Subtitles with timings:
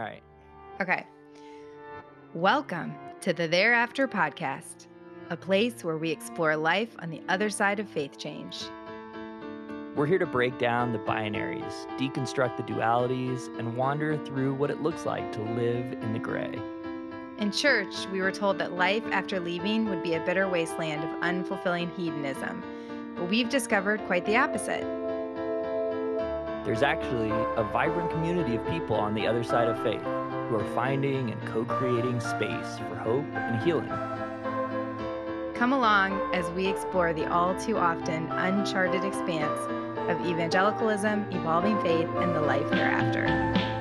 [0.00, 0.22] All right.
[0.80, 1.06] Okay.
[2.32, 4.86] Welcome to the Thereafter podcast,
[5.28, 8.64] a place where we explore life on the other side of faith change.
[9.94, 14.80] We're here to break down the binaries, deconstruct the dualities, and wander through what it
[14.80, 16.58] looks like to live in the gray.
[17.36, 21.10] In church, we were told that life after leaving would be a bitter wasteland of
[21.20, 22.62] unfulfilling hedonism,
[23.16, 25.09] but we've discovered quite the opposite.
[26.64, 30.74] There's actually a vibrant community of people on the other side of faith who are
[30.74, 33.88] finding and co creating space for hope and healing.
[35.54, 39.60] Come along as we explore the all too often uncharted expanse
[40.10, 43.79] of evangelicalism, evolving faith, and the life thereafter.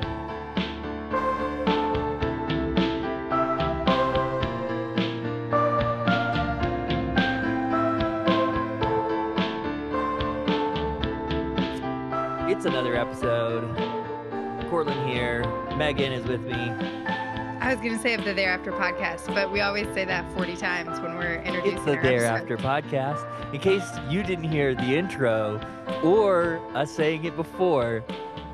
[15.89, 16.53] Megan is with me.
[16.53, 20.55] I was going to say of the Thereafter podcast, but we always say that 40
[20.55, 22.83] times when we're introducing It's the Thereafter episode.
[22.83, 23.53] podcast.
[23.55, 25.59] In case you didn't hear the intro
[26.03, 28.03] or us saying it before,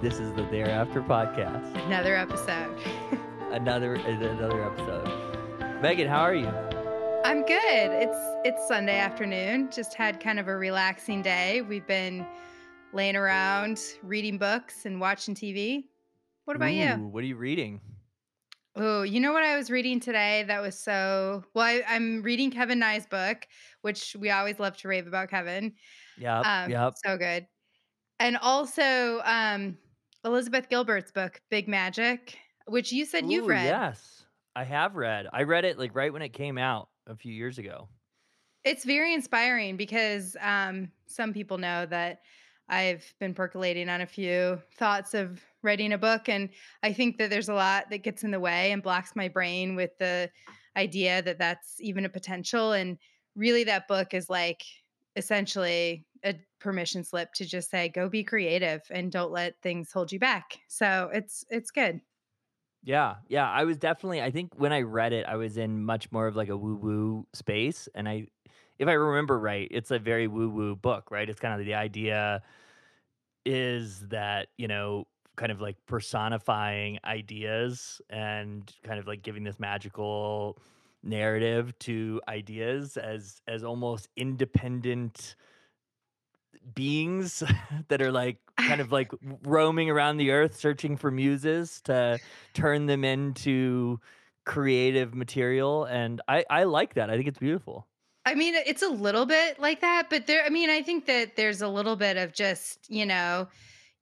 [0.02, 1.76] this is the Thereafter podcast.
[1.88, 2.74] Another episode.
[3.52, 5.82] Another uh, another episode.
[5.82, 6.48] Megan, how are you?
[7.26, 7.92] I'm good.
[7.92, 9.70] It's it's Sunday afternoon.
[9.74, 11.64] Just had kind of a relaxing day.
[11.64, 12.26] We've been
[12.94, 15.84] laying around reading books and watching TV.
[16.46, 17.08] What about Ooh, you?
[17.12, 17.82] What are you reading?
[18.78, 22.52] Oh, you know what I was reading today that was so well, I, I'm reading
[22.52, 23.48] Kevin Nye's book,
[23.82, 25.76] which we always love to rave about Kevin.
[26.18, 26.96] Yeah, Um, yep.
[27.06, 27.48] So good.
[28.20, 29.80] And also um,
[30.26, 33.78] Elizabeth Gilbert's book, Big Magic, which you said you've read.
[33.78, 35.28] Yes, I have read.
[35.32, 37.90] I read it like right when it came out a few years ago.
[38.64, 42.22] It's very inspiring because um, some people know that
[42.68, 46.30] I've been percolating on a few thoughts of writing a book.
[46.30, 46.50] And
[46.84, 49.76] I think that there's a lot that gets in the way and blocks my brain
[49.76, 50.30] with the
[50.78, 52.72] idea that that's even a potential.
[52.72, 52.98] And
[53.36, 54.64] really, that book is like
[55.16, 60.12] essentially a permission slip to just say, go be creative and don't let things hold
[60.12, 60.60] you back.
[60.68, 62.02] So it's, it's good.
[62.86, 63.50] Yeah, yeah.
[63.50, 64.22] I was definitely.
[64.22, 66.76] I think when I read it, I was in much more of like a woo
[66.76, 68.28] woo space, and I,
[68.78, 71.28] if I remember right, it's a very woo woo book, right?
[71.28, 72.44] It's kind of the idea
[73.44, 79.60] is that you know, kind of like personifying ideas and kind of like giving this
[79.60, 80.58] magical
[81.04, 85.36] narrative to ideas as as almost independent
[86.74, 87.44] beings
[87.90, 89.12] that are like kind of like
[89.44, 92.18] roaming around the earth searching for muses to
[92.54, 94.00] turn them into
[94.46, 97.88] creative material and i i like that i think it's beautiful.
[98.28, 101.36] I mean, it's a little bit like that, but there, I mean, I think that
[101.36, 103.48] there's a little bit of just, you know,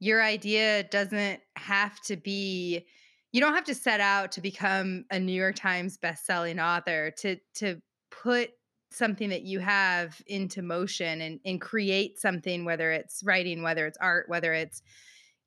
[0.04, 2.86] your idea doesn't have to be,
[3.32, 7.38] you don't have to set out to become a New York Times best-selling author to,
[7.56, 7.82] to
[8.12, 8.50] put
[8.92, 13.98] something that you have into motion and, and create something, whether it's writing, whether it's
[14.02, 14.82] art, whether it's,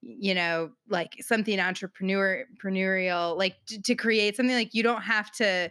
[0.00, 5.30] you know, like something entrepreneur, entrepreneurial, like to, to create something like you don't have
[5.32, 5.70] to,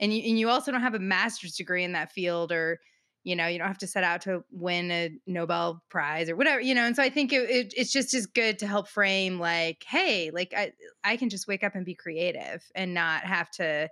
[0.00, 2.80] and you, and you also don't have a master's degree in that field or
[3.24, 6.60] you know you don't have to set out to win a nobel prize or whatever
[6.60, 9.40] you know and so i think it, it, it's just as good to help frame
[9.40, 13.50] like hey like I, I can just wake up and be creative and not have
[13.52, 13.88] to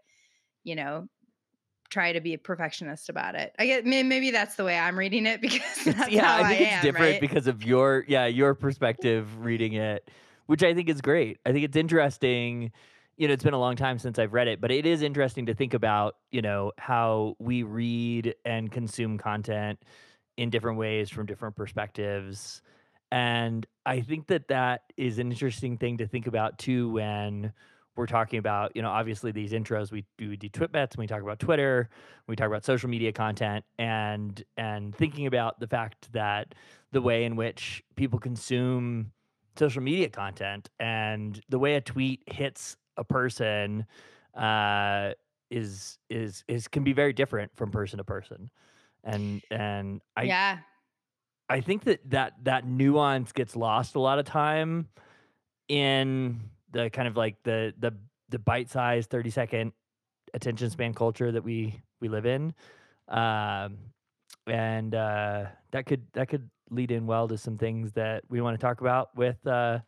[0.62, 1.09] you know
[1.91, 5.26] try to be a perfectionist about it i get maybe that's the way i'm reading
[5.26, 7.20] it because that's yeah i think it's am, different right?
[7.20, 10.10] because of your yeah your perspective reading it
[10.47, 12.70] which i think is great i think it's interesting
[13.17, 15.47] you know it's been a long time since i've read it but it is interesting
[15.47, 19.78] to think about you know how we read and consume content
[20.37, 22.62] in different ways from different perspectives
[23.11, 27.53] and i think that that is an interesting thing to think about too when
[27.97, 31.00] we're talking about you know obviously these intros we do we do twit bits and
[31.00, 31.91] we talk about twitter
[32.27, 36.55] we talk about social media content and and thinking about the fact that
[36.93, 39.12] the way in which people consume
[39.59, 43.87] social media content and the way a tweet hits a person
[44.35, 45.12] uh,
[45.50, 48.50] is is is can be very different from person to person,
[49.05, 50.59] and and I yeah.
[51.49, 54.89] I think that that that nuance gets lost a lot of time
[55.69, 56.41] in
[56.71, 57.94] the kind of like the the
[58.31, 59.73] the bite sized thirty second
[60.35, 62.55] attention span culture that we we live in,
[63.09, 63.77] um,
[64.47, 68.59] and uh, that could that could lead in well to some things that we want
[68.59, 69.79] to talk about with uh,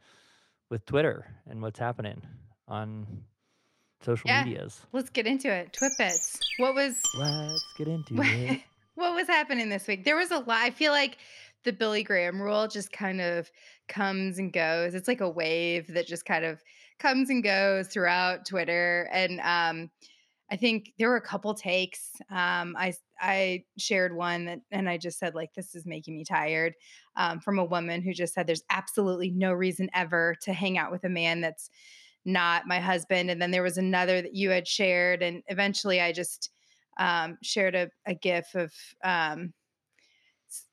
[0.70, 2.20] with Twitter and what's happening
[2.68, 3.06] on
[4.02, 4.44] social Yeah.
[4.44, 4.80] medias.
[4.92, 8.60] let's get into it twit bits what was Let's get into What- it.
[8.94, 10.04] what was happening this week?
[10.04, 10.60] There was a lot.
[10.62, 11.18] I feel like
[11.64, 13.50] the Billy Graham rule just kind of
[13.88, 14.94] comes and goes.
[14.94, 16.62] It's like a wave that just kind of
[17.00, 19.08] comes and goes throughout Twitter.
[19.10, 19.90] And um,
[20.50, 22.10] I think there were a couple takes.
[22.30, 26.24] Um, I I shared one that, and I just said like, "This is making me
[26.24, 26.74] tired,"
[27.16, 30.92] um, from a woman who just said, "There's absolutely no reason ever to hang out
[30.92, 31.70] with a man that's
[32.24, 36.12] not my husband." And then there was another that you had shared, and eventually I
[36.12, 36.50] just
[36.98, 38.72] um, shared a, a GIF of
[39.02, 39.52] um,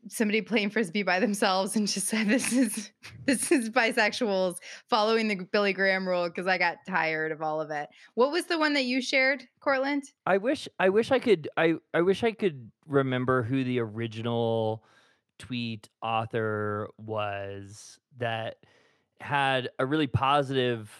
[0.07, 2.91] somebody playing frisbee by themselves and just said this is
[3.25, 4.55] this is bisexuals
[4.89, 7.89] following the Billy Graham rule because I got tired of all of it.
[8.15, 10.03] What was the one that you shared, Courtland?
[10.25, 14.83] I wish I wish I could I I wish I could remember who the original
[15.39, 18.57] tweet author was that
[19.19, 20.91] had a really positive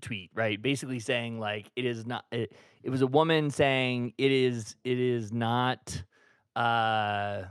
[0.00, 0.60] tweet, right?
[0.60, 2.52] Basically saying like it is not it,
[2.82, 6.02] it was a woman saying it is it is not
[6.56, 7.42] uh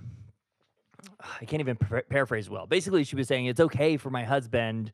[1.20, 2.68] I can't even par- paraphrase well.
[2.68, 4.92] Basically, she was saying it's okay for my husband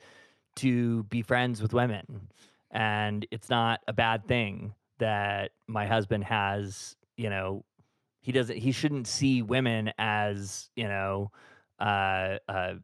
[0.57, 2.29] to be friends with women,
[2.71, 6.95] and it's not a bad thing that my husband has.
[7.17, 7.65] You know,
[8.21, 8.57] he doesn't.
[8.57, 11.31] He shouldn't see women as you know
[11.79, 12.75] uh, uh,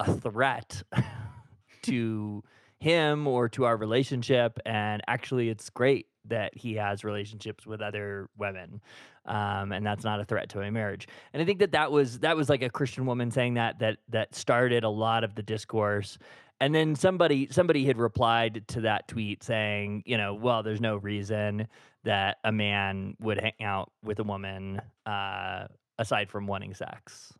[0.00, 0.82] a threat
[1.82, 2.42] to
[2.84, 4.58] him or to our relationship.
[4.66, 8.80] And actually, it's great that he has relationships with other women
[9.26, 12.20] um, and that's not a threat to my marriage and i think that that was
[12.20, 15.42] that was like a christian woman saying that that that started a lot of the
[15.42, 16.16] discourse
[16.60, 20.96] and then somebody somebody had replied to that tweet saying you know well there's no
[20.96, 21.68] reason
[22.04, 25.66] that a man would hang out with a woman uh,
[25.98, 27.34] aside from wanting sex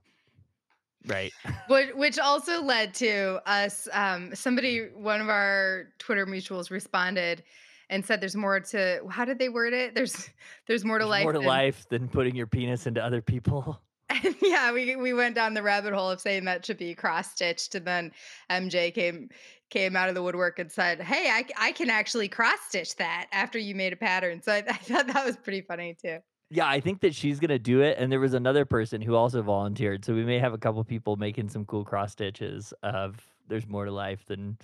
[1.06, 1.32] right
[1.68, 7.42] which, which also led to us um, somebody one of our twitter mutuals responded
[7.90, 9.94] and said there's more to how did they word it?
[9.94, 10.28] There's
[10.66, 11.22] there's more to There's life.
[11.22, 13.80] more to than, life than putting your penis into other people.
[14.42, 17.74] yeah, we we went down the rabbit hole of saying that should be cross stitched,
[17.74, 18.12] and then
[18.50, 19.28] MJ came
[19.70, 23.26] came out of the woodwork and said, "Hey, I, I can actually cross stitch that
[23.32, 26.18] after you made a pattern." So I, I thought that was pretty funny too.
[26.54, 29.42] Yeah, I think that she's gonna do it, and there was another person who also
[29.42, 33.16] volunteered, so we may have a couple people making some cool cross stitches of
[33.48, 34.58] "There's more to life than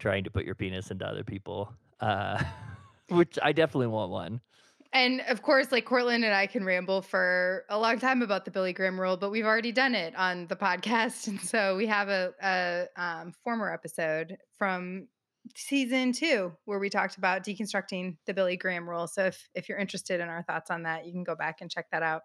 [0.00, 2.42] trying to put your penis into other people." Uh,
[3.10, 4.40] which I definitely want one.
[4.92, 8.50] And of course, like Courtland and I can ramble for a long time about the
[8.50, 11.28] Billy Graham rule, but we've already done it on the podcast.
[11.28, 15.06] And so we have a, a um, former episode from
[15.56, 19.06] season two where we talked about deconstructing the Billy Graham rule.
[19.06, 21.70] So if, if you're interested in our thoughts on that, you can go back and
[21.70, 22.22] check that out.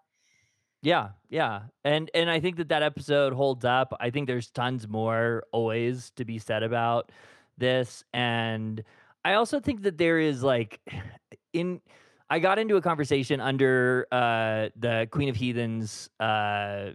[0.82, 1.64] Yeah, yeah.
[1.84, 3.96] And and I think that that episode holds up.
[4.00, 7.12] I think there's tons more always to be said about
[7.58, 8.84] this and
[9.26, 10.80] I also think that there is like
[11.54, 11.82] in
[12.30, 16.92] I got into a conversation under uh, the Queen of Heathens uh,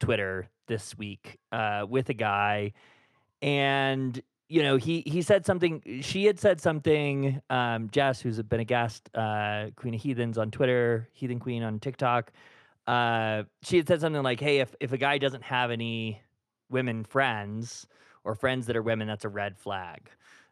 [0.00, 2.72] Twitter this week uh, with a guy,
[3.42, 4.20] and
[4.50, 6.02] you know he he said something.
[6.02, 7.40] She had said something.
[7.48, 11.80] Um, Jess, who's been a guest, uh, Queen of Heathens on Twitter, Heathen Queen on
[11.80, 12.32] TikTok.
[12.86, 16.20] Uh, she had said something like, "Hey, if if a guy doesn't have any
[16.68, 17.86] women friends
[18.24, 20.10] or friends that are women, that's a red flag."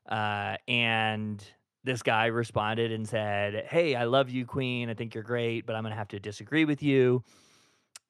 [0.08, 1.44] Uh, and
[1.84, 4.90] this guy responded and said, Hey, I love you, Queen.
[4.90, 7.22] I think you're great, but I'm to have to disagree with you.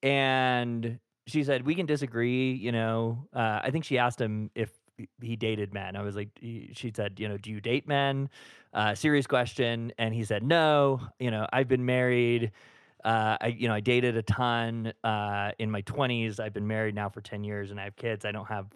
[0.01, 2.53] And she said, We can disagree.
[2.53, 4.69] You know, uh, I think she asked him if
[5.21, 5.95] he dated men.
[5.95, 8.29] I was like, She said, You know, do you date men?
[8.73, 9.91] Uh, serious question.
[9.97, 12.51] And he said, No, you know, I've been married.
[13.03, 16.39] Uh, I, you know, I dated a ton uh, in my 20s.
[16.39, 18.25] I've been married now for 10 years and I have kids.
[18.25, 18.67] I don't have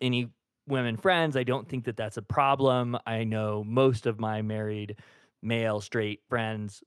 [0.00, 0.30] any
[0.66, 1.36] women friends.
[1.36, 2.98] I don't think that that's a problem.
[3.06, 4.96] I know most of my married
[5.42, 6.82] male straight friends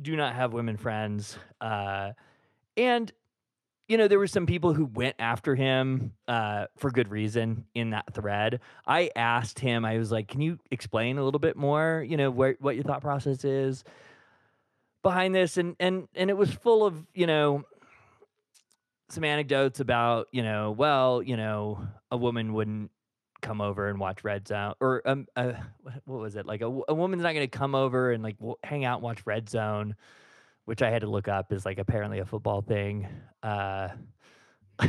[0.00, 1.38] do not have women friends.
[1.60, 2.12] Uh,
[2.76, 3.12] and
[3.88, 7.90] you know, there were some people who went after him uh, for good reason in
[7.90, 8.60] that thread.
[8.86, 12.04] I asked him, I was like, "Can you explain a little bit more?
[12.06, 13.84] You know, what your thought process is
[15.02, 17.64] behind this?" And and and it was full of you know
[19.12, 22.90] some anecdotes about you know well you know a woman wouldn't
[23.42, 25.52] come over and watch red zone or um uh,
[26.06, 28.86] what was it like a, a woman's not going to come over and like hang
[28.86, 29.94] out and watch red zone
[30.64, 33.08] which i had to look up is like apparently a football thing
[33.42, 33.88] uh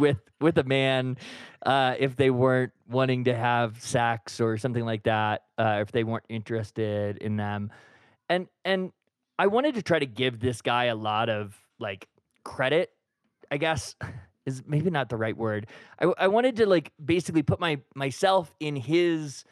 [0.00, 1.16] with with a man
[1.64, 6.04] uh if they weren't wanting to have sex or something like that uh if they
[6.04, 7.70] weren't interested in them
[8.28, 8.92] and and
[9.38, 12.08] i wanted to try to give this guy a lot of like
[12.48, 12.90] credit,
[13.50, 13.94] I guess
[14.46, 15.66] is maybe not the right word.
[16.00, 19.44] I, I wanted to like basically put my myself in his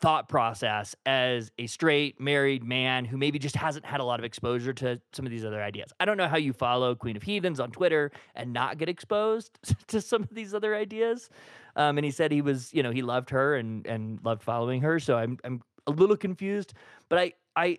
[0.00, 4.24] thought process as a straight married man who maybe just hasn't had a lot of
[4.24, 5.92] exposure to some of these other ideas.
[6.00, 9.58] I don't know how you follow Queen of Heathens on Twitter and not get exposed
[9.88, 11.30] to some of these other ideas.
[11.76, 14.82] Um, and he said he was, you know, he loved her and and loved following
[14.82, 15.00] her.
[15.00, 16.74] So I'm I'm a little confused,
[17.08, 17.78] but I I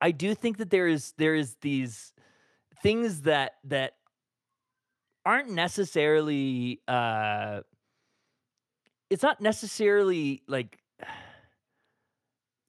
[0.00, 2.12] I do think that there is there is these
[2.82, 3.94] things that that
[5.24, 7.60] aren't necessarily uh
[9.08, 10.81] it's not necessarily like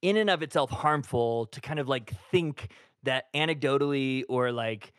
[0.04, 2.70] in and of itself harmful to kind of like think
[3.04, 4.94] that anecdotally or like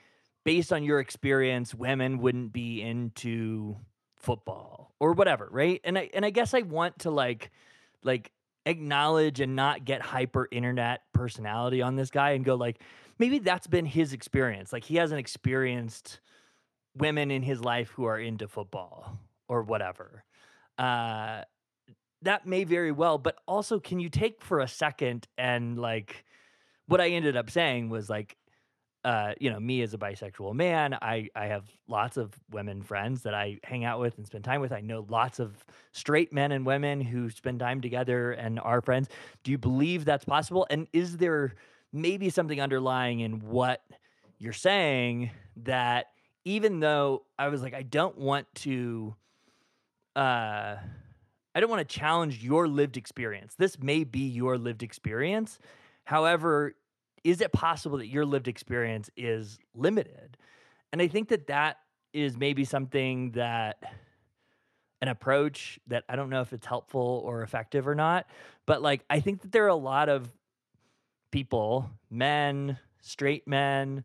[0.45, 3.77] based on your experience women wouldn't be into
[4.17, 5.81] football or whatever right?
[5.85, 7.51] And i and i guess i want to like
[8.03, 8.33] like
[8.67, 12.81] acknowledge and not get hyper internet personality on this guy and go like
[13.19, 14.73] maybe that's been his experience.
[14.73, 16.21] Like he hasn't experienced
[16.97, 19.19] women in his life who are into football
[19.49, 20.25] or whatever.
[20.79, 21.43] Uh
[22.25, 26.25] that may very well, but also can you take for a second and like
[26.87, 28.37] what I ended up saying was like
[29.05, 33.23] uh, you know, me as a bisexual man, I I have lots of women friends
[33.25, 34.73] that I hang out with and spend time with.
[34.73, 35.63] I know lots of
[35.93, 39.09] straight men and women who spend time together and are friends.
[39.43, 40.67] Do you believe that's possible?
[40.71, 41.55] And is there
[41.93, 43.83] maybe something underlying in what
[44.39, 45.31] you're saying
[45.65, 46.07] that
[46.47, 49.15] even though I was like I don't want to
[50.17, 50.77] uh
[51.55, 53.55] I don't want to challenge your lived experience.
[53.57, 55.59] This may be your lived experience.
[56.05, 56.75] However,
[57.23, 60.37] is it possible that your lived experience is limited?
[60.93, 61.79] And I think that that
[62.13, 63.83] is maybe something that
[65.03, 68.27] an approach that I don't know if it's helpful or effective or not,
[68.67, 70.31] but like I think that there are a lot of
[71.31, 74.05] people, men, straight men,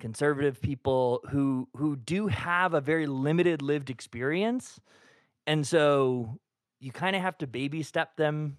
[0.00, 4.80] conservative people who who do have a very limited lived experience.
[5.46, 6.38] And so
[6.84, 8.58] you kind of have to baby step them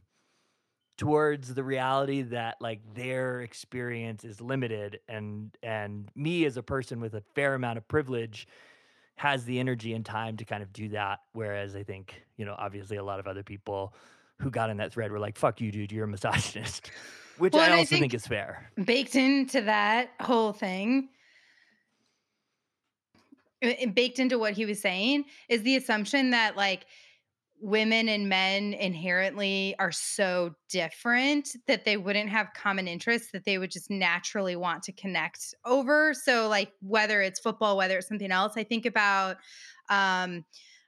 [0.97, 6.99] towards the reality that like their experience is limited and and me as a person
[6.99, 8.47] with a fair amount of privilege
[9.15, 11.19] has the energy and time to kind of do that.
[11.33, 13.93] Whereas i think you know obviously a lot of other people
[14.39, 16.89] who got in that thread were like fuck you dude you're a misogynist
[17.37, 18.71] which well, i also I think, think is fair.
[18.83, 21.09] baked into that whole thing
[23.61, 26.87] eh, baked into what he was saying is the assumption that like
[27.61, 33.57] women and men inherently are so different that they wouldn't have common interests that they
[33.57, 36.13] would just naturally want to connect over.
[36.13, 39.37] So, like, whether it's football, whether it's something else, I think about
[39.89, 40.43] um,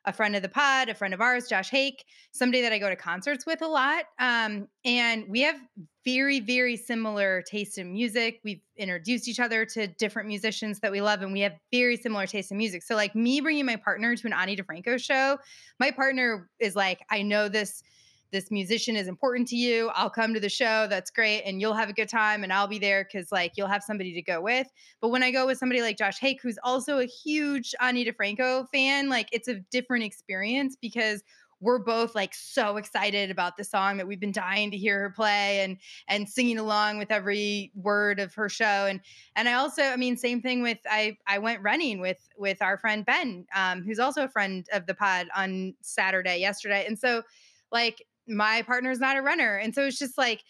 [0.07, 2.89] a friend of the pod, a friend of ours, Josh Hake, somebody that I go
[2.89, 4.05] to concerts with a lot.
[4.19, 5.57] Um, and we have
[6.05, 8.39] very, very similar taste in music.
[8.45, 12.25] We've introduced each other to different musicians that we love, and we have very similar
[12.25, 12.83] taste in music.
[12.83, 15.37] So, like me bringing my partner to an Ani DiFranco show,
[15.77, 17.83] my partner is like, I know this
[18.31, 19.89] this musician is important to you.
[19.93, 20.88] I'll come to the show.
[20.89, 21.43] That's great.
[21.43, 24.13] And you'll have a good time and I'll be there because like you'll have somebody
[24.13, 24.67] to go with.
[25.01, 28.67] But when I go with somebody like Josh Hake, who's also a huge Ani DiFranco
[28.74, 31.24] fan, like it's a different experience because
[31.60, 35.10] we're both like so excited about the song that we've been dying to hear her
[35.10, 39.00] play and and singing along with every word of her show and
[39.36, 42.77] and i also i mean same thing with i i went running with with our
[42.77, 47.24] friend ben um, who's also a friend of the pod on saturday yesterday and so
[47.72, 49.55] like my partner's not a runner.
[49.57, 50.43] And so it's just like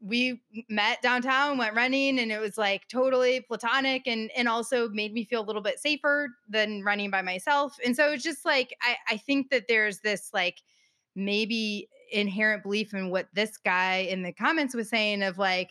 [0.00, 5.12] we met downtown, went running, and it was like totally platonic and and also made
[5.12, 7.76] me feel a little bit safer than running by myself.
[7.84, 10.60] And so it's just like I, I think that there's this like
[11.14, 15.70] maybe inherent belief in what this guy in the comments was saying of like,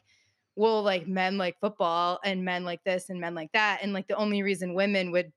[0.55, 3.79] well, like men like football and men like this and men like that.
[3.81, 5.31] And like the only reason women would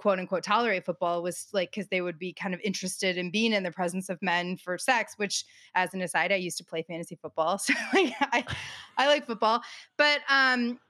[0.00, 3.52] quote unquote tolerate football was like because they would be kind of interested in being
[3.52, 6.82] in the presence of men for sex which as an aside i used to play
[6.82, 8.42] fantasy football so like i
[8.96, 9.60] i like football
[9.98, 10.80] but um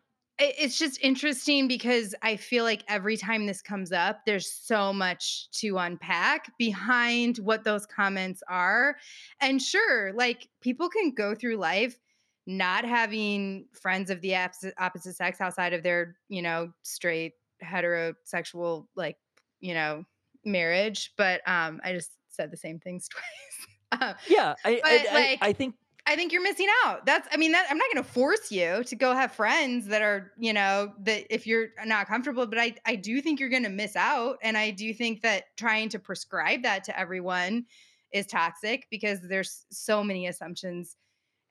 [0.42, 5.50] it's just interesting because I feel like every time this comes up, there's so much
[5.58, 8.96] to unpack behind what those comments are.
[9.42, 11.98] And sure, like people can go through life
[12.46, 14.34] not having friends of the
[14.78, 19.16] opposite sex outside of their, you know, straight heterosexual like
[19.60, 20.04] you know
[20.44, 23.08] marriage but um i just said the same things
[23.90, 25.74] twice uh, yeah I, I, like, I, I think
[26.06, 27.06] I think you're missing out.
[27.06, 30.02] That's, I mean, that I'm not going to force you to go have friends that
[30.02, 33.62] are, you know, that if you're not comfortable, but I, I do think you're going
[33.64, 34.38] to miss out.
[34.42, 37.66] And I do think that trying to prescribe that to everyone
[38.12, 40.96] is toxic because there's so many assumptions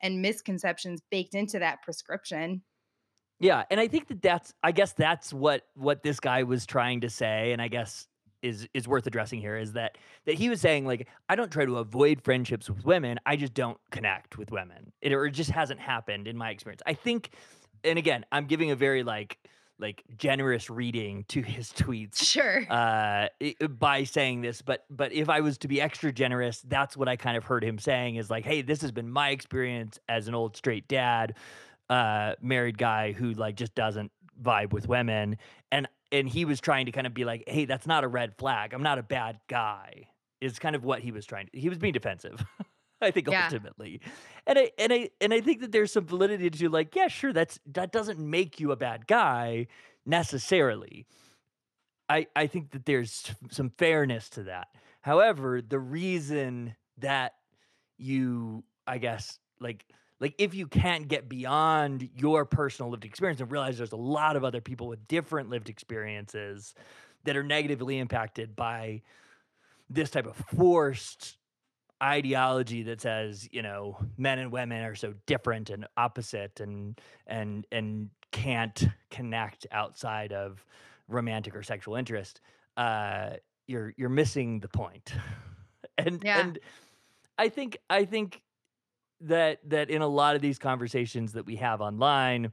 [0.02, 2.62] and misconceptions baked into that prescription.
[3.40, 7.02] Yeah, and I think that that's I guess that's what what this guy was trying
[7.02, 8.08] to say and I guess
[8.42, 11.66] is is worth addressing here is that that he was saying like I don't try
[11.66, 14.92] to avoid friendships with women, I just don't connect with women.
[15.02, 16.82] It or it just hasn't happened in my experience.
[16.86, 17.32] I think
[17.84, 19.38] and again, I'm giving a very like
[19.82, 22.66] like generous reading to his tweets Sure.
[22.70, 23.28] uh
[23.70, 27.16] by saying this but but if i was to be extra generous that's what i
[27.16, 30.36] kind of heard him saying is like hey this has been my experience as an
[30.36, 31.34] old straight dad
[31.90, 35.38] uh married guy who like just doesn't vibe with women
[35.72, 38.36] and and he was trying to kind of be like hey that's not a red
[38.38, 40.08] flag i'm not a bad guy
[40.42, 42.44] is kind of what he was trying to he was being defensive
[43.02, 43.44] I think Yeah.
[43.44, 44.02] ultimately.
[44.46, 47.32] And I and I and I think that there's some validity to like, yeah, sure,
[47.32, 49.68] that's that doesn't make you a bad guy
[50.06, 51.06] necessarily.
[52.10, 54.68] I I think that there's some fairness to that.
[55.02, 57.36] However, the reason that
[57.98, 59.86] you I guess like
[60.20, 64.36] like if you can't get beyond your personal lived experience and realize there's a lot
[64.36, 66.74] of other people with different lived experiences
[67.24, 69.02] that are negatively impacted by
[69.90, 71.38] this type of forced
[72.02, 77.68] ideology that says you know men and women are so different and opposite and and
[77.74, 80.64] and can't connect outside of
[81.10, 82.40] romantic or sexual interest
[82.78, 83.32] uh
[83.68, 85.14] you're you're missing the point
[85.98, 86.40] and Yeah.
[86.40, 86.60] and
[87.38, 88.44] i think i think
[89.22, 92.52] that that in a lot of these conversations that we have online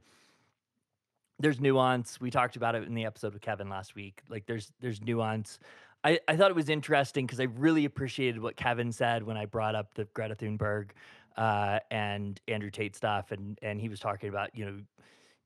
[1.39, 4.71] there's nuance we talked about it in the episode with kevin last week like there's
[4.81, 5.59] there's nuance
[6.03, 9.45] I, I thought it was interesting because I really appreciated what Kevin said when I
[9.45, 10.91] brought up the Greta Thunberg
[11.35, 14.79] uh, and Andrew Tate stuff, and and he was talking about you know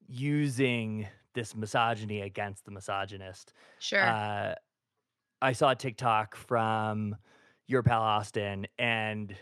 [0.08, 3.54] using this misogyny against the misogynist.
[3.80, 4.04] Sure.
[4.04, 4.56] Uh,
[5.42, 7.16] I saw a TikTok from
[7.68, 9.34] your pal Austin, and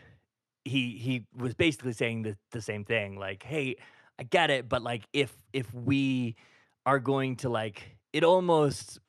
[0.66, 3.18] he he was basically saying the the same thing.
[3.18, 3.76] Like, hey,
[4.18, 6.36] I get it, but like if if we
[6.86, 9.00] are going to like, it almost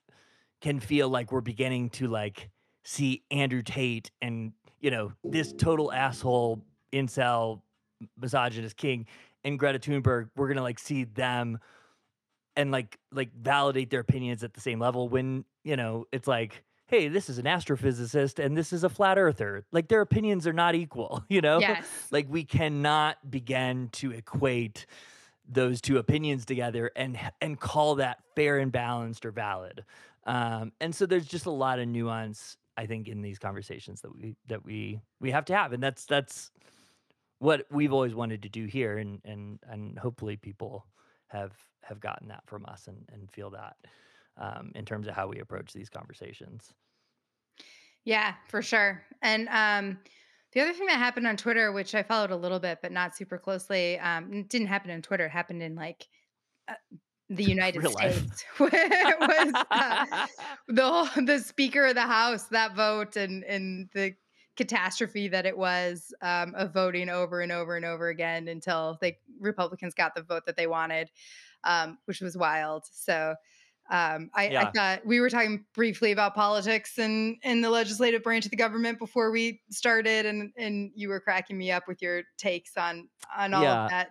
[0.60, 2.50] can feel like we're beginning to like
[2.84, 7.60] see Andrew Tate and you know this total asshole incel
[8.18, 9.06] misogynist king
[9.44, 10.30] and Greta Thunberg.
[10.36, 11.58] We're gonna like see them
[12.56, 16.62] and like like validate their opinions at the same level when you know it's like
[16.90, 19.64] hey this is an astrophysicist and this is a flat earther.
[19.70, 21.60] Like their opinions are not equal you know?
[21.60, 21.86] Yes.
[22.10, 24.86] like we cannot begin to equate
[25.48, 29.84] those two opinions together and and call that fair and balanced or valid.
[30.26, 34.14] Um and so there's just a lot of nuance i think in these conversations that
[34.14, 35.72] we that we we have to have.
[35.72, 36.50] And that's that's
[37.38, 38.98] what we've always wanted to do here.
[38.98, 40.86] And and and hopefully people
[41.28, 43.76] have have gotten that from us and and feel that
[44.36, 46.72] um in terms of how we approach these conversations
[48.04, 49.02] Yeah, for sure.
[49.22, 49.98] And um,
[50.52, 53.14] the other thing that happened on Twitter, which I followed a little bit, but not
[53.16, 55.26] super closely, um, it didn't happen on Twitter.
[55.26, 56.08] It happened in like
[56.68, 56.74] uh,
[57.28, 57.92] the United Real.
[57.92, 58.44] States.
[58.58, 60.06] it was uh,
[60.68, 64.14] the whole, the Speaker of the House that vote and and the
[64.56, 69.14] catastrophe that it was um, of voting over and over and over again until the
[69.38, 71.10] Republicans got the vote that they wanted,
[71.64, 72.84] um, which was wild.
[72.90, 73.34] So.
[73.90, 78.44] Um, I, I thought we were talking briefly about politics and in the legislative branch
[78.44, 82.22] of the government before we started, and and you were cracking me up with your
[82.38, 83.74] takes on on all Yeah.
[83.74, 84.10] of that.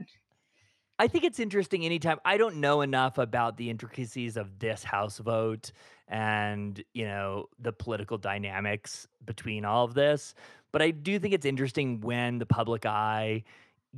[0.98, 5.20] I think it's interesting anytime I don't know enough about the intricacies of this House
[5.20, 5.72] vote
[6.10, 10.34] and, you know, the political dynamics between all of this,
[10.74, 13.44] but I do think it's interesting when the public eye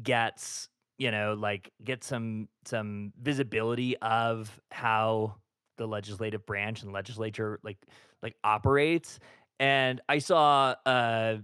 [0.04, 5.41] gets, you know, like gets some some visibility of how
[5.82, 7.78] the legislative branch and legislature like
[8.24, 9.20] like operates.
[9.60, 11.38] And I saw uh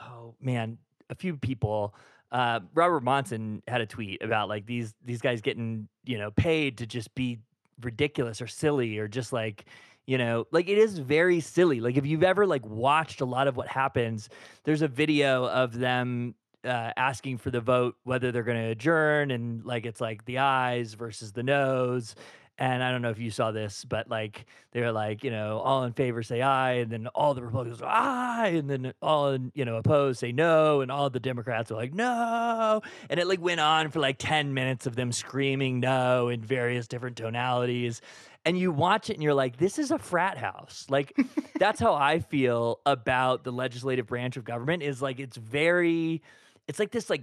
[0.00, 0.78] oh man,
[1.10, 1.94] a few people
[2.30, 6.78] uh, Robert Monson had a tweet about like these these guys getting you know paid
[6.78, 7.38] to just be
[7.80, 9.64] ridiculous or silly or just like
[10.06, 11.80] you know like it is very silly.
[11.80, 14.28] Like if you've ever like watched a lot of what happens,
[14.64, 19.30] there's a video of them uh, asking for the vote whether they're going to adjourn
[19.30, 22.14] and like it's like the ayes versus the noes.
[22.60, 25.84] And I don't know if you saw this, but like they're like, you know, all
[25.84, 29.52] in favor say aye, and then all the Republicans are aye, and then all in,
[29.54, 33.40] you know opposed say no, and all the Democrats are like no, and it like
[33.40, 38.00] went on for like ten minutes of them screaming no in various different tonalities,
[38.44, 40.86] and you watch it and you're like, this is a frat house.
[40.88, 41.16] Like
[41.58, 44.82] that's how I feel about the legislative branch of government.
[44.82, 46.22] Is like it's very,
[46.66, 47.22] it's like this like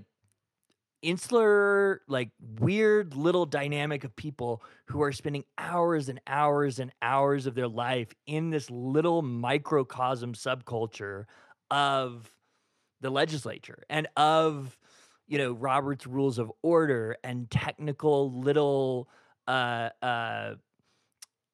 [1.06, 7.46] insular, like weird little dynamic of people who are spending hours and hours and hours
[7.46, 11.26] of their life in this little microcosm subculture
[11.72, 12.32] of
[13.02, 14.78] the legislature and of
[15.28, 19.10] you know Robert's rules of order and technical little
[19.48, 20.56] uh uh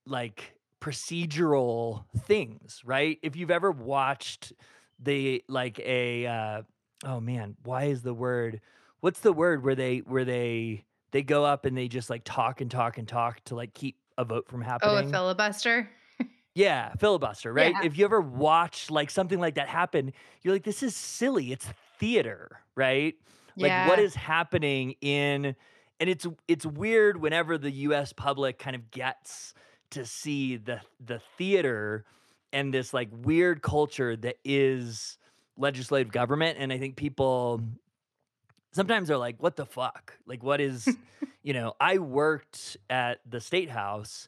[0.05, 3.19] like procedural things, right?
[3.21, 4.51] If you've ever watched
[4.99, 6.61] the like a uh,
[7.05, 8.61] oh man, why is the word?
[9.01, 12.61] What's the word where they where they they go up and they just like talk
[12.61, 14.95] and talk and talk to like keep a vote from happening.
[14.95, 15.89] Oh, a filibuster?
[16.53, 17.73] Yeah, filibuster, right?
[17.75, 17.85] Yeah.
[17.85, 20.11] If you ever watch like something like that happen,
[20.41, 21.51] you're like, this is silly.
[21.53, 21.65] It's
[21.97, 23.15] theater, right?
[23.61, 24.03] Like what Yeah.
[24.05, 25.55] is happening in
[25.99, 29.53] and it's it's weird whenever the US public kind of gets
[29.91, 32.05] to see the the theater
[32.51, 35.17] and this like weird culture that is
[35.57, 36.57] legislative government.
[36.59, 37.61] And I think people
[38.71, 40.17] sometimes they're like, what the fuck?
[40.25, 40.87] Like, what is,
[41.43, 44.27] you know, I worked at the state house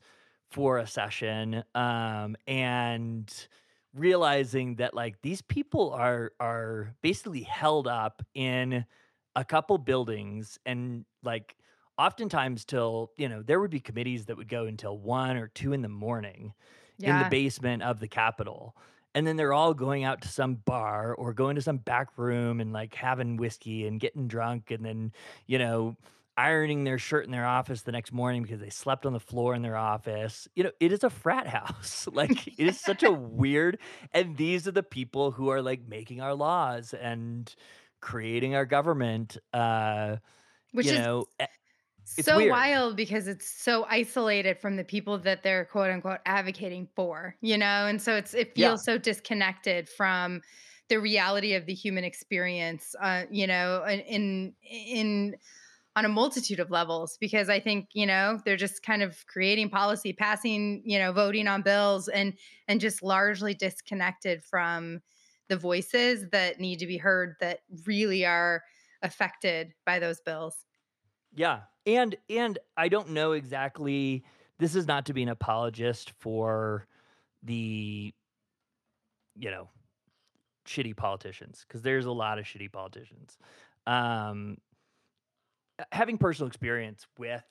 [0.52, 3.48] for a session um, and
[3.96, 8.86] realizing that like these people are are basically held up in
[9.36, 11.56] a couple buildings and like
[11.98, 15.74] oftentimes till you know there would be committees that would go until one or two
[15.74, 16.54] in the morning
[17.00, 18.76] in the basement of the capitol
[19.16, 22.60] and then they're all going out to some bar or going to some back room
[22.60, 25.12] and like having whiskey and getting drunk and then
[25.48, 25.96] you know
[26.36, 29.54] ironing their shirt in their office the next morning because they slept on the floor
[29.54, 30.48] in their office.
[30.56, 32.08] You know it is a frat house.
[32.14, 33.80] Like it is such a weird
[34.12, 37.54] and these are the people who are like making our laws and
[38.02, 40.18] creating our government uh
[40.72, 41.26] Which you is know
[42.18, 46.20] it's so weird wild because it's so isolated from the people that they're quote unquote
[46.26, 47.86] advocating for, you know?
[47.88, 50.42] And so it's it yeah feels so disconnected from
[50.90, 55.36] the reality of the human experience, uh, you know, in in
[55.96, 59.70] on a multitude of levels because I think, you know, they're just kind of creating
[59.70, 62.34] policy, passing, you know, voting on bills and
[62.68, 65.02] and just largely disconnected from
[65.50, 68.64] the voices that need to be heard that really are
[69.04, 70.66] affected by those bills.
[71.36, 71.62] Yeah.
[71.86, 74.24] And and I don't know exactly
[74.60, 76.88] this is not to be an apologist for
[77.42, 78.14] the,
[79.36, 79.70] you know,
[80.66, 83.38] shitty politicians because there's a lot of shitty politicians.
[83.86, 84.58] Um
[85.80, 87.44] uh, having personal experience with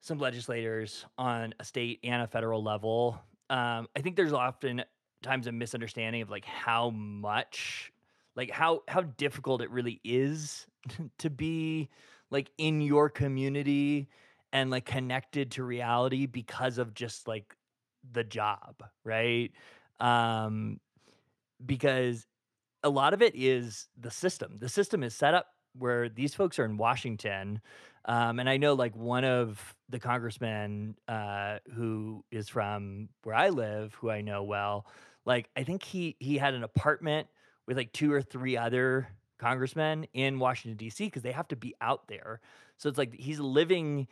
[0.00, 4.84] some legislators on a state and a federal level, um, I think there's often
[5.22, 7.90] times a misunderstanding of like how much,
[8.36, 10.66] like how how difficult it really is
[11.18, 11.88] to be
[12.34, 14.08] like in your community
[14.52, 17.56] and like connected to reality because of just like
[18.12, 19.52] the job, right?
[20.00, 20.80] Um,
[21.64, 22.26] because
[22.82, 24.58] a lot of it is the system.
[24.58, 25.46] The system is set up
[25.78, 27.60] where these folks are in Washington.
[28.04, 33.50] Um, and I know like one of the congressmen uh, who is from where I
[33.50, 34.86] live, who I know well,
[35.24, 37.28] like I think he he had an apartment
[37.68, 39.06] with like two or three other
[39.38, 41.04] congressmen in Washington D.C.
[41.04, 42.40] because they have to be out there.
[42.78, 44.08] So it's like he's living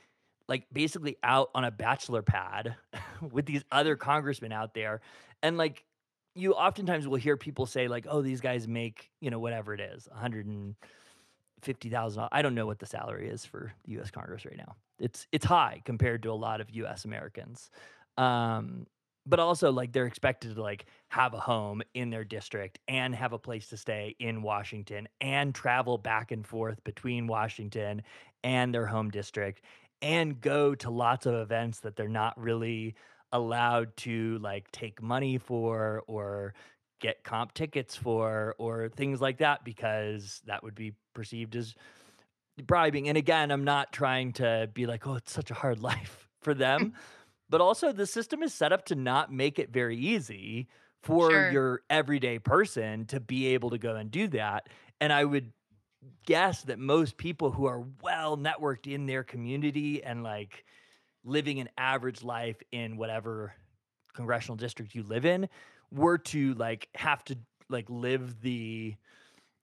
[0.49, 2.77] like basically out on a bachelor pad
[3.31, 5.01] with these other congressmen out there,
[5.43, 5.85] and like
[6.35, 9.81] you oftentimes will hear people say like, "Oh, these guys make you know whatever it
[9.81, 10.75] is, one hundred and
[11.61, 12.29] fifty thousand.
[12.33, 14.11] I don't know what the salary is for the U.S.
[14.11, 14.77] Congress right now.
[14.99, 17.05] It's it's high compared to a lot of U.S.
[17.05, 17.71] Americans,
[18.17, 18.87] um,
[19.27, 23.33] but also like they're expected to like have a home in their district and have
[23.33, 28.03] a place to stay in Washington and travel back and forth between Washington
[28.43, 29.63] and their home district
[30.01, 32.95] and go to lots of events that they're not really
[33.33, 36.55] allowed to like take money for or
[37.01, 41.75] get comp tickets for or things like that because that would be perceived as
[42.67, 43.09] bribing.
[43.09, 46.55] And again, I'm not trying to be like, oh, it's such a hard life for
[46.55, 46.95] them.
[47.53, 50.69] But also, the system is set up to not make it very easy
[51.03, 51.51] for Sure.
[51.51, 54.71] your everyday person to be able to go and do that.
[55.03, 55.53] And I would
[56.25, 60.65] guess that most people who are well networked in their community and like
[61.25, 63.53] living an average life in whatever
[64.15, 65.47] congressional district you live in
[65.91, 67.37] were to like have to
[67.69, 68.95] like live the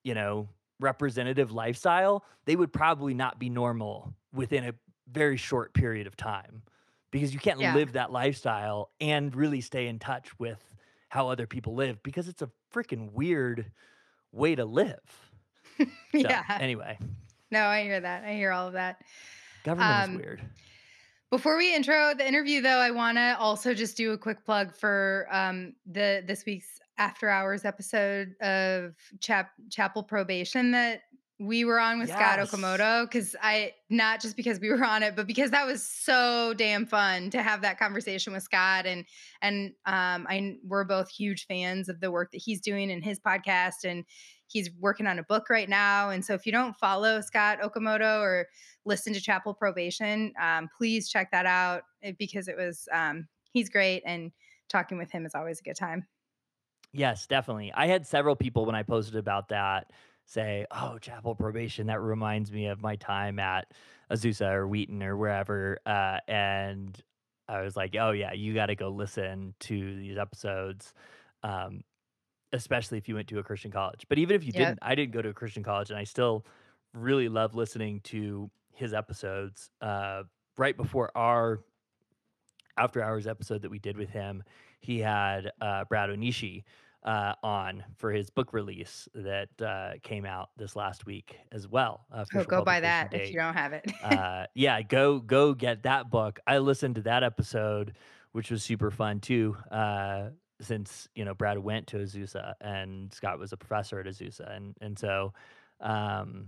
[0.04, 0.48] you know
[0.80, 4.74] representative lifestyle they would probably not be normal within a
[5.12, 6.62] very short period of time
[7.12, 7.74] because you can't Yeah.
[7.76, 10.64] live that lifestyle and really stay in touch with
[11.10, 13.72] how other people live because it's a freaking weird
[14.32, 15.00] way to live
[15.80, 16.44] so yeah.
[16.60, 16.98] anyway
[17.52, 18.24] No, I hear that.
[18.26, 19.02] I hear all of that.
[19.64, 20.42] government Um, is weird
[21.32, 24.76] Before we intro the interview, though, I want to also just do a quick plug
[24.76, 31.02] for um, the this week's After Hours episode of Chap- Chapel Probation that
[31.40, 32.52] we were on with Scott Yes.
[32.52, 33.04] Okamoto.
[33.06, 36.86] Because I not just because we were on it, but because that was so damn
[36.86, 39.06] fun to have that conversation with Scott and
[39.42, 43.20] and um, I we're both huge fans of the work that he's doing in his
[43.20, 44.06] podcast and.
[44.52, 46.10] He's working on a book right now.
[46.10, 48.48] And so if you don't follow Scott Okamoto or
[48.84, 53.70] listen to Chapel Probation, um, please check that out eh, because it was um, he's
[53.70, 54.32] great, and
[54.68, 56.08] talking with him is always a good time.
[56.92, 57.72] Yes, definitely.
[57.76, 59.92] I had several people when I posted about that
[60.30, 63.74] say, "Oh, chapel probation, that reminds me of my time at
[64.12, 67.02] Azusa or Wheaton or wherever." Uh, and
[67.48, 70.94] I was like, "Oh yeah, you got to go listen to these episodes."
[71.44, 71.84] Um,
[72.54, 74.06] especially if you went to a Christian college.
[74.10, 74.54] But even if you Yep.
[74.54, 76.46] didn't, I didn't go to a Christian college, and I still
[76.94, 79.70] really love listening to his episodes.
[79.82, 80.24] Uh,
[80.58, 81.60] right before our
[82.78, 84.44] after hours episode that we did with him,
[84.80, 86.64] he had uh, Brad Onishi
[87.04, 92.06] uh, on for his book release that uh, came out this last week as well.
[92.14, 93.90] Oh, go buy that if you don't have it.
[94.04, 97.94] uh yeah go go get that book i listened to that episode
[98.32, 100.30] which was super fun too uh
[100.62, 104.76] since you know brad went to azusa and scott was a professor at azusa and
[104.82, 105.34] and so
[105.82, 106.48] um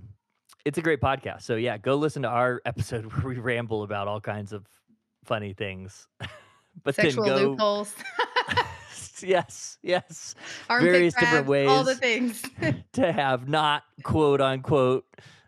[0.66, 4.08] it's a great podcast so yeah go listen to our episode where we ramble about
[4.08, 4.68] all kinds of
[5.24, 6.08] funny things
[6.84, 7.94] but Sexual then go loopholes,
[9.28, 10.36] yes yes
[10.70, 12.00] armpit various different grabs, all the ways.
[12.00, 12.44] things.
[12.94, 15.06] to have not quote unquote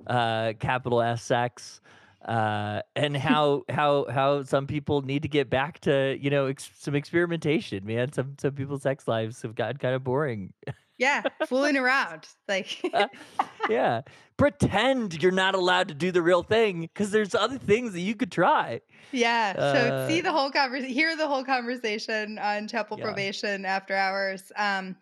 [0.08, 1.82] uh capital S sex
[2.26, 6.72] uh and how how how some people need to get back to you know ex-
[6.78, 10.54] some experimentation man some some people's sex lives have gotten kind of boring
[10.98, 12.28] yeah, fooling around.
[12.48, 12.82] Like
[13.70, 14.02] yeah
[14.38, 18.16] pretend you're not allowed to do the real thing because there's other things that you
[18.16, 19.54] could try Yeah.
[19.54, 23.06] So see Uh, the whole conversation, hear the whole conversation on Chapel Yeah.
[23.06, 24.52] Probation after hours.
[24.56, 24.96] Um,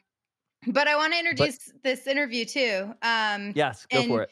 [0.68, 2.94] but I want to introduce this interview too.
[3.02, 4.32] Um, yes go for it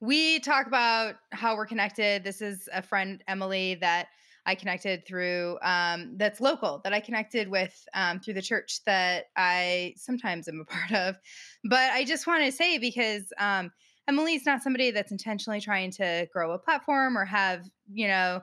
[0.00, 2.24] we talk about how we're connected.
[2.24, 4.08] This is a friend, Emily, that
[4.46, 9.26] I connected through, um, that's local, that I connected with um, through the church that
[9.36, 11.18] I sometimes am a part of.
[11.64, 13.70] But I just want to say because um,
[14.08, 18.40] Emily's not somebody that's intentionally trying to grow a platform or have, you know,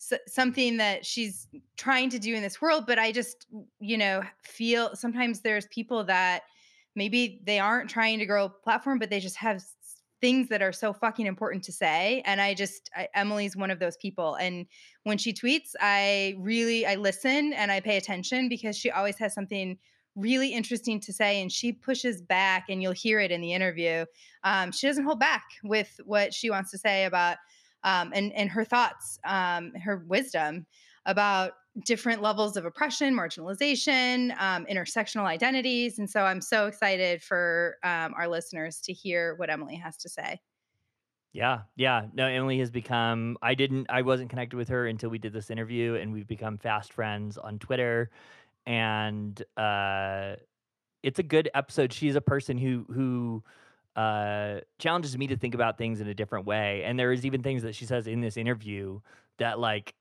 [0.00, 2.86] s- something that she's trying to do in this world.
[2.86, 3.46] But I just,
[3.80, 6.42] you know, feel sometimes there's people that
[6.96, 9.62] maybe they aren't trying to grow a platform, but they just have
[10.20, 12.22] things that are so fucking important to say.
[12.26, 14.34] And I just, I, Emily's one of those people.
[14.34, 14.66] And
[15.04, 19.34] when she tweets, I really, I listen and I pay attention because she always has
[19.34, 19.78] something
[20.16, 24.04] really interesting to say and she pushes back and you'll hear it in the interview
[24.44, 27.36] um, she doesn't hold back with what she wants to say about
[27.84, 30.66] um, and and her thoughts um, her wisdom
[31.06, 31.52] about
[31.84, 38.12] different levels of oppression marginalization um, intersectional identities and so i'm so excited for um,
[38.16, 40.40] our listeners to hear what emily has to say
[41.32, 42.06] Yeah, yeah.
[42.12, 45.50] No, Emily has become I didn't I wasn't connected with her until we did this
[45.50, 48.10] interview and we've become fast friends on Twitter
[48.66, 50.36] and uh
[51.02, 51.92] it's a good episode.
[51.92, 53.44] She's a person who who
[53.96, 57.42] uh challenges me to think about things in a different way and there is even
[57.42, 59.00] things that she says in this interview
[59.38, 59.94] that like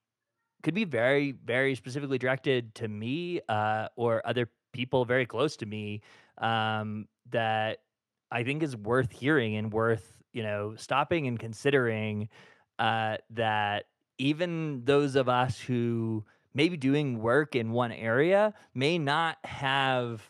[0.63, 5.65] could be very very specifically directed to me uh or other people very close to
[5.65, 6.01] me
[6.37, 7.79] um that
[8.31, 12.29] I think is worth hearing and worth, you know, stopping and considering
[12.77, 13.85] uh, that
[14.17, 20.29] even those of us who may be doing work in one area may not have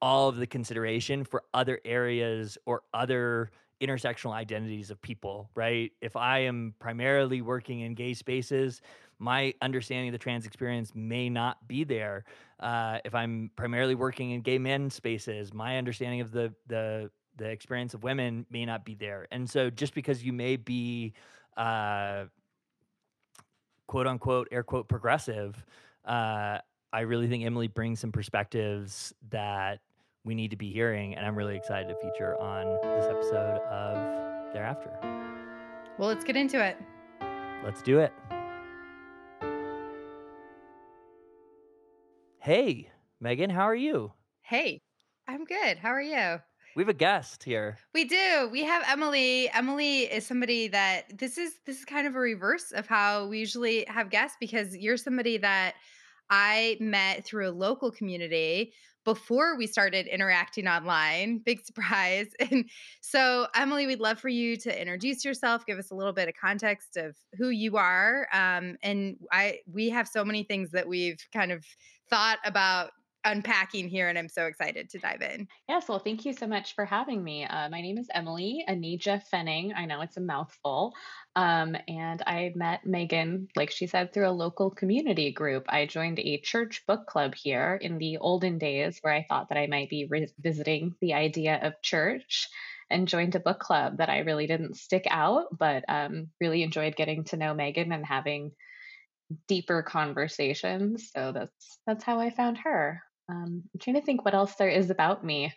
[0.00, 3.50] all of the consideration for other areas or other
[3.80, 5.92] intersectional identities of people, right?
[6.00, 8.80] If I am primarily working in gay spaces,
[9.18, 12.24] my understanding of the trans experience may not be there.
[12.60, 17.48] Uh, if I'm primarily working in gay men spaces, my understanding of the the the
[17.48, 19.28] experience of women may not be there.
[19.30, 21.14] And so, just because you may be
[21.56, 22.24] uh,
[23.86, 25.64] quote unquote air quote progressive,
[26.04, 26.58] uh,
[26.92, 29.80] I really think Emily brings some perspectives that
[30.24, 34.52] we need to be hearing, and I'm really excited to feature on this episode of
[34.52, 34.90] Thereafter.
[35.98, 36.76] well let's get into it
[37.64, 38.12] Let's do it.
[42.48, 42.88] Hey,
[43.20, 44.10] Megan, how are you?
[44.40, 44.80] hey
[45.28, 46.38] i'm good how are you
[46.74, 47.76] We have a guest here.
[47.92, 48.48] We do.
[48.50, 49.50] We have Emily.
[49.50, 53.38] Emily is somebody that this is this is kind of a reverse of how we
[53.38, 55.74] usually have guests because you're somebody that
[56.30, 58.72] I met through a local community
[59.08, 61.38] before we started interacting online.
[61.38, 62.26] Big surprise.
[62.50, 62.68] And
[63.00, 66.34] so Emily, we'd love for you to introduce yourself, give us a little bit of
[66.38, 68.28] context of who you are.
[68.34, 71.64] Um, and I we have so many things that we've kind of
[72.10, 72.90] thought about
[73.24, 75.48] unpacking here, and I'm so excited to dive in.
[75.68, 77.44] Yes, well, thank you so much for having me.
[77.44, 79.72] Uh, my name is Emily Anija Fenning.
[79.76, 80.94] I know it's a mouthful.
[81.36, 85.66] Um, and I met Megan, like she said, through a local community group.
[85.68, 89.58] I joined a church book club here in the olden days where I thought that
[89.58, 92.48] I might be revisiting the idea of church
[92.90, 96.96] and joined a book club that I really didn't stick out, but um, really enjoyed
[96.96, 98.52] getting to know Megan and having
[99.46, 101.10] deeper conversations.
[101.14, 103.02] So that's that's how I found her.
[103.28, 105.52] Um, I'm trying to think what else there is about me.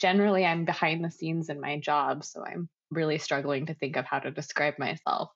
[0.00, 4.04] Generally, I'm behind the scenes in my job, so I'm really struggling to think of
[4.04, 5.30] how to describe myself.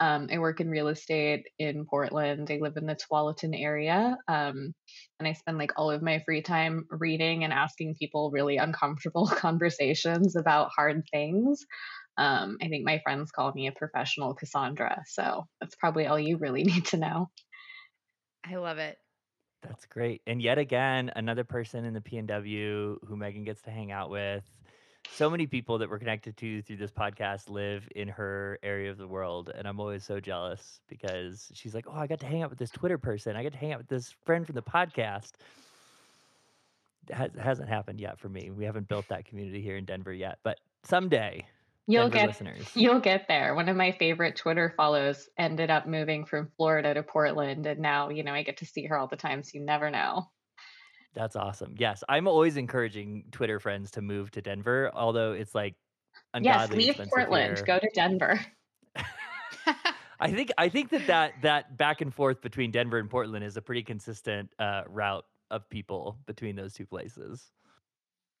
[0.00, 2.50] Um, I work in real estate in Portland.
[2.50, 4.16] I live in the Tualatin area.
[4.26, 4.72] Um,
[5.20, 9.26] and I spend like all of my free time reading and asking people really uncomfortable
[9.32, 11.64] conversations about hard things.
[12.18, 15.02] Um, I think my friends call me a professional Cassandra.
[15.06, 17.28] So that's probably all you really need to know.
[18.44, 18.98] I love it.
[19.62, 20.22] That's great.
[20.26, 24.44] And yet again, another person in the PNW who Megan gets to hang out with.
[25.10, 28.98] So many people that we're connected to through this podcast live in her area of
[28.98, 32.42] the world and i'm always so jealous because she's like oh i got to hang
[32.42, 33.34] out with this twitter person.
[33.34, 35.32] I got to hang out with this friend from the podcast.
[37.08, 38.50] It has, hasn't happened yet for me.
[38.50, 41.44] We haven't built that community here in denver yet but someday
[41.92, 42.70] you'll denver get listeners.
[42.74, 47.02] you'll get there one of my favorite twitter follows ended up moving from florida to
[47.02, 49.64] portland and now you know i get to see her all the time so you
[49.64, 50.26] never know
[51.14, 51.74] that's awesome.
[51.76, 55.74] Yes, I'm always encouraging Twitter friends to move to Denver, although it's like
[56.32, 56.84] ungodly.
[56.84, 57.66] yes, leave Portland, here.
[57.66, 58.40] go to Denver.
[60.20, 63.56] I think I think that, that that back and forth between Denver and Portland is
[63.56, 67.50] a pretty consistent uh, route of people between those two places.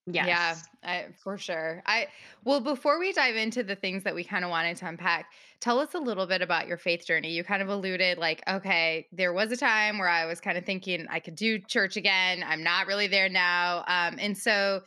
[0.06, 0.26] Yes.
[0.26, 1.80] Yeah, I, for sure.
[1.86, 2.08] I
[2.44, 5.26] well, before we dive into the things that we kind of wanted to unpack,
[5.60, 7.30] tell us a little bit about your faith journey.
[7.30, 10.64] You kind of alluded like, okay, there was a time where I was kind of
[10.64, 12.42] thinking I could do church again.
[12.44, 13.84] I'm not really there now.
[13.86, 14.82] Um, and so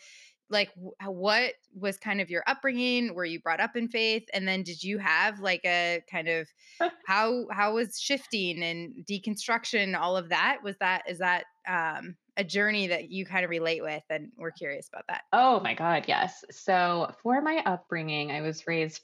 [0.50, 0.72] like
[1.04, 4.84] what was kind of your upbringing were you brought up in faith and then did
[4.84, 6.48] you have like a kind of
[7.08, 12.44] how how was shifting and deconstruction all of that was that is that um a
[12.44, 16.06] journey that you kind of relate with and we're curious about that oh my god
[16.08, 19.02] yes so for my upbringing i was raised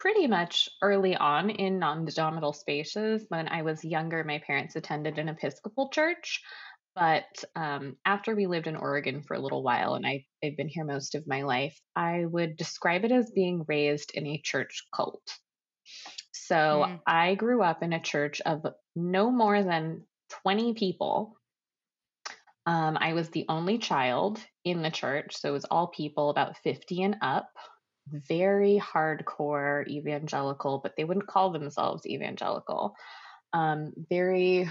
[0.00, 5.28] pretty much early on in non-denominational spaces when i was younger my parents attended an
[5.28, 6.42] episcopal church
[6.94, 10.68] but um, after we lived in Oregon for a little while, and I, I've been
[10.68, 14.84] here most of my life, I would describe it as being raised in a church
[14.94, 15.22] cult.
[16.32, 17.00] So mm.
[17.06, 20.02] I grew up in a church of no more than
[20.42, 21.36] 20 people
[22.66, 26.56] um, I was the only child in the church, so it was all people about
[26.58, 27.48] 50 and up,
[28.08, 32.94] very hardcore evangelical, but they wouldn't call themselves evangelical.
[33.52, 34.70] Um, very,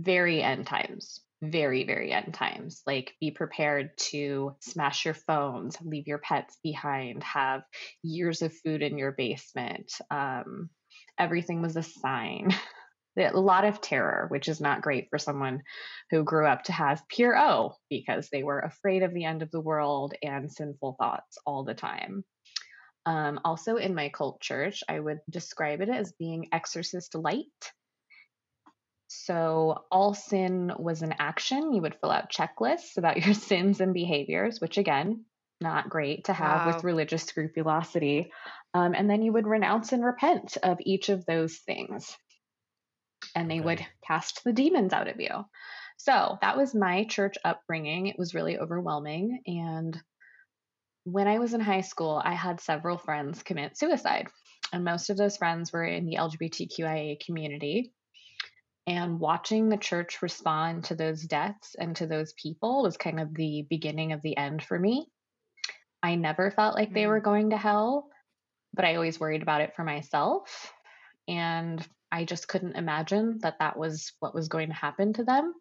[0.00, 2.82] very end times, very, very end times.
[2.86, 7.62] Like, be prepared to smash your phones, leave your pets behind, have
[8.02, 9.92] years of food in your basement.
[10.10, 10.70] Um,
[11.18, 12.54] everything was a sign.
[13.18, 15.62] a lot of terror, which is not great for someone
[16.10, 19.50] who grew up to have pure O because they were afraid of the end of
[19.50, 22.24] the world and sinful thoughts all the time.
[23.06, 27.46] Um, also, in my cult church, I would describe it as being exorcist light.
[29.06, 31.72] So, all sin was an action.
[31.72, 35.24] You would fill out checklists about your sins and behaviors, which again,
[35.60, 36.74] not great to have wow.
[36.74, 38.30] with religious scrupulosity.
[38.74, 42.16] Um, and then you would renounce and repent of each of those things
[43.34, 43.64] and they okay.
[43.64, 45.44] would cast the demons out of you.
[45.96, 48.06] So that was my church upbringing.
[48.06, 49.42] It was really overwhelming.
[49.46, 50.00] And
[51.04, 54.28] when I was in high school, I had several friends commit suicide.
[54.72, 57.92] And most of those friends were in the LGBTQIA community.
[58.86, 63.34] And watching the church respond to those deaths and to those people was kind of
[63.34, 65.06] the beginning of the end for me.
[66.02, 67.24] I never felt like they were mm.
[67.24, 68.08] going to hell,
[68.72, 70.72] but I always worried about it for myself.
[71.26, 75.54] And I just couldn't imagine that that was what was going to happen to them.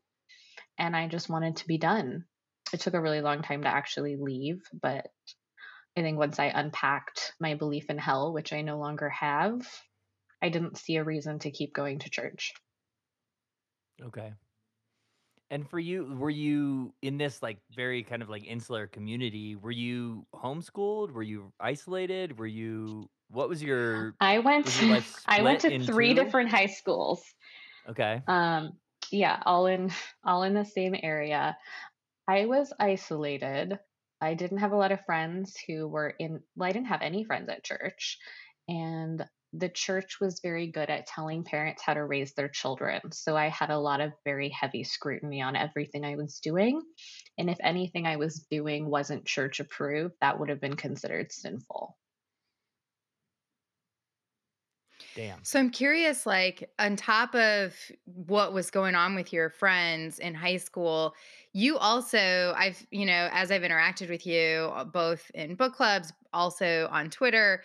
[0.78, 2.26] And I just wanted to be done.
[2.74, 5.08] It took a really long time to actually leave, but
[5.98, 9.68] I think once I unpacked my belief in hell, which I no longer have,
[10.42, 12.54] I didn't see a reason to keep going to church.
[14.04, 14.34] Okay.
[15.50, 19.56] And for you, were you in this like very kind of like insular community?
[19.56, 21.12] Were you homeschooled?
[21.12, 22.38] Were you isolated?
[22.38, 24.16] Were you what was your?
[24.20, 24.68] I went.
[25.28, 26.24] I went to three two?
[26.24, 27.24] different high schools.
[27.90, 28.22] Okay.
[28.28, 28.74] Um.
[29.12, 29.92] Yeah, all in
[30.26, 31.58] all in the same area.
[32.28, 33.80] I was isolated.
[34.20, 36.42] I didn't have a lot of friends who were in.
[36.56, 38.18] Well, I didn't have any friends at church,
[38.68, 39.24] and
[39.54, 43.00] the church was very good at telling parents how to raise their children.
[43.12, 46.82] So I had a lot of very heavy scrutiny on everything I was doing.
[47.38, 51.96] And if anything I was doing wasn't church approved, that would have been considered sinful.
[55.18, 55.44] Damn.
[55.44, 60.36] So I'm curious, like, on top of what was going on with your friends in
[60.36, 61.16] high school,
[61.54, 66.14] you also, I've, you know, as I've interacted with you, uh, both in book clubs,
[66.34, 67.64] also on Twitter,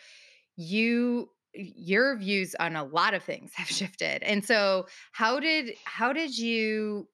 [0.57, 4.23] you your views on a lot of things have shifted.
[4.23, 7.07] And so how did how did you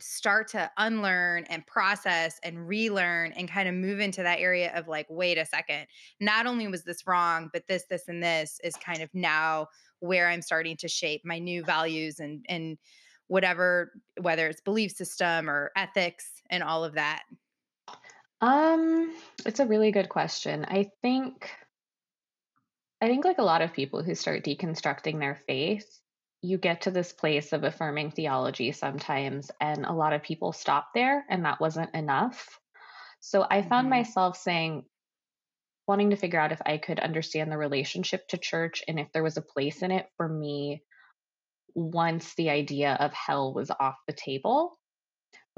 [0.00, 4.88] start to unlearn and process and relearn and kind of move into that area of
[4.88, 5.86] like wait a second
[6.20, 9.66] not only was this wrong but this this and this is kind of now
[10.00, 12.78] where i'm starting to shape my new values and and
[13.30, 17.22] whatever whether it's belief system or ethics and all of that.
[18.40, 19.14] Um
[19.46, 20.66] it's a really good question.
[20.68, 21.48] I think
[23.00, 25.99] i think like a lot of people who start deconstructing their faith
[26.42, 30.88] you get to this place of affirming theology sometimes, and a lot of people stop
[30.94, 32.58] there, and that wasn't enough.
[33.20, 33.90] So I found mm-hmm.
[33.90, 34.84] myself saying,
[35.86, 39.24] wanting to figure out if I could understand the relationship to church and if there
[39.24, 40.82] was a place in it for me
[41.74, 44.78] once the idea of hell was off the table.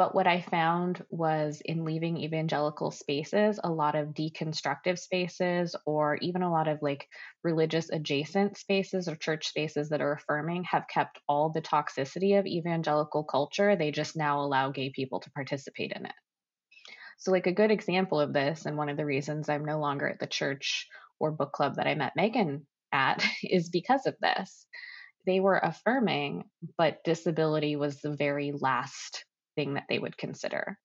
[0.02, 6.16] But what I found was in leaving evangelical spaces, a lot of deconstructive spaces, or
[6.16, 7.06] even a lot of like
[7.44, 12.46] religious adjacent spaces or church spaces that are affirming, have kept all the toxicity of
[12.46, 13.76] evangelical culture.
[13.76, 16.14] They just now allow gay people to participate in it.
[17.18, 20.08] So, like a good example of this, and one of the reasons I'm no longer
[20.08, 20.88] at the church
[21.20, 24.66] or book club that I met Megan at is because of this.
[25.26, 29.24] They were affirming, but disability was the very last
[29.56, 30.78] thing that they would consider.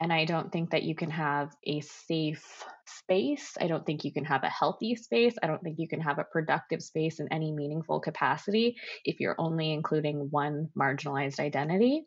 [0.00, 3.52] And I don't think that you can have a safe space.
[3.60, 5.34] I don't think you can have a healthy space.
[5.42, 9.36] I don't think you can have a productive space in any meaningful capacity if you're
[9.38, 12.06] only including one marginalized identity.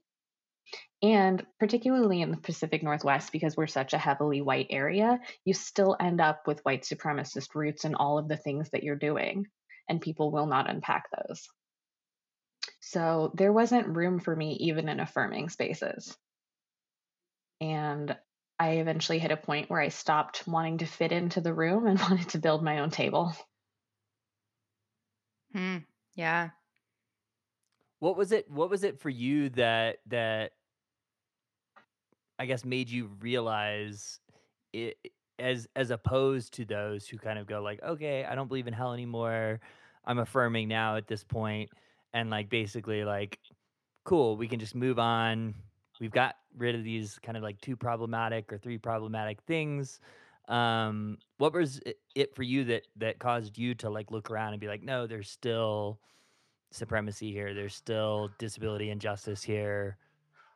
[1.01, 5.95] And particularly in the Pacific Northwest, because we're such a heavily white area, you still
[5.99, 9.45] end up with white supremacist roots in all of the things that you're doing.
[9.87, 11.47] And people will not unpack those.
[12.91, 16.17] So there wasn't room for me even in affirming spaces.
[17.59, 18.15] And
[18.57, 21.99] I eventually hit a point where I stopped wanting to fit into the room and
[22.09, 23.35] wanted to build my own table.
[25.51, 25.79] Hmm.
[26.15, 26.51] Yeah.
[27.99, 30.51] What was it what was it for you that that
[32.39, 34.21] I guess made you realize
[34.71, 34.97] it
[35.39, 38.73] as as opposed to those who kind of go like, okay, I don't believe in
[38.73, 39.59] hell anymore.
[40.05, 41.69] I'm affirming now at this point
[42.13, 43.39] and like basically like
[44.03, 45.53] cool we can just move on.
[45.99, 49.99] We've got rid of these kind of like two problematic or three problematic things.
[50.47, 51.81] Um what was
[52.15, 55.07] it for you that that caused you to like look around and be like no
[55.07, 55.99] there's still
[56.71, 57.53] supremacy here.
[57.53, 59.97] There's still disability injustice here.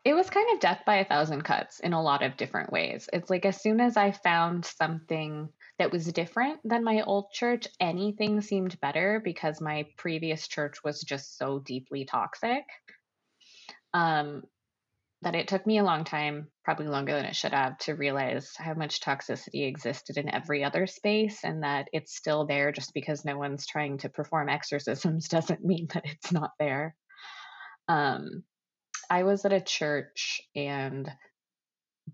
[0.03, 3.07] It was kind of death by a thousand cuts in a lot of different ways.
[3.13, 5.49] It's like as soon as i found something
[5.81, 11.01] that was different than my old church, anything seemed better because my previous church was
[11.01, 12.63] just so deeply toxic.
[13.91, 14.43] Um,
[15.23, 18.53] that it took me a long time, probably longer than it should have, to realize
[18.57, 23.25] how much toxicity existed in every other space and that it's still there just because
[23.25, 26.95] no one's trying to perform exorcisms doesn't mean that it's not there.
[27.87, 28.43] Um,
[29.09, 31.11] I was at a church and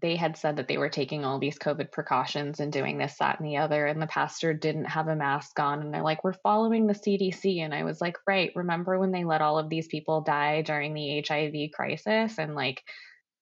[0.01, 3.39] they had said that they were taking all these COVID precautions and doing this, that,
[3.39, 3.87] and the other.
[3.87, 5.81] And the pastor didn't have a mask on.
[5.81, 7.59] And they're like, we're following the CDC.
[7.59, 8.51] And I was like, right.
[8.55, 12.37] Remember when they let all of these people die during the HIV crisis?
[12.37, 12.83] And like,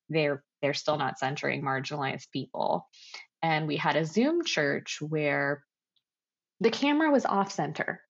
[0.10, 2.88] they're they're still not centering marginalized people.
[3.42, 5.64] And we had a Zoom church where
[6.60, 8.02] the camera was off center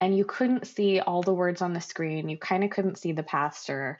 [0.00, 2.28] and you couldn't see all the words on the screen.
[2.28, 3.98] You kind of couldn't see the pastor.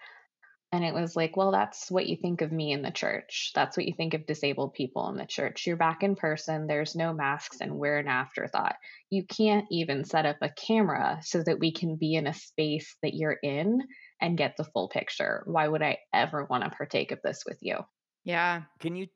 [0.77, 3.53] And it was like, well, that's what you think of me in the church.
[3.55, 5.67] That's what you think of disabled people in the church.
[5.67, 8.75] You're back in person, there's no masks, and we're an afterthought.
[9.09, 12.95] You can't even set up a camera so that we can be in a space
[13.03, 13.81] that you're in
[14.21, 15.45] and get the full picture.
[15.47, 17.79] Why would I ever want to partake of this with you?
[18.25, 18.65] Yeah.
[18.79, 19.07] Can you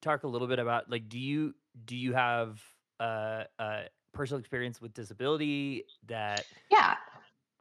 [0.00, 1.54] talk a little bit about like do you
[1.84, 2.58] do you have
[3.00, 3.80] a, a
[4.14, 6.96] personal experience with disability that Yeah.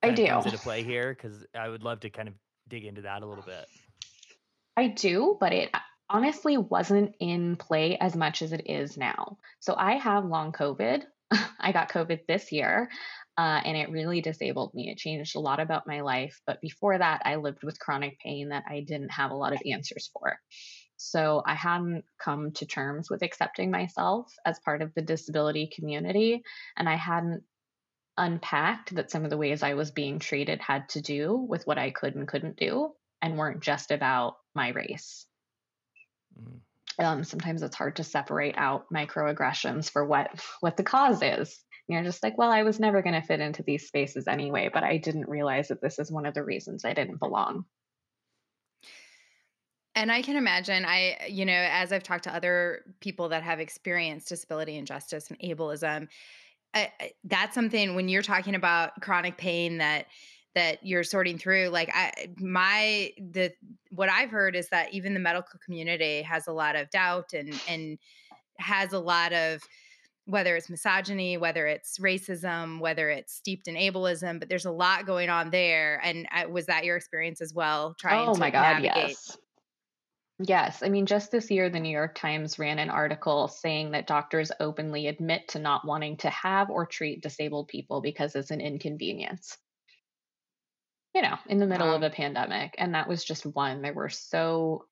[0.02, 0.26] I do.
[0.26, 2.34] Comes into play here because I would love to kind of
[2.72, 3.68] dig into that a little bit?
[4.76, 5.70] I do, but it
[6.10, 9.38] honestly wasn't in play as much as it is now.
[9.60, 11.04] So I have long COVID.
[11.60, 12.90] I got COVID this year.
[13.38, 14.90] Uh, and it really disabled me.
[14.90, 16.40] It changed a lot about my life.
[16.46, 19.62] But before that, I lived with chronic pain that I didn't have a lot of
[19.66, 20.38] answers for.
[20.98, 26.44] So I hadn't come to terms with accepting myself as part of the disability community.
[26.78, 27.44] And I hadn't
[28.18, 31.78] unpacked that some of the ways I was being treated had to do with what
[31.78, 32.92] I could and couldn't do
[33.22, 35.26] and weren't just about my race.
[36.40, 36.60] Mm.
[37.00, 41.58] Um, sometimes it's hard to separate out microaggressions for what what the cause is.
[41.88, 44.84] You're just like, well, I was never going to fit into these spaces anyway, but
[44.84, 47.66] I didn't realize that this is one of the reasons I didn't belong.
[49.94, 53.60] And I can imagine, I, you know, as I've talked to other people that have
[53.60, 56.08] experienced disability injustice and ableism,
[56.74, 60.08] I, that's something when you're talking about chronic pain that
[60.54, 63.52] that you're sorting through like i my the
[63.90, 67.60] what i've heard is that even the medical community has a lot of doubt and
[67.68, 67.98] and
[68.60, 69.62] has a lot of
[70.26, 75.06] whether it's misogyny whether it's racism whether it's steeped in ableism but there's a lot
[75.06, 76.00] going on there.
[76.04, 79.38] And uh, was that your experience as well trying oh to my god navigate yes
[80.44, 84.08] Yes, I mean, just this year, the New York Times ran an article saying that
[84.08, 88.62] doctors openly admit to not wanting to have or treat disabled people because it's an
[88.62, 89.58] inconvenience
[91.14, 92.76] you know, in the middle of a pandemic.
[92.78, 93.82] And that was just one.
[93.82, 94.86] There were so,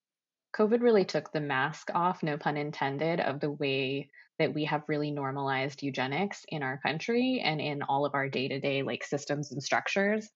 [0.55, 4.83] COVID really took the mask off, no pun intended, of the way that we have
[4.87, 9.03] really normalized eugenics in our country and in all of our day to day like
[9.03, 10.29] systems and structures.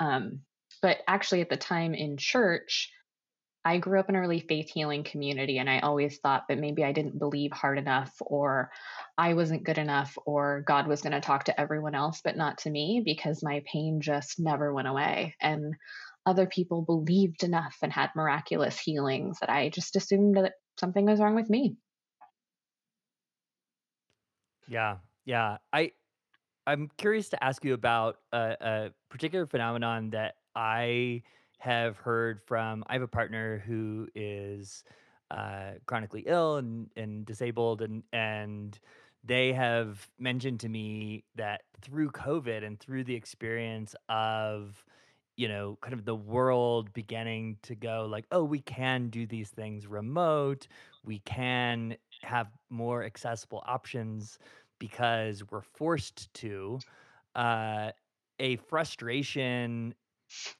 [0.00, 0.40] Um,
[0.82, 2.90] but actually, at the time in church,
[3.64, 6.84] I grew up in a really faith healing community, and I always thought that maybe
[6.84, 8.70] I didn't believe hard enough, or
[9.16, 12.58] I wasn't good enough, or God was going to talk to everyone else, but not
[12.58, 15.34] to me because my pain just never went away.
[15.40, 15.74] And
[16.26, 21.20] other people believed enough and had miraculous healings that I just assumed that something was
[21.20, 21.76] wrong with me.
[24.68, 25.58] Yeah, yeah.
[25.72, 25.92] I
[26.66, 31.22] I'm curious to ask you about a, a particular phenomenon that I
[31.64, 32.84] have heard from.
[32.88, 34.84] I have a partner who is
[35.30, 38.78] uh, chronically ill and, and disabled, and and
[39.24, 44.84] they have mentioned to me that through COVID and through the experience of
[45.36, 49.48] you know kind of the world beginning to go like oh we can do these
[49.48, 50.68] things remote
[51.04, 54.38] we can have more accessible options
[54.78, 56.78] because we're forced to
[57.34, 57.90] uh,
[58.38, 59.92] a frustration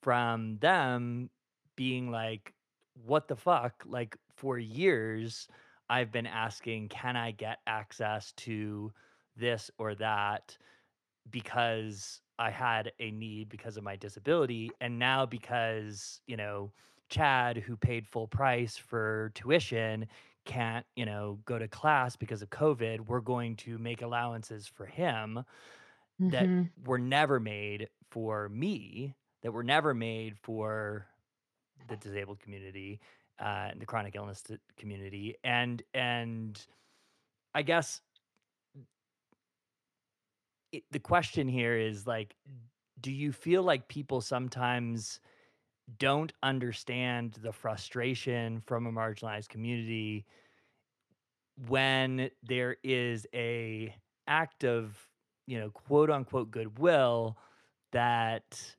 [0.01, 1.31] from them
[1.77, 2.55] being like,
[2.95, 3.83] what the fuck?
[3.87, 5.49] Like, for years,
[5.89, 8.93] I've been asking, can I get access to
[9.37, 10.57] this or that
[11.31, 14.71] because I had a need because of my disability.
[14.81, 16.73] And now, because, you know,
[17.09, 20.07] Chad, who paid full price for tuition,
[20.45, 24.87] can't, you know, go to class because of COVID, we're going to make allowances for
[24.87, 25.45] him
[26.29, 29.15] that hmm were never made for me,
[29.45, 31.07] that were never made for
[31.89, 32.99] the disabled community,
[33.41, 34.43] uh, and the chronic illness
[34.77, 36.67] community, and and
[37.55, 38.01] I guess
[40.73, 42.35] it, the question here is like,
[43.01, 45.21] do you feel like people sometimes
[45.99, 50.25] don't understand the frustration from a marginalized community
[51.69, 53.95] when there is a
[54.27, 54.97] act of
[55.47, 57.37] you know quote unquote goodwill
[57.93, 58.75] that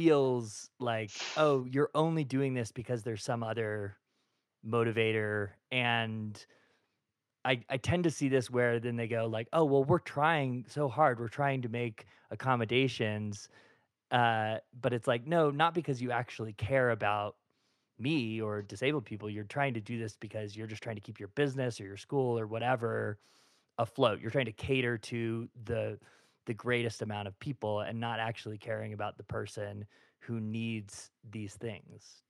[0.00, 3.96] feels like oh you're only doing this because there's some other
[4.66, 6.46] motivator and
[7.44, 10.64] I, I tend to see this where then they go like oh well we're trying
[10.68, 13.48] so hard we're trying to make accommodations
[14.10, 17.36] uh, but it's like no not because you actually care about
[17.98, 21.20] me or disabled people you're trying to do this because you're just trying to keep
[21.20, 23.18] your business or your school or whatever
[23.80, 24.20] afloat.
[24.20, 25.98] You're trying to cater to the
[26.50, 29.84] the greatest amount of people and not actually caring about the person
[30.18, 32.24] who needs these things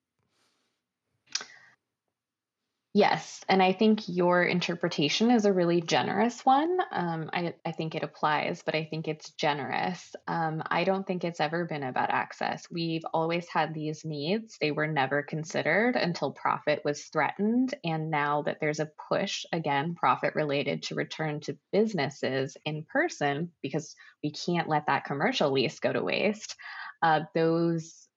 [2.92, 6.76] Yes, and I think your interpretation is a really generous one.
[6.90, 10.16] Um, I, I think it applies, but I think it's generous.
[10.26, 12.66] Um, I don't think it's ever been about access.
[12.68, 14.58] We've always had these needs.
[14.60, 17.74] They were never considered until profit was threatened.
[17.84, 23.52] And now that there's a push, again, profit related to return to businesses in person,
[23.62, 26.56] because we can't let that commercial lease go to waste,
[27.02, 28.08] uh, those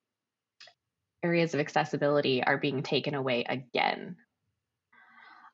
[1.21, 4.15] areas of accessibility are being taken away again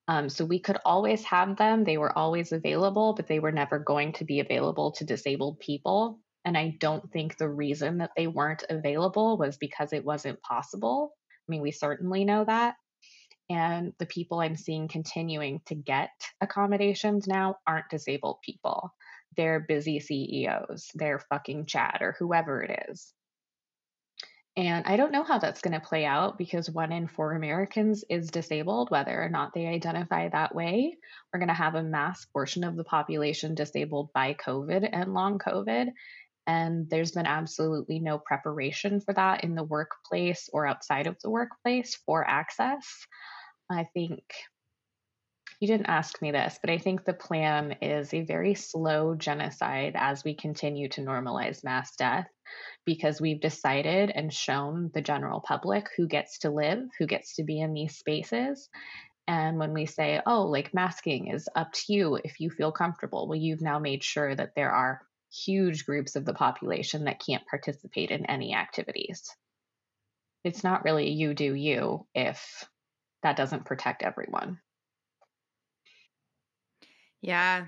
[0.09, 1.83] um, so we could always have them.
[1.83, 6.19] They were always available, but they were never going to be available to disabled people.
[6.43, 11.13] And I don't think the reason that they weren't available was because it wasn't possible.
[11.47, 12.73] I mean, we certainly know that.
[13.51, 16.09] And the people I'm seeing continuing to get
[16.41, 18.91] accommodations now aren't disabled people.
[19.37, 20.89] They're busy CEOs.
[20.95, 23.13] They're fucking Chad or whoever it is.
[24.59, 28.03] And I don't know how that's going to play out because one in four Americans
[28.09, 30.97] is disabled, whether or not they identify that way.
[31.31, 35.39] We're going to have a mass portion of the population disabled by COVID and long
[35.39, 35.93] COVID.
[36.45, 41.29] And there's been absolutely no preparation for that in the workplace or outside of the
[41.29, 42.85] workplace for access.
[43.71, 44.25] I think
[45.59, 49.93] you didn't ask me this, but I think the plan is a very slow genocide
[49.95, 52.27] as we continue to normalize mass death
[52.85, 57.43] because we've decided and shown the general public who gets to live, who gets to
[57.43, 58.69] be in these spaces.
[59.27, 63.27] And when we say, oh, like masking is up to you if you feel comfortable,
[63.27, 65.01] well, you've now made sure that there are
[65.31, 69.29] huge groups of the population that can't participate in any activities.
[70.45, 72.65] It's not really you do you if
[73.23, 74.59] that doesn't protect everyone.
[77.21, 77.65] Yeah.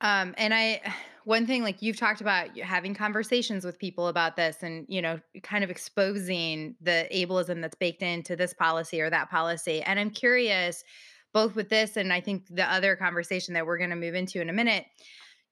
[0.00, 0.80] Um, and I,
[1.24, 5.20] one thing like you've talked about having conversations with people about this and, you know,
[5.42, 9.82] kind of exposing the ableism that's baked into this policy or that policy.
[9.82, 10.82] And I'm curious,
[11.32, 14.40] both with this and I think the other conversation that we're going to move into
[14.40, 14.86] in a minute,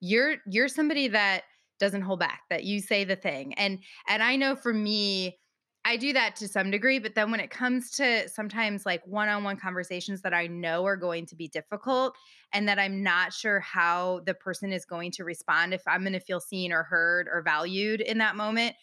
[0.01, 1.43] you're you're somebody that
[1.79, 3.55] doesn't hold back, that you say the thing.
[3.55, 5.39] And and I know for me,
[5.85, 9.29] I do that to some degree, but then when it comes to sometimes like one
[9.29, 12.15] on one conversations that I know are going to be difficult
[12.53, 16.13] and that I'm not sure how the person is going to respond, if I'm going
[16.13, 18.75] to feel seen or heard or valued in that moment,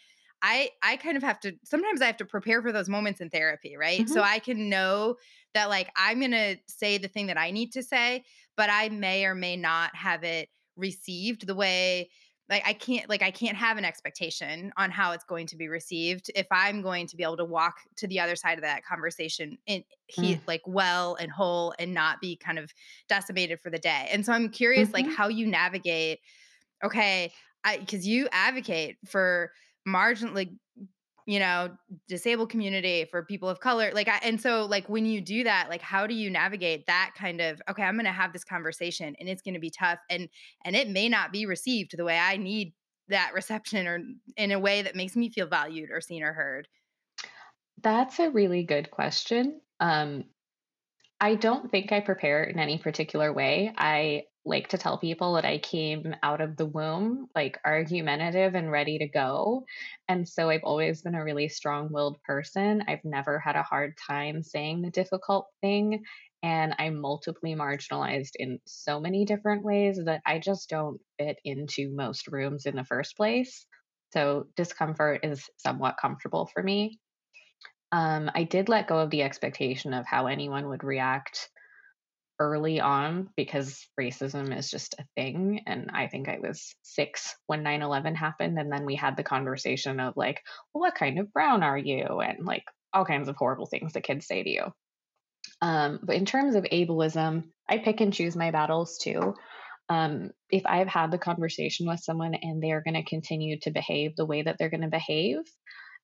[0.42, 3.30] I I kind of have to sometimes I have to prepare for those moments in
[3.30, 4.02] therapy, right?
[4.02, 4.14] Mm-hmm.
[4.14, 5.16] So I can know
[5.54, 8.24] that like I'm going to say the thing that I need to say,
[8.58, 12.10] but I may or may not have it received the way
[12.50, 15.68] like I can't like I can't have an expectation on how it's going to be
[15.68, 18.86] received if I'm going to be able to walk to the other side of that
[18.86, 20.42] conversation and he mm.
[20.48, 22.72] like well and whole and not be kind of
[23.10, 24.08] decimated for the day.
[24.12, 25.08] And so I'm curious mm-hmm.
[25.08, 26.20] like how you navigate
[26.84, 27.32] okay,
[27.64, 29.52] I cuz you advocate for
[29.86, 30.50] margin like
[31.26, 31.76] you know
[32.08, 35.70] disabled community for people of color like I, and so like when you do that
[35.70, 39.16] like how do you navigate that kind of okay i'm going to have this conversation
[39.20, 40.30] and it's going to be tough and
[40.64, 42.74] and it may not be received the way i need
[43.08, 44.02] that reception or
[44.38, 46.68] in a way that makes me feel valued or seen or heard
[47.82, 50.24] that's a really good question um
[51.20, 53.74] I don't think I prepare in any particular way.
[53.78, 58.72] I like to tell people that I came out of the womb like argumentative and
[58.72, 59.66] ready to go.
[60.08, 62.84] And so I've always been a really strong willed person.
[62.88, 66.04] I've never had a hard time saying the difficult thing.
[66.44, 71.90] And I'm multiply marginalized in so many different ways that I just don't fit into
[71.90, 73.66] most rooms in the first place.
[74.14, 77.00] So discomfort is somewhat comfortable for me.
[77.92, 81.50] Um, I did let go of the expectation of how anyone would react
[82.40, 85.62] early on because racism is just a thing.
[85.66, 88.60] And I think I was six when 9 11 happened.
[88.60, 90.42] And then we had the conversation of, like,
[90.74, 92.22] well, what kind of brown are you?
[92.22, 94.74] And like all kinds of horrible things that kids say to you.
[95.62, 99.36] Um, but in terms of ableism, I pick and choose my battles too.
[99.90, 104.16] Um, if I've had the conversation with someone and they're going to continue to behave
[104.16, 105.38] the way that they're going to behave,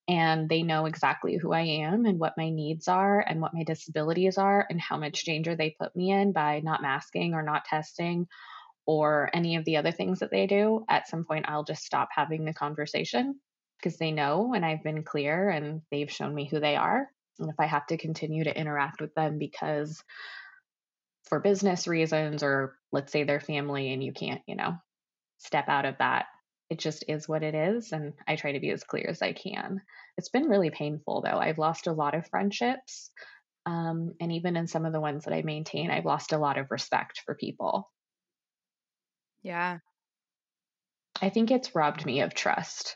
[0.07, 3.63] and they know exactly who I am and what my needs are and what my
[3.63, 7.65] disabilities are and how much danger they put me in by not masking or not
[7.65, 8.27] testing
[8.85, 12.09] or any of the other things that they do, at some point I'll just stop
[12.13, 13.39] having the conversation
[13.77, 17.07] because they know and I've been clear and they've shown me who they are.
[17.39, 20.03] And if I have to continue to interact with them because
[21.25, 24.75] for business reasons or let's say their family and you can't, you know,
[25.37, 26.25] step out of that
[26.71, 27.91] it just is what it is.
[27.91, 29.81] And I try to be as clear as I can.
[30.17, 31.37] It's been really painful, though.
[31.37, 33.11] I've lost a lot of friendships.
[33.65, 36.57] Um, and even in some of the ones that I maintain, I've lost a lot
[36.57, 37.91] of respect for people.
[39.43, 39.79] Yeah.
[41.21, 42.95] I think it's robbed me of trust.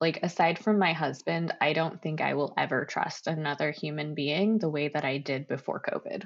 [0.00, 4.58] Like, aside from my husband, I don't think I will ever trust another human being
[4.58, 6.22] the way that I did before COVID.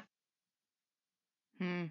[1.58, 1.86] Hmm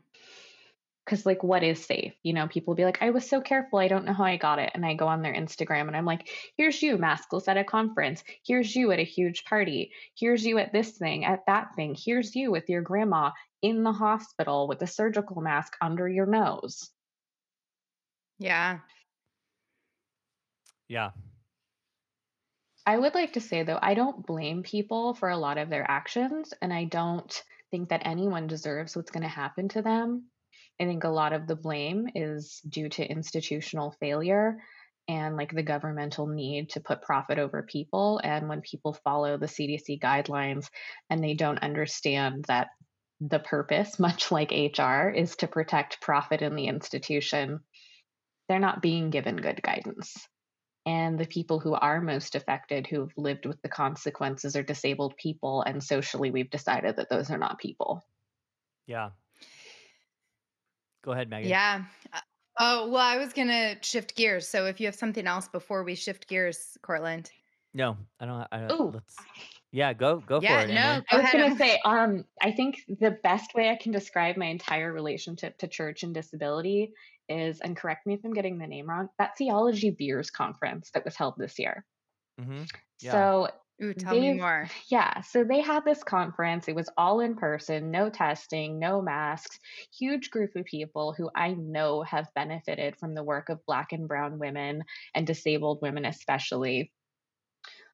[1.05, 2.13] because like what is safe?
[2.23, 4.59] You know people be like i was so careful i don't know how i got
[4.59, 4.71] it.
[4.73, 6.27] And i go on their instagram and i'm like
[6.57, 8.23] here's you maskless at a conference.
[8.45, 9.91] Here's you at a huge party.
[10.17, 11.95] Here's you at this thing at that thing.
[11.97, 13.31] Here's you with your grandma
[13.61, 16.89] in the hospital with a surgical mask under your nose.
[18.39, 18.79] Yeah.
[20.87, 21.11] Yeah.
[22.85, 25.89] I would like to say though i don't blame people for a lot of their
[25.89, 30.25] actions and i don't think that anyone deserves what's going to happen to them
[30.79, 34.57] I think a lot of the blame is due to institutional failure
[35.07, 38.19] and like the governmental need to put profit over people.
[38.23, 40.67] And when people follow the CDC guidelines
[41.09, 42.69] and they don't understand that
[43.21, 47.59] the purpose, much like HR, is to protect profit in the institution,
[48.49, 50.15] they're not being given good guidance.
[50.87, 55.63] And the people who are most affected, who've lived with the consequences, are disabled people.
[55.63, 58.03] And socially, we've decided that those are not people.
[58.85, 59.09] Yeah,
[61.05, 61.49] Go ahead, Megan.
[61.49, 61.83] Yeah.
[62.11, 62.19] Uh,
[62.59, 64.47] oh, well, I was going to shift gears.
[64.47, 67.29] So if you have something else before we shift gears, Cortland.
[67.75, 68.47] No, I don't.
[68.51, 69.15] I don't let's,
[69.71, 70.73] yeah, go go yeah, for it.
[70.73, 74.37] No, I was going to say, um, I think the best way I can describe
[74.37, 76.93] my entire relationship to church and disability
[77.27, 81.03] is, and correct me if I'm getting the name wrong, that Theology Beers conference that
[81.03, 81.85] was held this year.
[82.39, 82.63] Mm-hmm.
[83.01, 83.11] Yeah.
[83.11, 83.49] So
[83.83, 84.69] Ooh, tell me They've more.
[84.87, 86.67] yeah, so they had this conference.
[86.67, 89.59] It was all in person, no testing, no masks.
[89.97, 94.07] Huge group of people who I know have benefited from the work of Black and
[94.07, 96.91] Brown women and disabled women, especially,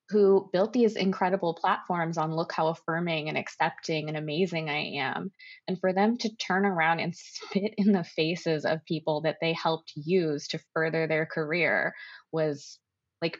[0.09, 5.31] who built these incredible platforms on look how affirming and accepting and amazing I am.
[5.67, 9.53] And for them to turn around and spit in the faces of people that they
[9.53, 11.95] helped use to further their career
[12.31, 12.77] was
[13.21, 13.39] like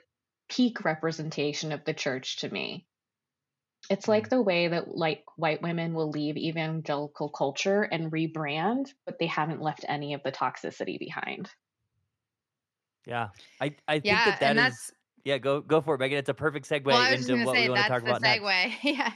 [0.52, 2.88] peak representation of the church to me.
[3.92, 4.30] It's like Mm.
[4.30, 9.62] the way that like white women will leave evangelical culture and rebrand, but they haven't
[9.62, 11.54] left any of the toxicity behind.
[13.06, 13.30] Yeah.
[13.60, 14.92] I I think Yeah, that that that's
[15.24, 16.18] yeah, go go for it, Megan.
[16.20, 18.04] It's a perfect segue well, I was just into gonna what we want to talk
[18.06, 18.46] the about next.
[18.84, 19.14] Yeah.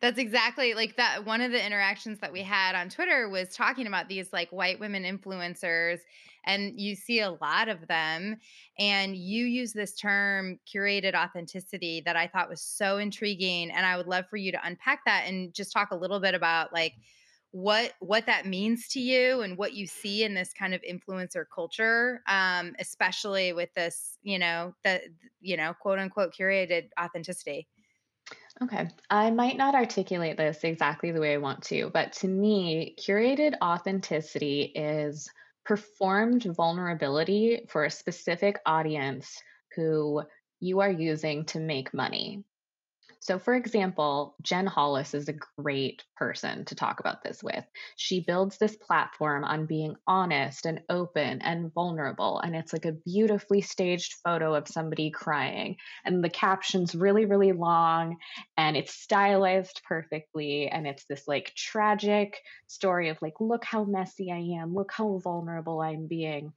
[0.00, 1.24] That's exactly like that.
[1.24, 4.80] One of the interactions that we had on Twitter was talking about these like white
[4.80, 6.00] women influencers,
[6.44, 8.36] and you see a lot of them.
[8.78, 13.70] And you use this term curated authenticity that I thought was so intriguing.
[13.70, 16.34] And I would love for you to unpack that and just talk a little bit
[16.34, 16.94] about like
[17.52, 21.44] what what that means to you and what you see in this kind of influencer
[21.54, 25.02] culture um especially with this you know the
[25.42, 27.68] you know quote unquote curated authenticity
[28.62, 28.88] Okay.
[29.10, 33.54] I might not articulate this exactly the way I want to, but to me, curated
[33.62, 35.28] authenticity is
[35.64, 39.42] performed vulnerability for a specific audience
[39.74, 40.22] who
[40.60, 42.44] you are using to make money.
[43.22, 47.64] So, for example, Jen Hollis is a great person to talk about this with.
[47.94, 52.40] She builds this platform on being honest and open and vulnerable.
[52.40, 55.76] And it's like a beautifully staged photo of somebody crying.
[56.04, 58.16] And the caption's really, really long
[58.56, 60.66] and it's stylized perfectly.
[60.66, 65.18] And it's this like tragic story of like, look how messy I am, look how
[65.18, 66.52] vulnerable I'm being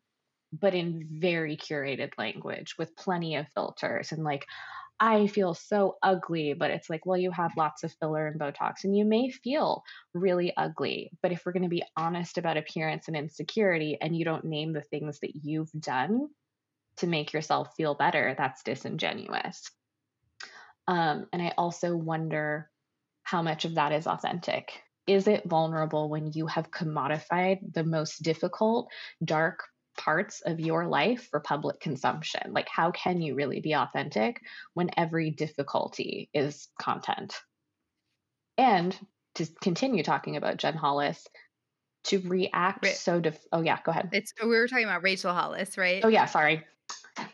[0.57, 4.45] but in very curated language with plenty of filters and like
[4.99, 8.83] I feel so ugly, but it's like, well, you have lots of filler and Botox,
[8.83, 9.83] and you may feel
[10.13, 11.11] really ugly.
[11.21, 14.71] But if we're going to be honest about appearance and insecurity, and you don't name
[14.71, 16.29] the things that you've done
[16.97, 19.69] to make yourself feel better, that's disingenuous.
[20.87, 22.69] Um, and I also wonder
[23.23, 24.81] how much of that is authentic.
[25.07, 28.89] Is it vulnerable when you have commodified the most difficult,
[29.23, 29.63] dark
[29.97, 32.51] parts of your life for public consumption?
[32.53, 34.41] Like, how can you really be authentic
[34.73, 37.35] when every difficulty is content?
[38.57, 38.97] And
[39.35, 41.27] to continue talking about Jen Hollis,
[42.05, 45.33] to react Ra- so def- oh yeah go ahead it's we were talking about rachel
[45.33, 46.63] hollis right oh yeah sorry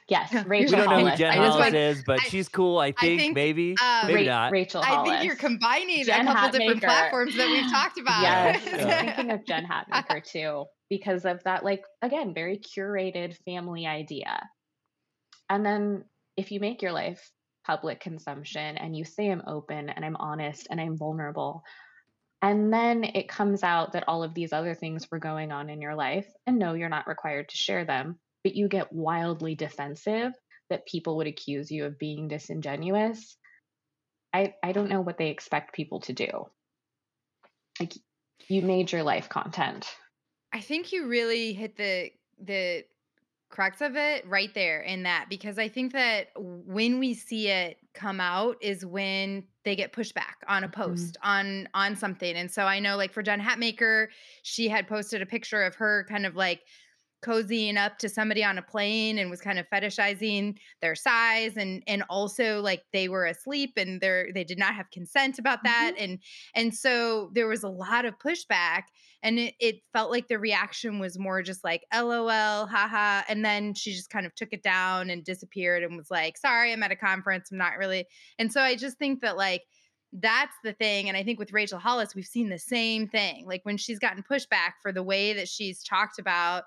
[0.07, 2.19] yes No, you're We rachel don't know who hollis Jen I Hollis want- is, but
[2.21, 2.77] I- she's cool.
[2.79, 4.51] I think, think, maybe, um, maybe Ra- not.
[4.53, 8.61] rachel i think you're combining Jen a couple different platforms that we've talked about Yes,
[8.65, 8.71] Yeah.
[8.99, 14.45] I'm thinking of Jen Hatmaker too, because of that, like, again, very curated family idea.
[15.49, 16.03] And then
[16.35, 17.31] if you make your life
[17.65, 21.63] public consumption and you say I'm open and I'm honest and I'm vulnerable,
[22.41, 25.79] and then it comes out that all of these other things were going on in
[25.79, 30.33] your life, and no, you're not required to share them, but you get wildly defensive
[30.69, 33.37] that people would accuse you of being disingenuous.
[34.33, 36.47] I, I don't know what they expect people to do.
[37.79, 37.93] Like,
[38.49, 39.87] you made your life content.
[40.53, 42.85] I think you really hit the the
[43.49, 47.77] crux of it right there in that because I think that when we see it
[47.93, 51.11] come out is when they get pushback on a Mhm.
[51.11, 52.35] post on on something.
[52.35, 54.07] And so I know like for Jen Hatmaker,
[54.43, 56.63] she had posted a picture of her kind of like
[57.21, 61.83] cozying up to somebody on a plane and was kind of fetishizing their size and
[61.87, 65.93] and also like they were asleep and they they did not have consent about that
[65.93, 66.03] mm-hmm.
[66.03, 66.19] and
[66.55, 68.83] and so there was a lot of pushback
[69.23, 73.73] and it, it felt like the reaction was more just like lol haha and then
[73.73, 76.91] she just kind of took it down and disappeared and was like sorry i'm at
[76.91, 78.05] a conference i'm not really
[78.39, 79.63] and so i just think that like
[80.13, 83.61] that's the thing and i think with rachel hollis we've seen the same thing like
[83.63, 86.63] when she's gotten pushback for the way that she's talked about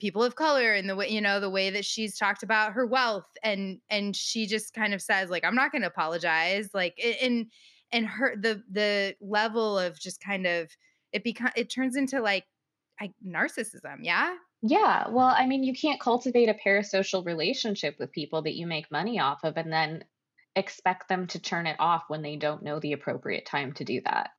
[0.00, 2.86] people of color and the way you know the way that she's talked about her
[2.86, 6.98] wealth and and she just kind of says like i'm not going to apologize like
[7.22, 7.46] and
[7.92, 10.68] and her the the level of just kind of
[11.12, 12.44] it become it turns into like
[13.00, 14.34] I, narcissism yeah
[14.66, 18.90] Yeah, well, I mean, you can't cultivate a parasocial relationship with people that you make
[18.90, 20.04] money off of and then
[20.56, 24.00] expect them to turn it off when they don't know the appropriate time to do
[24.06, 24.30] that.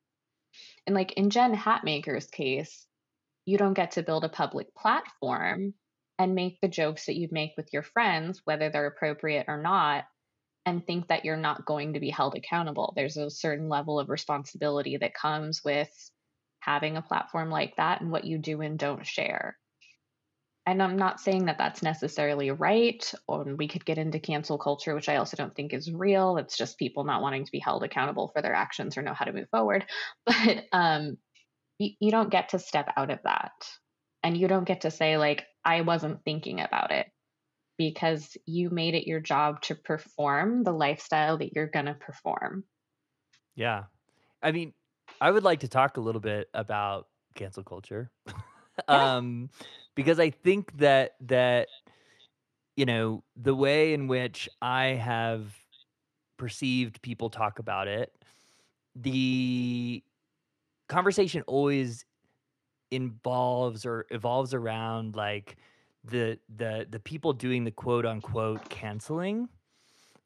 [0.86, 2.85] And like in Jen Hatmaker's case,
[3.46, 5.74] you don't get to build a public platform
[6.18, 10.04] and make the jokes that you'd make with your friends, whether they're appropriate or not,
[10.66, 12.92] and think that you're not going to be held accountable.
[12.96, 15.90] There's a certain level of responsibility that comes with
[16.60, 19.58] having a platform like that and what you do and don't share.
[20.66, 24.96] and I'm not saying that that's necessarily right, or we could get into cancel culture,
[24.96, 26.38] which I also don't think is real.
[26.38, 29.26] It's just people not wanting to be held accountable for their actions or know how
[29.26, 29.86] to move forward.
[30.26, 31.18] But um,
[31.78, 33.52] you, you don't get to step out of that.
[34.22, 37.06] And you don't get to say, like, I wasn't thinking about it
[37.78, 42.64] because you made it your job to perform the lifestyle that you're going to perform.
[43.54, 43.84] Yeah.
[44.42, 44.72] I mean,
[45.20, 48.10] I would like to talk a little bit about cancel culture.
[48.90, 49.16] Yeah.
[49.16, 49.48] um
[49.94, 51.68] because I think that that
[52.76, 55.56] you know, the way in which I have
[56.36, 58.12] perceived people talk about it,
[58.94, 60.04] the
[60.88, 62.04] conversation always
[62.90, 65.58] involves or evolves around like
[66.04, 69.48] the the the people doing the quote unquote canceling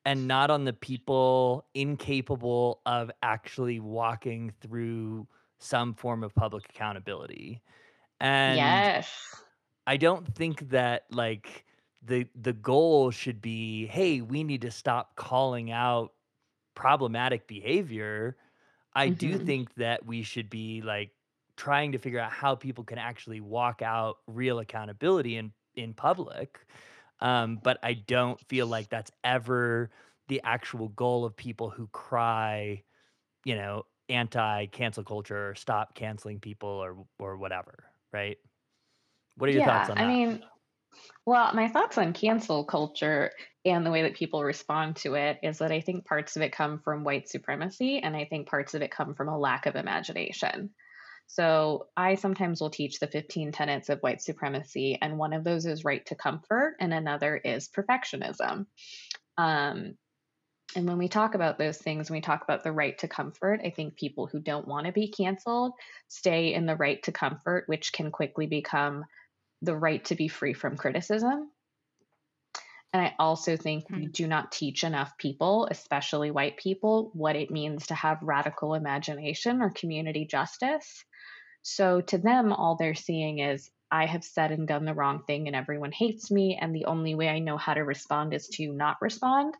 [0.04, 7.62] and not on the people incapable of actually walking through some form of public accountability.
[8.20, 9.42] And Yes.
[9.86, 11.66] I don't think that like
[12.02, 16.14] the the goal should be, hey, we need to stop calling out
[16.74, 18.38] problematic behavior.
[18.94, 21.12] I do hmm think that we should be like
[21.56, 26.66] trying to figure out how people can actually walk out real accountability in in public.
[27.20, 29.90] Um, but I don't feel like that's ever
[30.28, 32.84] the actual goal of people who cry,
[33.44, 38.38] you know, anti cancel culture or stop canceling people or or whatever, right?
[39.36, 39.90] What are your thoughts Yeah.
[39.90, 40.06] on I that?
[40.06, 40.42] mean,
[41.26, 43.30] well, my thoughts on cancel culture
[43.64, 46.52] and the way that people respond to it is that I think parts of it
[46.52, 49.76] come from white supremacy, and I think parts of it come from a lack of
[49.76, 50.70] imagination.
[51.26, 55.66] So I sometimes will teach the 15 tenets of white supremacy, and one of those
[55.66, 58.66] is right to comfort, and another is perfectionism.
[59.36, 59.94] Um,
[60.74, 63.60] and when we talk about those things, when we talk about the right to comfort,
[63.64, 65.72] I think people who don't want to be canceled
[66.08, 69.04] stay in the right to comfort, which can quickly become
[69.62, 71.50] the right to be free from criticism.
[72.92, 74.10] And I also think we Hmm.
[74.10, 79.62] do not teach enough people, especially white people, what it means to have radical imagination
[79.62, 81.04] or community justice.
[81.62, 85.46] So to them, all they're seeing is, I have said and done the wrong thing
[85.46, 86.58] and everyone hates me.
[86.60, 89.54] And the only way I know how to respond is to not respond,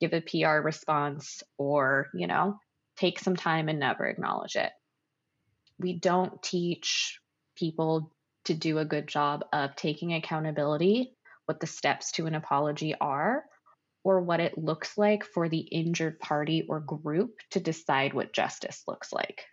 [0.00, 2.58] give a PR response, or, you know,
[2.96, 4.70] take some time and never acknowledge it.
[5.78, 7.20] We don't teach
[7.56, 8.12] people
[8.48, 11.14] to do a good job of taking accountability,
[11.46, 13.44] what the steps to an apology are,
[14.04, 18.82] or what it looks like for the injured party or group to decide what justice
[18.88, 19.44] looks like.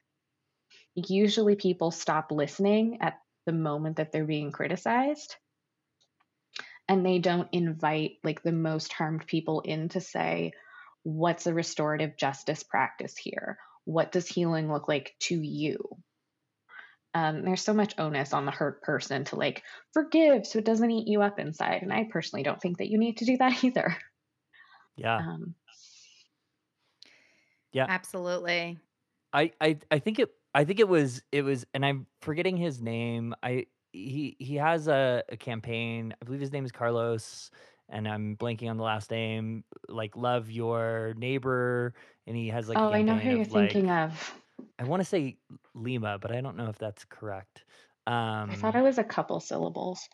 [0.95, 5.35] Usually, people stop listening at the moment that they're being criticized
[6.87, 10.53] and they don't invite like the most harmed people in to say,
[11.03, 13.57] what's a restorative justice practice here?
[13.83, 15.77] What does healing look like to you?
[17.16, 19.63] Um, there's so much onus on the hurt person to like
[19.93, 21.82] forgive so it doesn't eat you up inside.
[21.82, 23.97] And I personally don't think that you need to do that either.
[24.97, 25.18] Yeah.
[25.18, 25.55] Um,
[27.72, 27.86] Yeah.
[27.88, 28.78] Absolutely.
[29.32, 32.82] I, I I think it I think it was it was and I'm forgetting his
[32.82, 33.34] name.
[33.41, 36.13] I he he has a, a campaign.
[36.22, 37.49] I believe his name is Carlos
[37.88, 39.63] and I'm blanking on the last name.
[39.88, 41.93] Like love your neighbor
[42.28, 44.36] and he has like oh, I know who you're of thinking of.
[44.80, 45.38] I want to say
[45.74, 47.64] Lima, but I don't know if that's correct.
[48.08, 50.08] Um, I thought Um it was a couple syllables.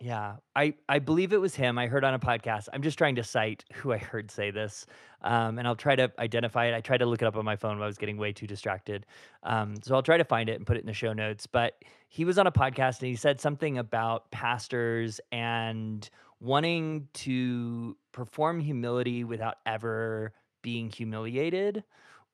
[0.00, 1.78] Yeah, I I believe it was him.
[1.78, 2.68] I heard on a podcast.
[2.72, 4.86] I'm just trying to cite who I heard say this,
[5.22, 6.74] um, and I'll try to identify it.
[6.74, 8.46] I tried to look it up on my phone, but I was getting way too
[8.46, 9.06] distracted.
[9.42, 11.46] Um, so I'll try to find it and put it in the show notes.
[11.46, 11.74] But
[12.08, 16.08] he was on a podcast and he said something about pastors and
[16.40, 20.32] wanting to perform humility without ever
[20.62, 21.84] being humiliated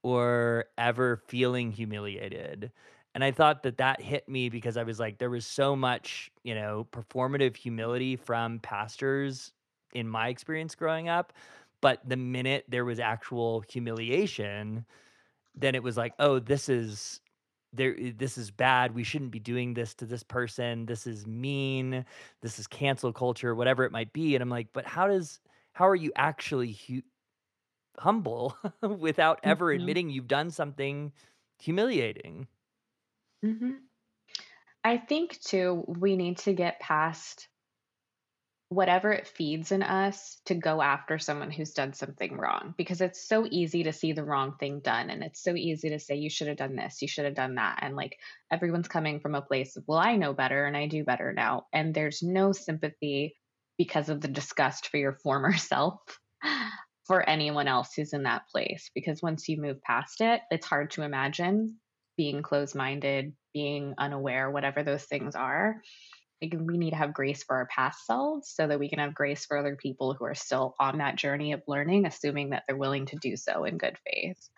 [0.02, 2.72] or ever feeling humiliated.
[3.14, 6.30] And I thought that that hit me because I was like, there was so much,
[6.44, 9.52] you know, performative humility from pastors
[9.92, 11.32] in my experience growing up.
[11.80, 14.86] But the minute there was actual humiliation,
[15.54, 17.20] then it was like, oh, this is
[17.72, 18.94] there this is bad.
[18.94, 20.86] We shouldn't be doing this to this person.
[20.86, 22.04] This is mean.
[22.42, 24.34] This is cancel culture, whatever it might be.
[24.34, 25.40] And I'm like, but how does
[25.72, 27.02] how are you actually hu-
[28.02, 31.12] humble without ever hmm admitting you've done something
[31.58, 32.48] humiliating?
[33.42, 33.72] hmm
[34.84, 37.48] I think too, we need to get past
[38.68, 43.28] whatever it feeds in us to go after someone who's done something wrong because it's
[43.28, 46.30] so easy to see the wrong thing done and it's so easy to say you
[46.30, 48.18] should have done this you should have done that and like
[48.50, 51.66] everyone's coming from a place of well i know better and i do better now
[51.70, 53.36] and there's no sympathy
[53.76, 56.00] because of the disgust for your former self
[57.06, 60.90] for anyone else who's in that place because once you move past it it's hard
[60.90, 61.76] to imagine
[62.16, 65.80] being closed minded being unaware whatever those things are
[66.42, 69.14] like we need to have grace for our past selves so that we can have
[69.14, 72.76] grace for other people who are still on that journey of learning, assuming that they're
[72.76, 74.48] willing to do so in good faith.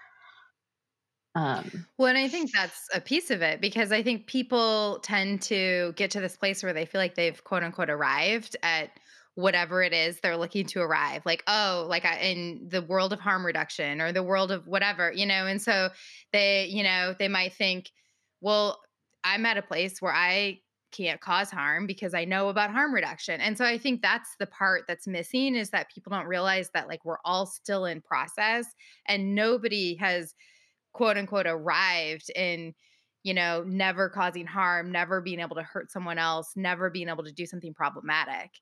[1.37, 5.43] Um, well, and I think that's a piece of it because I think people tend
[5.43, 8.91] to get to this place where they feel like they've quote unquote arrived at
[9.37, 13.21] whatever it is they're looking to arrive like oh like I, in the world of
[13.21, 15.91] harm reduction or the world of whatever you know and so
[16.33, 17.91] they you know they might think
[18.41, 18.81] well
[19.25, 20.61] i'm at a place where i
[20.93, 24.47] can't cause harm because i know about harm reduction and so i think that's the
[24.47, 28.67] part that's missing is that people don't realize that like we're all still in process
[29.07, 30.35] and nobody has
[30.93, 32.73] quote unquote arrived in
[33.25, 37.25] you know never causing harm never being able to hurt someone else never being able
[37.25, 38.53] to do something problematic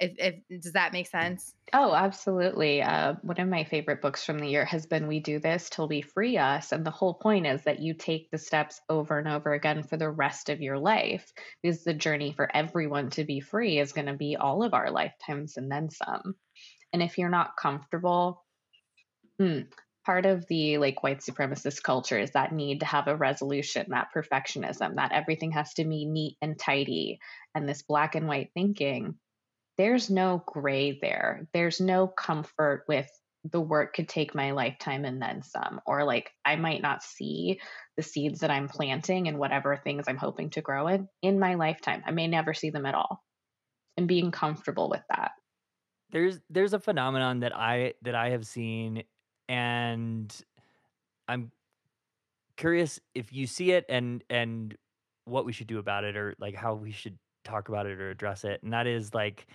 [0.00, 0.14] if,
[0.48, 1.54] if does that make sense?
[1.72, 2.82] Oh, absolutely.
[2.82, 5.86] Uh, one of my favorite books from the year has been "We Do This Till
[5.88, 9.28] We Free Us," and the whole point is that you take the steps over and
[9.28, 11.30] over again for the rest of your life,
[11.62, 14.90] because the journey for everyone to be free is going to be all of our
[14.90, 16.36] lifetimes and then some.
[16.92, 18.44] And if you're not comfortable,
[19.38, 19.60] hmm,
[20.06, 24.08] part of the like white supremacist culture is that need to have a resolution, that
[24.16, 27.18] perfectionism, that everything has to be neat and tidy,
[27.54, 29.16] and this black and white thinking
[29.78, 31.48] there's no gray there.
[31.54, 33.08] There's no comfort with
[33.44, 37.60] the work could take my lifetime and then some, or like I might not see
[37.96, 41.54] the seeds that I'm planting and whatever things I'm hoping to grow in in my
[41.54, 42.02] lifetime.
[42.04, 43.22] I may never see them at all.
[43.96, 45.32] And being comfortable with that.
[46.10, 49.04] There's there's a phenomenon that I that I have seen
[49.48, 50.34] and
[51.28, 51.52] I'm
[52.56, 54.76] curious if you see it and and
[55.24, 57.18] what we should do about it or like how we should
[57.48, 58.62] talk about it or address it.
[58.62, 59.46] And that is like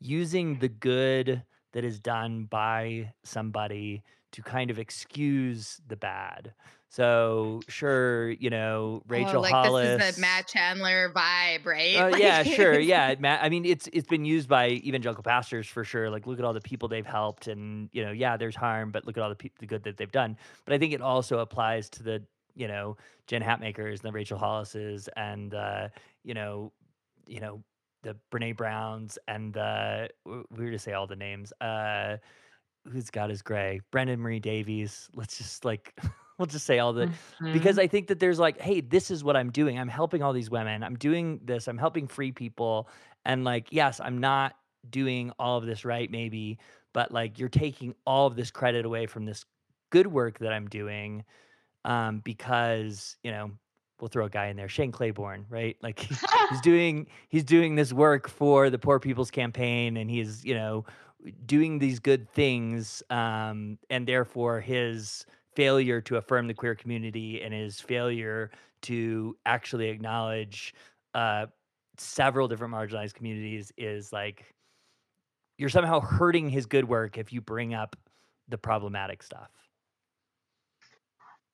[0.00, 1.42] using the good
[1.72, 6.52] that is done by somebody to kind of excuse the bad.
[6.88, 9.98] So sure, you know Rachel oh, like Hollis.
[9.98, 11.96] This is the Matt Chandler vibe, right?
[12.00, 13.14] Uh, like, yeah, sure, yeah.
[13.18, 16.10] Matt, I mean, it's it's been used by evangelical pastors for sure.
[16.10, 19.06] Like, look at all the people they've helped, and you know, yeah, there's harm, but
[19.06, 20.36] look at all the pe- the good that they've done.
[20.64, 22.22] But I think it also applies to the
[22.56, 22.96] you know
[23.28, 25.88] Jen Hatmakers and the Rachel Hollises, and uh,
[26.24, 26.72] you know,
[27.30, 27.62] you know
[28.02, 31.52] the Brene Browns and the we were to say all the names.
[31.60, 32.16] Uh,
[32.90, 33.80] who's got his gray?
[33.90, 35.08] Brenda Marie Davies.
[35.14, 35.94] Let's just like
[36.38, 37.52] we'll just say all the mm-hmm.
[37.52, 39.78] because I think that there's like, hey, this is what I'm doing.
[39.78, 40.82] I'm helping all these women.
[40.82, 41.68] I'm doing this.
[41.68, 42.88] I'm helping free people.
[43.24, 44.54] And like, yes, I'm not
[44.88, 46.58] doing all of this right, maybe,
[46.94, 49.44] but like you're taking all of this credit away from this
[49.90, 51.24] good work that I'm doing
[51.84, 53.50] um, because you know
[54.00, 55.76] we'll throw a guy in there, Shane Claiborne, right?
[55.82, 55.98] Like
[56.50, 60.84] he's doing he's doing this work for the Poor People's Campaign, and he's you know
[61.46, 67.52] doing these good things, um, and therefore his failure to affirm the queer community and
[67.52, 68.50] his failure
[68.82, 70.74] to actually acknowledge
[71.14, 71.46] uh,
[71.98, 74.54] several different marginalized communities is like
[75.58, 77.96] you're somehow hurting his good work if you bring up
[78.48, 79.50] the problematic stuff.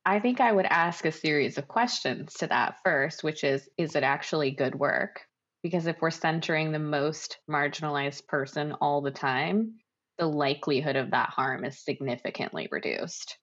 [0.09, 3.97] I think I would ask a series of questions to that first, which is Is
[3.97, 5.23] it actually good work?
[5.65, 9.75] Because if we're centering the most marginalized person all the time,
[10.17, 13.37] the likelihood of that harm is significantly reduced.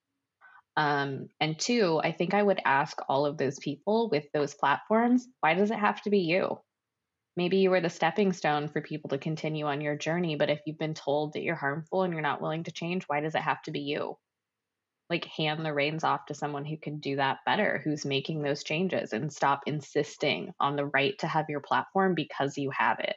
[0.77, 5.27] Um, and two, I think I would ask all of those people with those platforms
[5.41, 6.59] why does it have to be you?
[7.35, 10.61] Maybe you were the stepping stone for people to continue on your journey, but if
[10.65, 13.41] you've been told that you're harmful and you're not willing to change, why does it
[13.41, 14.15] have to be you?
[15.13, 18.63] Like hand the reins off to someone who can do that better, who's making those
[18.63, 23.15] changes and stop insisting on the right to have your platform because you have it.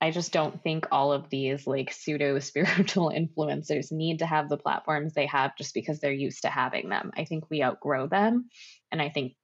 [0.00, 4.56] I just don't think all of these like pseudo spiritual influencers need to have the
[4.56, 7.10] platforms they have just because they're used to having them.
[7.14, 8.48] I think we outgrow them
[8.90, 9.34] and I think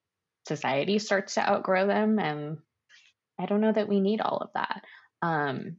[0.49, 2.57] society starts to outgrow them and
[3.39, 4.83] I don't know that we need all of that.
[5.21, 5.77] Um,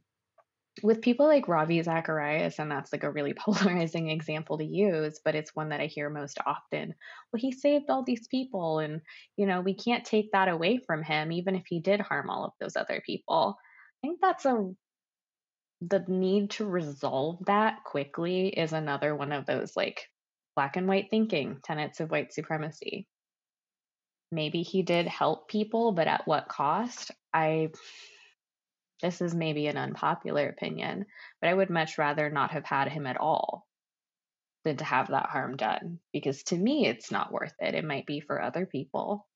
[0.82, 5.34] with people like Ravi Zacharias, and that's like a really polarizing example to use, but
[5.34, 6.94] it's one that I hear most often.
[7.32, 9.00] Well, he saved all these people, and
[9.36, 12.44] you know, we can't take that away from him, even if he did harm all
[12.44, 13.56] of those other people.
[14.02, 14.70] I think that's a
[15.80, 20.08] the need to resolve that quickly is another one of those like
[20.56, 23.06] black and white thinking tenets of white supremacy.
[24.32, 27.10] Maybe he did help people, but at what cost?
[27.32, 27.70] I
[29.02, 31.06] this is maybe an unpopular opinion,
[31.40, 33.66] but I would much rather not have had him at all
[34.64, 37.74] than to have that harm done because to me, it's not worth it.
[37.74, 39.26] It might be for other people.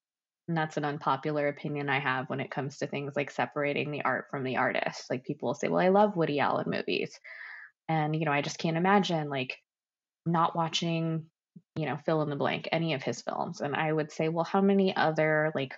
[0.49, 4.03] And that's an unpopular opinion I have when it comes to things like separating the
[4.03, 5.11] art from the artist.
[5.11, 7.21] Like people will say, well, I love Woody Allen movies.
[7.89, 9.59] And, you know, I just can't imagine like
[10.25, 11.27] not watching,
[11.77, 13.61] you know, fill in the blank, any of his films.
[13.61, 15.75] And I would say, well, how many other like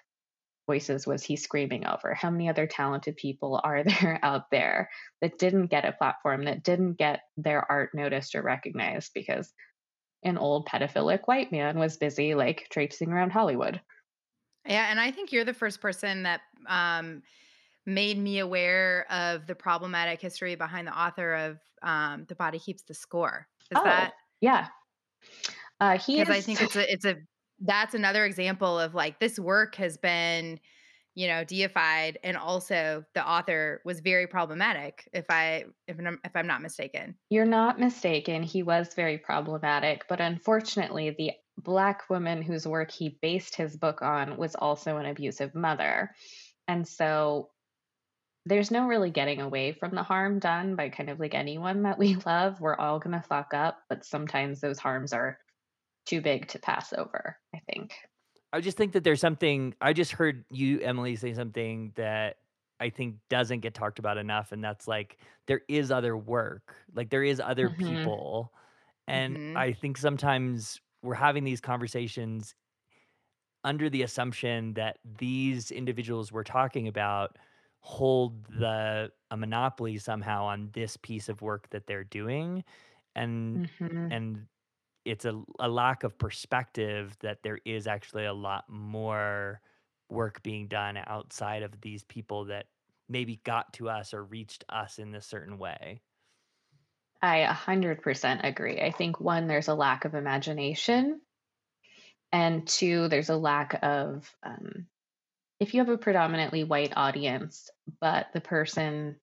[0.70, 2.14] voices was he screaming over?
[2.14, 4.88] How many other talented people are there out there
[5.20, 9.52] that didn't get a platform, that didn't get their art noticed or recognized because
[10.22, 13.80] an old pedophilic white man was busy like traipsing around Hollywood?
[14.64, 17.22] Yeah, and I think you're the first person that um,
[17.84, 22.82] made me aware of the problematic history behind the author of um, "The Body Keeps
[22.82, 24.68] the Score." Is oh, that yeah?
[25.80, 27.16] Uh, he because I think it's a it's a
[27.60, 30.58] that's another example of like this work has been
[31.14, 36.36] you know deified and also the author was very problematic if i if I'm, if
[36.36, 37.16] I'm not mistaken.
[37.28, 41.32] You're not mistaken he was very problematic but unfortunately the
[41.62, 46.10] black woman whose work he based his book on was also an abusive mother.
[46.68, 47.50] And so
[48.46, 51.98] there's no really getting away from the harm done by kind of like anyone that
[51.98, 52.60] we love.
[52.60, 55.38] We're all going to fuck up but sometimes those harms are
[56.10, 57.92] too big to pass over, I think.
[58.52, 62.36] I just think that there's something I just heard you, Emily, say something that
[62.80, 64.52] I think doesn't get talked about enough.
[64.52, 66.74] And that's like there is other work.
[66.94, 67.84] Like there is other Mm-hmm.
[67.86, 68.52] people.
[69.06, 69.54] And Mhm.
[69.54, 72.54] I think sometimes we're having these conversations
[73.64, 77.36] under the assumption that these individuals we're talking about
[77.80, 82.64] hold the a monopoly somehow on this piece of work that they're doing
[83.14, 84.46] and hmm and
[85.04, 89.60] it's a, a lack of perspective that there is actually a lot more
[90.08, 92.66] work being done outside of these people that
[93.08, 96.00] maybe got to us or reached us in this certain way.
[97.22, 98.80] I 100% agree.
[98.80, 101.20] I think one, there's a lack of imagination.
[102.32, 104.86] And two, there's a lack of, um,
[105.58, 107.68] if you have a predominantly white audience,
[108.00, 109.16] but the person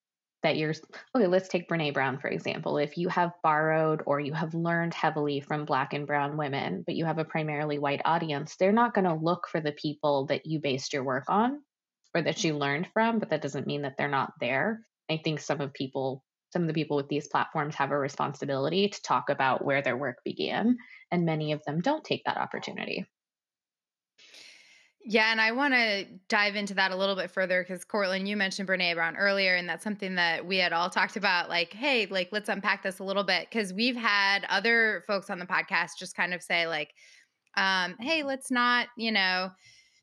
[0.43, 0.73] that you're,
[1.15, 2.77] okay, let's take Brene Brown, for example.
[2.77, 6.95] If you have borrowed or you have learned heavily from Black and Brown women, but
[6.95, 10.45] you have a primarily white audience, they're not going to look for the people that
[10.45, 11.61] you based your work on
[12.13, 14.81] or that you learned from, but that doesn't mean that they're not there.
[15.09, 16.23] I think some of people
[16.53, 19.97] some of the people with these platforms have a responsibility to talk about where their
[19.97, 20.77] work began,
[21.11, 23.05] and many of them don't take that opportunity.
[25.09, 28.35] Yeah, and I want to dive into that a little bit further because Courtland, you
[28.35, 31.47] mentioned Brene Brown earlier, and that's something that we had all talked about.
[31.47, 35.39] Like, hey, like let's unpack this a little bit because we've had other folks on
[35.39, 36.93] the podcast just kind of say, like,
[37.55, 39.49] um, hey, let's not, you know,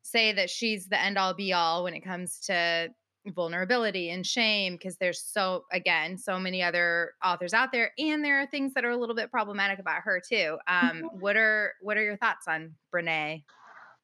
[0.00, 2.88] say that she's the end all be all when it comes to
[3.26, 8.38] vulnerability and shame because there's so again so many other authors out there and there
[8.38, 11.96] are things that are a little bit problematic about her too um what are what
[11.96, 13.42] are your thoughts on brene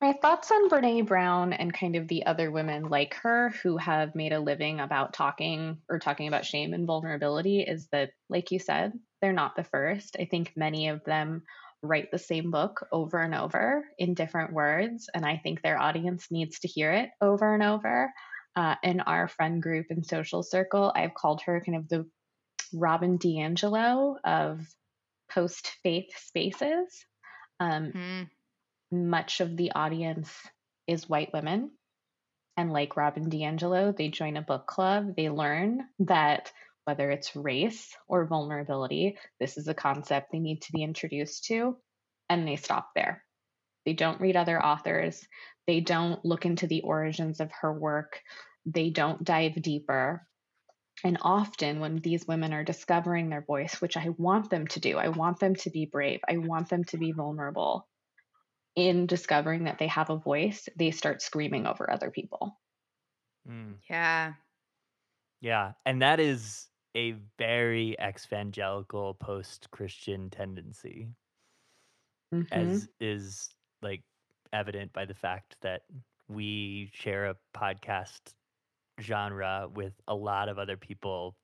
[0.00, 4.14] My thoughts on Brene Brown and kind of the other women like her who have
[4.14, 8.58] made a living about talking or talking about shame and vulnerability is that, like you
[8.58, 10.16] said, they're not the first.
[10.18, 11.42] I think many of them
[11.82, 16.28] write the same book over and over in different words, and I think their audience
[16.30, 18.10] needs to hear it over and over.
[18.56, 22.08] Uh, in our friend group and social circle, I've called her kind of the
[22.72, 24.66] Robin DiAngelo of
[25.30, 27.06] post faith spaces.
[27.60, 28.22] Um, Hmm.
[28.90, 30.32] Much of the audience
[30.86, 31.70] is white women.
[32.56, 35.14] And like Robin DiAngelo, they join a book club.
[35.16, 36.52] They learn that
[36.84, 41.76] whether it's race or vulnerability, this is a concept they need to be introduced to,
[42.28, 43.22] and they stop there.
[43.86, 45.24] They don't read other authors.
[45.66, 48.20] They don't look into the origins of her work.
[48.66, 50.26] They don't dive deeper.
[51.04, 54.98] And often, when these women are discovering their voice, which I want them to do,
[54.98, 57.88] I want them to be brave, I want them to be vulnerable,
[58.76, 62.58] in discovering that they have a voice, they start screaming over other people.
[63.48, 64.34] Mm, yeah
[65.40, 65.72] yeah.
[65.86, 71.08] And that is a very evangelical post Christian tendency,
[72.32, 72.50] Mhm.
[72.50, 73.50] as is
[73.82, 74.02] like
[74.52, 75.82] evident by the fact that
[76.28, 78.34] we share a podcast
[79.00, 81.36] genre with a lot of other people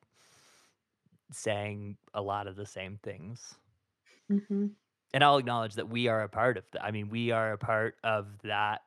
[1.32, 3.58] saying a lot of the same things.
[4.28, 4.76] Mhm.
[5.14, 6.84] And I'll acknowledge that we are a part of that.
[6.84, 8.82] I mean, we are a part of that.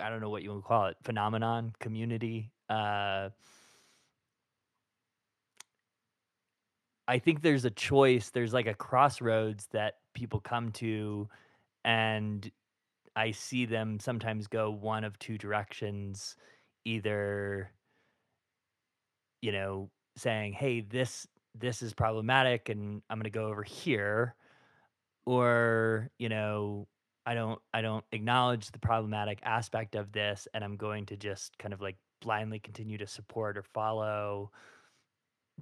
[0.00, 2.52] I don't know what you would call it, phenomenon, community.
[2.68, 3.30] Uh,
[7.06, 8.30] I think there's a choice.
[8.30, 11.28] There's like a crossroads that people come to,
[11.84, 12.50] and
[13.14, 16.36] I see them sometimes go one of two directions.
[16.86, 17.70] Either,
[19.42, 24.34] you know, saying, "Hey, this this is problematic, and I'm going to go over here,"
[25.26, 26.86] or you know,
[27.26, 31.58] I don't I don't acknowledge the problematic aspect of this, and I'm going to just
[31.58, 34.50] kind of like blindly continue to support or follow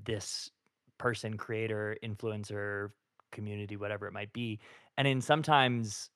[0.04, 0.50] this
[0.98, 2.90] person, creator, influencer,
[3.32, 4.60] community, whatever it might be.
[4.96, 6.10] And in sometimes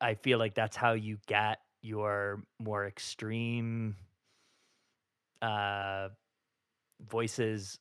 [0.00, 3.96] I feel like that's how you get your more extreme
[5.42, 6.08] uh,
[7.08, 7.78] voices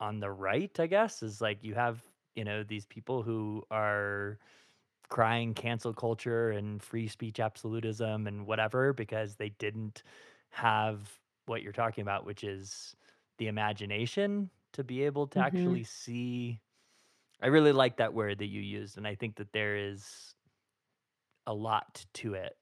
[0.00, 2.02] on the right, I guess, is like you have,
[2.36, 4.38] you know, these people who are
[5.08, 10.02] crying cancel culture and free speech absolutism and whatever because they didn't
[10.50, 12.96] have what you're talking about, which is
[13.38, 16.60] the imagination to be able to hmm actually see.
[17.42, 20.34] I really like that word that you used, and I think that there is
[21.46, 22.56] a lot to it.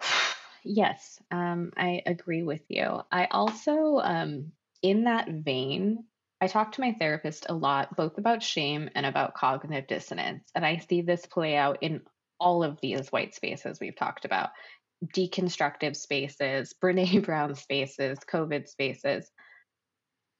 [0.64, 3.02] Yes, um, I agree with you.
[3.12, 4.52] I also, um,
[4.82, 6.04] in that vein,
[6.46, 10.48] I talk to my therapist a lot, both about shame and about cognitive dissonance.
[10.54, 12.02] And I see this play out in
[12.38, 14.50] all of these white spaces we've talked about
[15.12, 19.28] deconstructive spaces, Brene Brown spaces, COVID spaces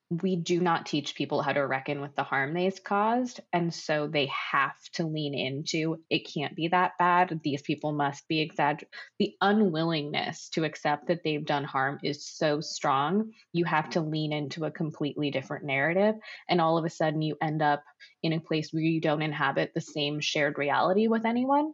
[0.09, 3.41] we do not teach people how to reckon with the harm they've caused.
[3.53, 7.41] And so they have to lean into it can't be that bad.
[7.43, 8.89] These people must be exaggerated.
[9.19, 13.33] The unwillingness to accept that they've done harm is so strong.
[13.53, 16.15] You have to lean into a completely different narrative.
[16.49, 17.83] And all of a sudden, you end up
[18.23, 21.73] in a place where you don't inhabit the same shared reality with anyone.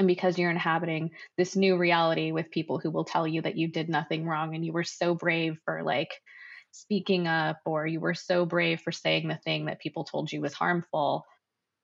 [0.00, 3.68] And because you're inhabiting this new reality with people who will tell you that you
[3.68, 6.10] did nothing wrong and you were so brave for like
[6.72, 10.40] speaking up or you were so brave for saying the thing that people told you
[10.40, 11.24] was harmful,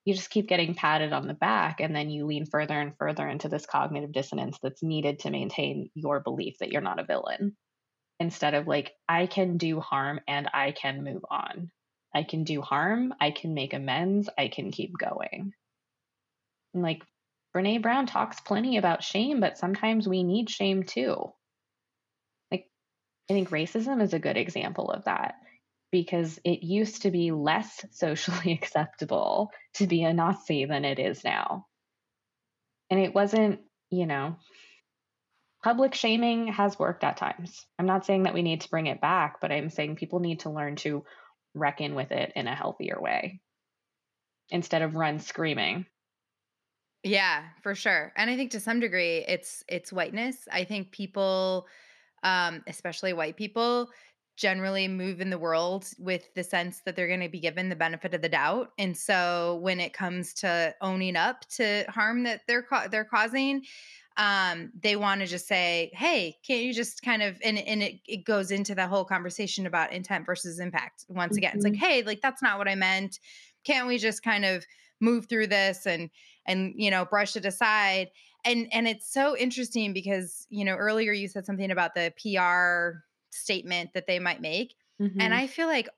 [0.05, 3.27] you just keep getting patted on the back and then you lean further and further
[3.27, 7.55] into this cognitive dissonance that's needed to maintain your belief that you're not a villain.
[8.19, 11.71] Instead of like, I can do harm and I can move on.
[12.13, 15.53] I can do harm, I can make amends, I can keep going.
[16.73, 17.03] And like
[17.55, 21.31] Brene Brown talks plenty about shame, but sometimes we need shame too.
[23.29, 25.35] I think racism is a good example of that
[25.91, 31.23] because it used to be less socially acceptable to be a Nazi than it is
[31.23, 31.65] now.
[32.89, 33.59] And it wasn't,
[33.91, 34.37] you know,
[35.63, 37.65] public shaming has worked at times.
[37.77, 40.41] I'm not saying that we need to bring it back, but I'm saying people need
[40.41, 41.03] to learn to
[41.53, 43.41] reckon with it in a healthier way
[44.49, 45.85] instead of run screaming.
[47.03, 48.11] Yeah, for sure.
[48.15, 50.47] And I think to some degree it's it's whiteness.
[50.51, 51.67] I think people
[52.23, 53.89] um, especially white people,
[54.37, 57.75] generally move in the world with the sense that they're going to be given the
[57.75, 58.71] benefit of the doubt.
[58.77, 63.65] And so when it comes to owning up to harm that they're ca- they're causing,
[64.17, 68.01] um, they want to just say, "Hey, can't you just kind of?" And and it,
[68.07, 71.05] it goes into the whole conversation about intent versus impact.
[71.09, 71.79] Once again, it's like, Mhm.
[71.79, 73.19] "Hey, like that's not what I meant.
[73.65, 74.65] Can't we just kind of
[75.01, 76.09] move through this and
[76.45, 78.09] and you know brush it aside?"
[78.45, 83.03] And and it's so interesting because you know earlier you said something about the PR
[83.31, 84.75] statement that they might make
[85.19, 85.33] and Mhm.
[85.33, 85.89] I feel like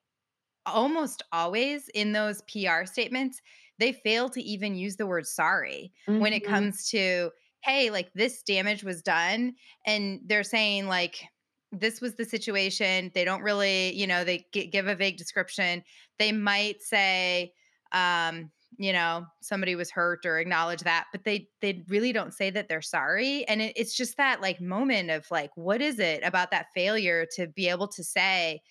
[0.65, 3.41] almost always in those PR statements
[3.79, 6.41] they fail to even use the word sorry when it Mhm.
[6.41, 7.31] comes to
[7.63, 9.55] hey like this damage was done
[9.85, 11.23] and they're saying like
[11.71, 15.83] this was the situation they don't really you know they gi- give a vague description
[16.19, 17.53] they might say
[17.91, 22.49] um you know somebody was hurt or acknowledge that but they they really don't say
[22.49, 26.23] that they're sorry and it, it's just that like moment of like what is it
[26.23, 28.61] about that failure to be able to say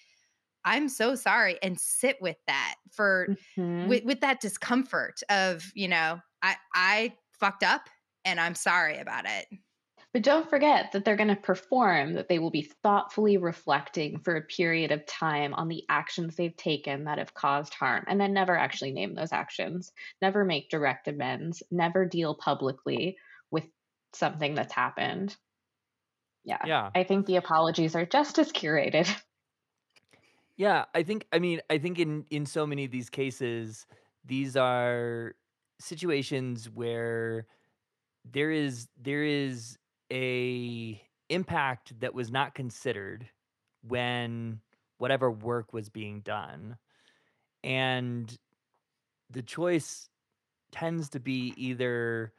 [0.65, 3.81] i'm so sorry and sit with that for Mhm.
[3.83, 7.89] with, with that discomfort of you know i i fucked up
[8.25, 9.47] and i'm sorry about it
[10.13, 14.35] But don't forget that they're going to perform, that they will be thoughtfully reflecting for
[14.37, 18.33] a period of time on the actions they've taken that have caused harm, and then
[18.33, 23.17] never actually name those actions, never make direct amends, never deal publicly
[23.53, 23.69] with
[24.13, 25.37] something that's happened.
[26.45, 26.91] Yeah, Yeah.
[26.95, 29.09] I think the apologies are just as curated.
[30.57, 33.87] Yeah, I think I mean, I think in in so many of these cases,
[34.27, 35.35] these are
[35.79, 37.47] situations where
[38.31, 39.79] there is there is
[40.13, 43.29] a impact that was not considered
[43.83, 44.61] when
[44.99, 46.77] whatever work was being done.
[47.63, 48.37] And
[49.31, 50.09] the choice
[50.73, 52.33] tends to be either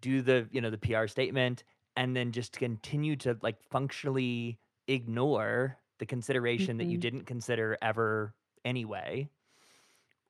[0.00, 1.64] do the, you know, the PR statement
[1.96, 4.58] and then just continue to like functionally
[4.88, 7.00] ignore the consideration that you Mhm.
[7.00, 8.34] didn't consider ever
[8.64, 9.30] anyway,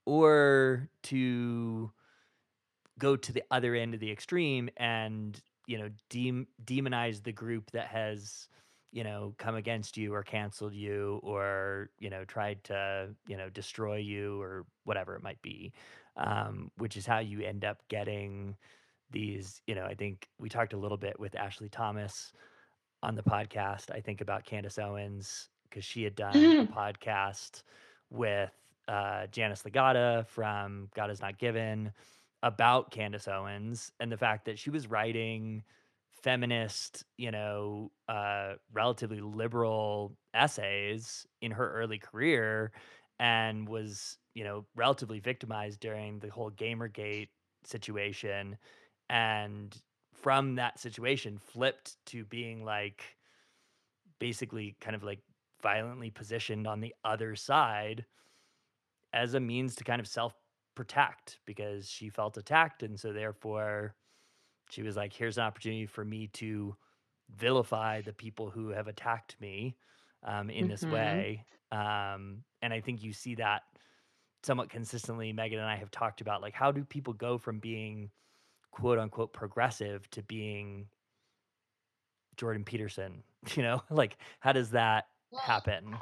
[0.06, 1.92] or to
[2.98, 7.70] go to the other end of the extreme and, you know, dem- demonize the group
[7.72, 8.48] that has,
[8.92, 13.48] you know, come against you or canceled you or, you know, tried to, you know,
[13.48, 15.72] destroy you or whatever it might be.
[16.16, 18.56] Um, which is how you end up getting
[19.10, 22.32] these, you know, I think we talked a little bit with Ashley Thomas
[23.02, 23.90] on the podcast.
[23.90, 27.62] I think about Candace Owens because she had done a podcast
[28.10, 28.52] with
[28.86, 31.92] uh, Janice Legata from God is Not Given
[32.44, 35.64] about Candace Owens and the fact that she was writing
[36.22, 42.70] feminist, you know, uh, relatively liberal essays in her early career
[43.18, 47.30] and was, you know, relatively victimized during the whole Gamergate
[47.64, 48.58] situation.
[49.08, 49.74] And
[50.12, 53.04] from that situation, flipped to being like
[54.18, 55.20] basically kind of like
[55.62, 58.04] violently positioned on the other side
[59.14, 60.34] as a means to kind of self
[60.74, 62.82] protect because she felt attacked.
[62.82, 63.94] And so, therefore,
[64.70, 66.76] she was like, here's an opportunity for me to
[67.36, 69.76] vilify the people who have attacked me
[70.22, 71.44] um, in this hmm way.
[71.72, 73.62] Um, and I think you see that
[74.42, 75.32] somewhat consistently.
[75.32, 78.10] Megan and I have talked about like, how do people go from being
[78.72, 80.88] quote unquote progressive to being
[82.36, 83.22] Jordan Peterson?
[83.55, 85.98] You know, like, how does that happen?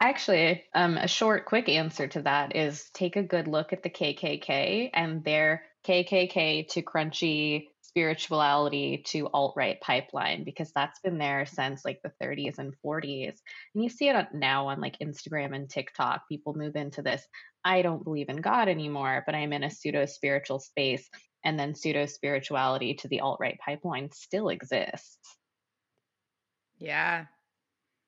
[0.00, 3.90] Actually, um, a short, quick answer to that is take a good look at the
[3.90, 11.46] KKK and their KKK to crunchy spirituality to alt right pipeline because that's been there
[11.46, 13.36] since like the 30s and 40s.
[13.74, 16.28] And you see it now on like Instagram and TikTok.
[16.28, 17.24] People move into this
[17.64, 21.08] I don't believe in God anymore, but I'm in a pseudo spiritual space.
[21.44, 25.18] And then pseudo spirituality to the alt right pipeline still exists.
[26.78, 27.26] Yeah.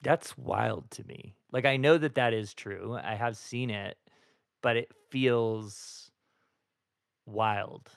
[0.02, 1.34] That's wild to me.
[1.52, 2.98] Like, I know that that is true.
[3.02, 3.96] I have seen it,
[4.62, 6.10] but it feels
[7.26, 7.90] wild.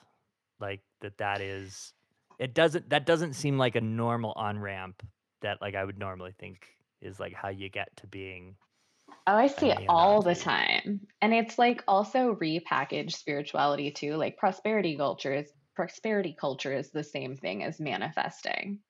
[0.60, 1.94] Like that that is
[2.38, 5.02] it doesn't that doesn't seem like a normal on-ramp
[5.40, 6.66] that like I would normally think
[7.00, 8.56] is like how you get to being
[9.26, 11.06] Oh, I see it all the time.
[11.22, 14.16] And it's like also repackaged spirituality too.
[14.16, 18.80] Like prosperity culture is prosperity culture is the same thing as manifesting.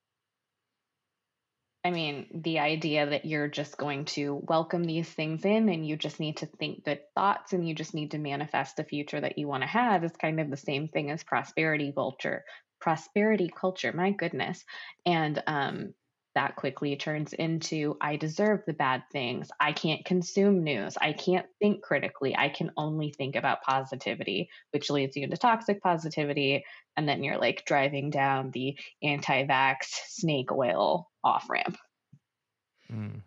[1.82, 5.96] I mean, the idea that you're just going to welcome these things in and you
[5.96, 9.38] just need to think good thoughts and you just need to manifest the future that
[9.38, 12.44] you want to have is kind of the same thing as prosperity culture.
[12.80, 14.62] Prosperity culture, my goodness.
[15.06, 15.94] And um,
[16.34, 19.50] that quickly turns into I deserve the bad things.
[19.58, 20.96] I can't consume news.
[21.00, 22.36] I can't think critically.
[22.36, 26.64] I can only think about positivity, which leads you into toxic positivity.
[26.96, 31.76] And then you're like driving down the anti vax snake oil off ramp.
[32.90, 33.22] Mm.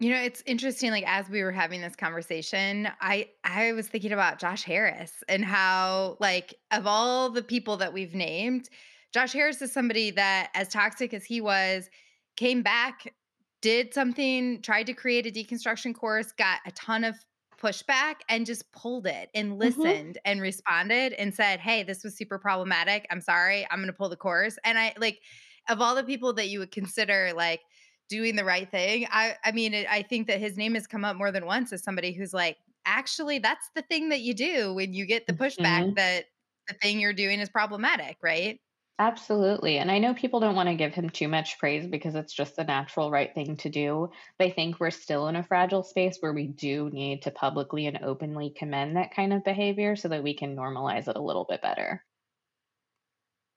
[0.00, 4.12] You know, it's interesting like as we were having this conversation, I I was thinking
[4.12, 8.68] about Josh Harris and how like of all the people that we've named,
[9.12, 11.88] Josh Harris is somebody that as toxic as he was,
[12.36, 13.14] came back,
[13.60, 17.16] did something, tried to create a deconstruction course, got a ton of
[17.58, 22.16] pushback and just pulled it and hmm listened and responded and said, "Hey, this was
[22.16, 23.06] super problematic.
[23.10, 23.66] I'm sorry.
[23.70, 25.20] I'm going to pull the course." And I like
[25.68, 27.62] of all the people that you would consider like
[28.08, 29.06] doing the right thing.
[29.10, 31.72] I I mean, it, I think that his name has come up more than once
[31.72, 35.32] as somebody who's like, actually, that's the thing that you do when you get the
[35.32, 36.26] pushback hmm that
[36.68, 38.60] the thing you're doing is problematic, right?
[38.98, 39.78] Absolutely.
[39.78, 42.54] And I know people don't want to give him too much praise because it's just
[42.54, 44.10] the natural right thing to do.
[44.38, 47.86] But I think we're still in a fragile space where we do need to publicly
[47.86, 51.44] and openly commend that kind of behavior so that we can normalize it a little
[51.48, 52.04] bit better.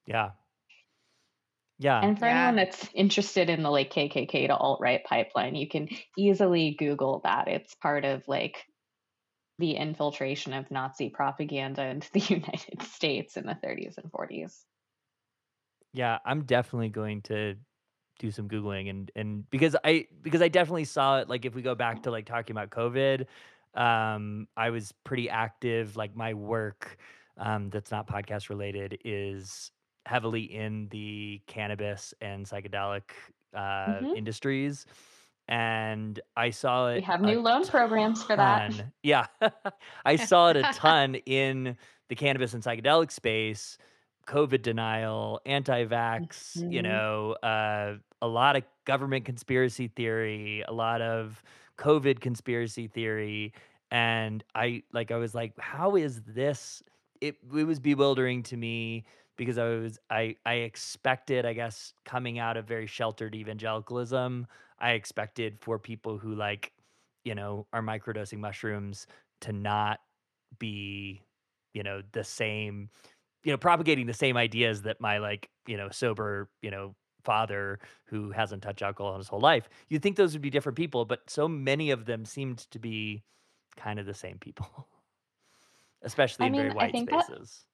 [0.08, 0.32] Yeah.
[1.80, 2.00] Yeah.
[2.02, 5.90] And for anyone that's interested in the like KKK to alt right pipeline, you can
[6.18, 7.48] easily Google that.
[7.48, 8.66] It's part of like
[9.60, 14.64] the infiltration of Nazi propaganda into the United States in the 30s and 40s.
[15.98, 17.56] Yeah, I'm definitely going to
[18.20, 21.62] do some googling and and because I because I definitely saw it like if we
[21.62, 23.26] go back to like talking about COVID,
[23.74, 26.98] um I was pretty active like my work
[27.38, 29.72] um that's not podcast related is
[30.06, 33.04] heavily in the cannabis and psychedelic
[33.56, 34.86] uh hmm industries
[35.48, 36.98] and I saw it.
[36.98, 38.74] We have new loan programs for that.
[39.04, 39.28] Yeah.
[40.06, 41.78] I saw it a ton in
[42.10, 43.78] the cannabis and psychedelic space,
[44.28, 51.02] COVID denial, anti-vax, you hmm know, uh, a lot of government conspiracy theory, a lot
[51.02, 51.44] of
[51.78, 53.54] COVID conspiracy theory.
[53.92, 56.84] And I like I was like, how is this?
[57.22, 59.06] It it was bewildering to me
[59.38, 64.48] because I was I I expected, I guess, coming out of very sheltered evangelicalism,
[64.80, 66.74] I expected for people who like,
[67.24, 69.08] you know, are microdosing mushrooms
[69.42, 70.00] to not
[70.60, 71.22] be,
[71.74, 72.90] you know, the same,
[73.48, 76.96] you know, propagating the same ideas that my like, you know, sober, you know,
[77.26, 79.70] father who hasn't touched alcohol in his whole life.
[79.90, 83.24] You'd think those would be different people, but so many of them seemed to be
[83.78, 84.88] kind of the same people,
[86.04, 87.66] especially I in very mean, white think that, spaces.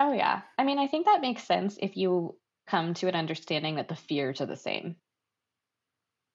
[0.00, 0.42] oh, yeah.
[0.58, 3.96] I mean, I think that makes sense if you come to an understanding that the
[3.96, 4.96] fears are the same.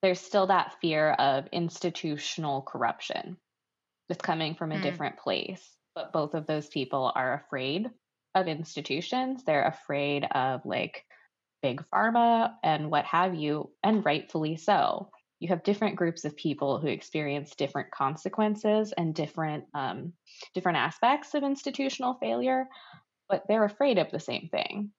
[0.04, 3.40] There's still that fear of institutional corruption
[4.10, 5.78] that's coming from a Mm, different place.
[5.96, 7.92] but both of those people are afraid
[8.36, 9.44] of institutions.
[9.44, 11.06] They're afraid of like
[11.62, 15.10] big pharma and what have you, and rightfully so.
[15.40, 20.14] You have different groups of people who experience different consequences and different um,
[20.54, 22.68] different aspects of institutional failure,
[23.30, 24.92] but they're afraid of the same thing.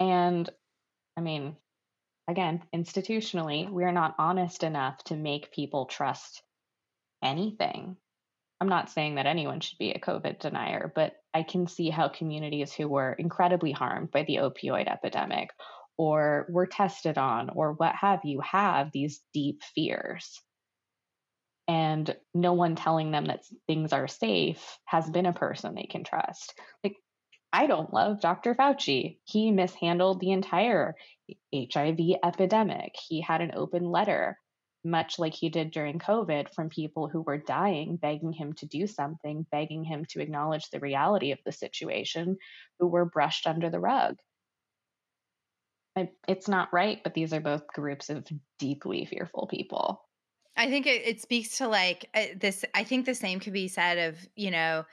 [0.00, 0.48] And
[1.16, 1.56] I mean,
[2.28, 6.42] again, institutionally, we're not honest enough to make people trust
[7.22, 7.96] anything.
[8.60, 12.08] I'm not saying that anyone should be a COVID denier, but I can see how
[12.08, 15.50] communities who were incredibly harmed by the opioid epidemic
[15.98, 20.40] or were tested on or what have you have these deep fears.
[21.68, 26.04] And no one telling them that things are safe has been a person they can
[26.04, 26.54] trust.
[26.84, 26.96] Like,
[27.52, 28.54] I don't love Dr.
[28.54, 29.18] Fauci.
[29.24, 30.94] He mishandled the entire
[31.54, 32.94] HIV epidemic.
[33.08, 34.38] He had an open letter
[34.86, 38.86] much like he did during COVID, from people who were dying, begging him to do
[38.86, 42.38] something, begging him to acknowledge the reality of the situation,
[42.78, 44.16] who were brushed under the rug.
[46.28, 48.26] It's not right, but these are both groups of
[48.58, 50.02] deeply fearful people.
[50.56, 52.64] I think it, it speaks to like uh, this.
[52.74, 54.84] I think the same could be said of, you know,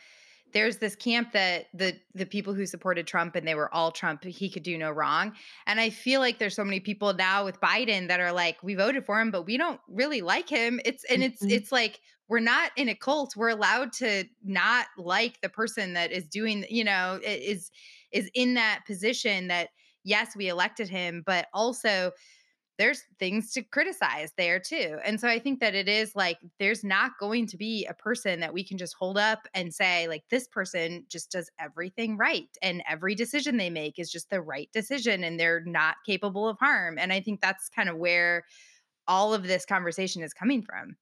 [0.54, 4.24] there's this camp that the the people who supported Trump and they were all Trump,
[4.24, 5.34] he could do no wrong.
[5.68, 8.76] And I feel like there's so many people now with Biden that are like, we
[8.76, 10.80] voted for him, but we don't really like him.
[10.86, 11.52] It's and it's mm-hmm.
[11.52, 12.00] it's like
[12.30, 13.36] we're not in a cult.
[13.36, 17.72] We're allowed to not like the person that is doing, you know, is
[18.12, 19.70] is in that position that
[20.04, 22.12] yes, we elected him, but also
[22.78, 24.98] there's things to criticize there too.
[25.04, 28.40] And so I think that it is like there's not going to be a person
[28.40, 32.50] that we can just hold up and say, like, this person just does everything right.
[32.62, 36.58] And every decision they make is just the right decision and they're not capable of
[36.60, 36.98] harm.
[36.98, 38.44] And I think that's kind of where
[39.08, 40.96] all of this conversation is coming from.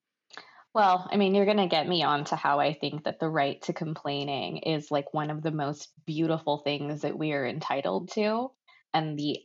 [0.74, 3.30] Well, I mean, you're going to get me on to how I think that the
[3.30, 8.12] right to complaining is like one of the most beautiful things that we are entitled
[8.14, 8.52] to.
[8.94, 9.40] And the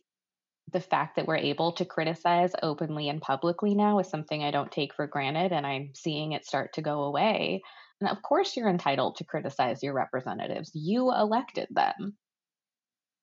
[0.72, 4.70] the fact that we're able to criticize openly and publicly now is something I don't
[4.70, 7.62] take for granted, and I'm seeing it start to go away.
[8.00, 10.72] And of course, you're entitled to criticize your representatives.
[10.74, 12.16] You elected them.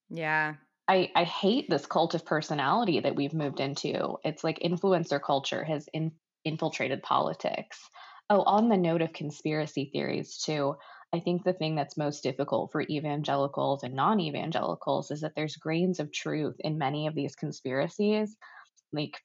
[0.10, 0.56] Yeah.
[0.88, 4.18] I, I hate this cult of personality that we've moved into.
[4.24, 6.12] It's like influencer culture has in,
[6.44, 7.80] infiltrated politics.
[8.30, 10.76] Oh, on the note of conspiracy theories, too,
[11.14, 15.56] I think the thing that's most difficult for evangelicals and non evangelicals is that there's
[15.56, 18.36] grains of truth in many of these conspiracies.
[18.92, 19.22] Like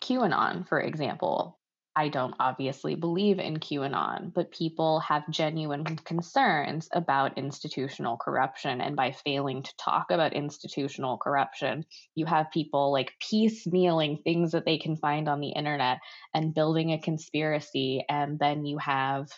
[0.00, 1.58] QAnon, for example.
[1.94, 8.80] I don't obviously believe in QAnon, but people have genuine concerns about institutional corruption.
[8.80, 14.64] And by failing to talk about institutional corruption, you have people like piecemealing things that
[14.64, 15.98] they can find on the internet
[16.32, 18.04] and building a conspiracy.
[18.08, 19.28] And then you have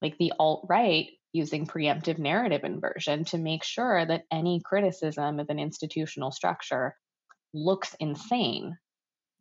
[0.00, 5.50] like the alt right using preemptive narrative inversion to make sure that any criticism of
[5.50, 6.94] an institutional structure
[7.52, 8.76] looks insane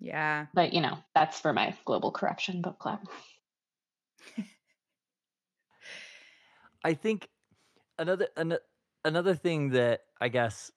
[0.01, 0.47] yeah.
[0.53, 2.99] But, you know, that's for my global corruption book club.
[6.83, 7.29] I think
[7.99, 8.57] another an,
[9.05, 10.71] another thing that I guess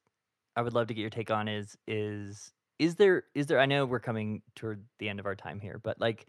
[0.55, 3.66] I would love to get your take on is is is there is there I
[3.66, 6.26] know we're coming toward the end of our time here, but like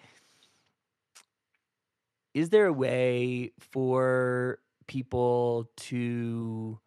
[2.34, 6.80] is there a way for people to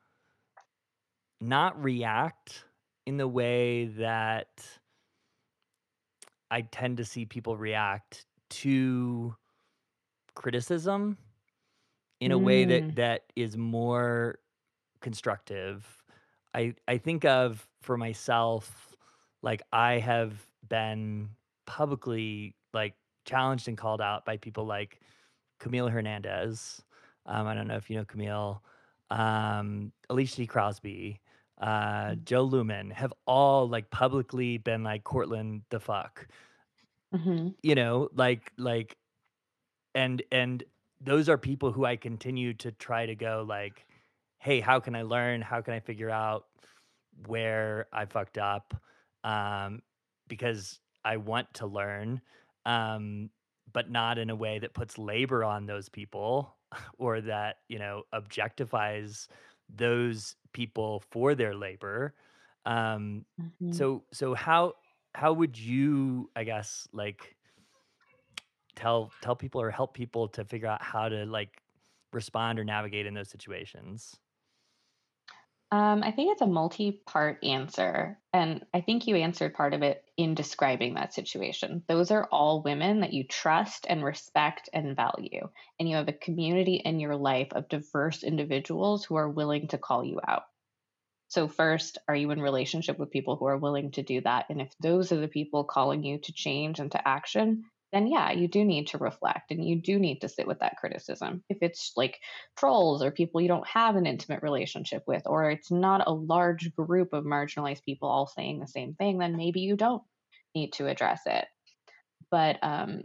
[1.41, 2.65] not react
[3.07, 4.78] in the way that
[6.51, 9.37] I tend to see people react to
[10.35, 11.19] criticism
[12.21, 12.95] in a way that Mm.
[12.97, 14.39] that is more
[15.01, 16.03] constructive.
[16.55, 18.97] I I think of for myself,
[19.43, 21.31] like I have been
[21.67, 25.01] publicly like challenged and called out by people like
[25.61, 26.83] Camille Hernandez.
[27.27, 28.63] Um, I don't know if you know Camille,
[29.11, 31.21] um, Alicia Crosby,
[31.61, 32.15] uh.
[32.17, 36.29] Jo Luehmann have all like publicly been like Cortland the fuck,
[37.13, 38.97] hmm you know, like like
[39.95, 40.65] and and
[41.01, 43.87] those are people who I continue to try to go like,
[44.39, 45.43] hey, how can I learn?
[45.43, 46.47] How can I figure out
[47.27, 48.75] where I fucked up?
[49.25, 49.83] Um,
[50.29, 52.23] because I want to learn,
[52.67, 53.31] um,
[53.73, 56.57] but not in a way that puts labor on those people
[56.99, 59.29] or that you know objectifies
[59.69, 62.15] those people for their labor.
[62.65, 64.75] Um, hmm so so how
[65.15, 67.37] how would you, I guess, like
[68.75, 71.63] tell tell people or help people to figure out how to like
[72.13, 74.19] respond or navigate in those situations?
[75.71, 80.03] Um, I think it's a multi-part answer, and I think you answered part of it
[80.17, 81.83] in describing that situation.
[81.87, 86.15] Those are all women that you trust and respect and value, and you have a
[86.15, 90.45] community in your life of diverse individuals who are willing to call you out.
[91.29, 94.47] So first, are you in relationship with people who are willing to do that?
[94.49, 98.33] And if those are the people calling you to change and to action, then yeah,
[98.33, 101.43] you do need to reflect and you do need to sit with that criticism.
[101.49, 102.19] If it's like
[102.57, 106.75] trolls or people you don't have an intimate relationship with, or it's not a large
[106.75, 110.03] group of marginalized people all saying the same thing, then maybe you don't
[110.55, 111.47] need to address it.
[112.31, 113.03] But um,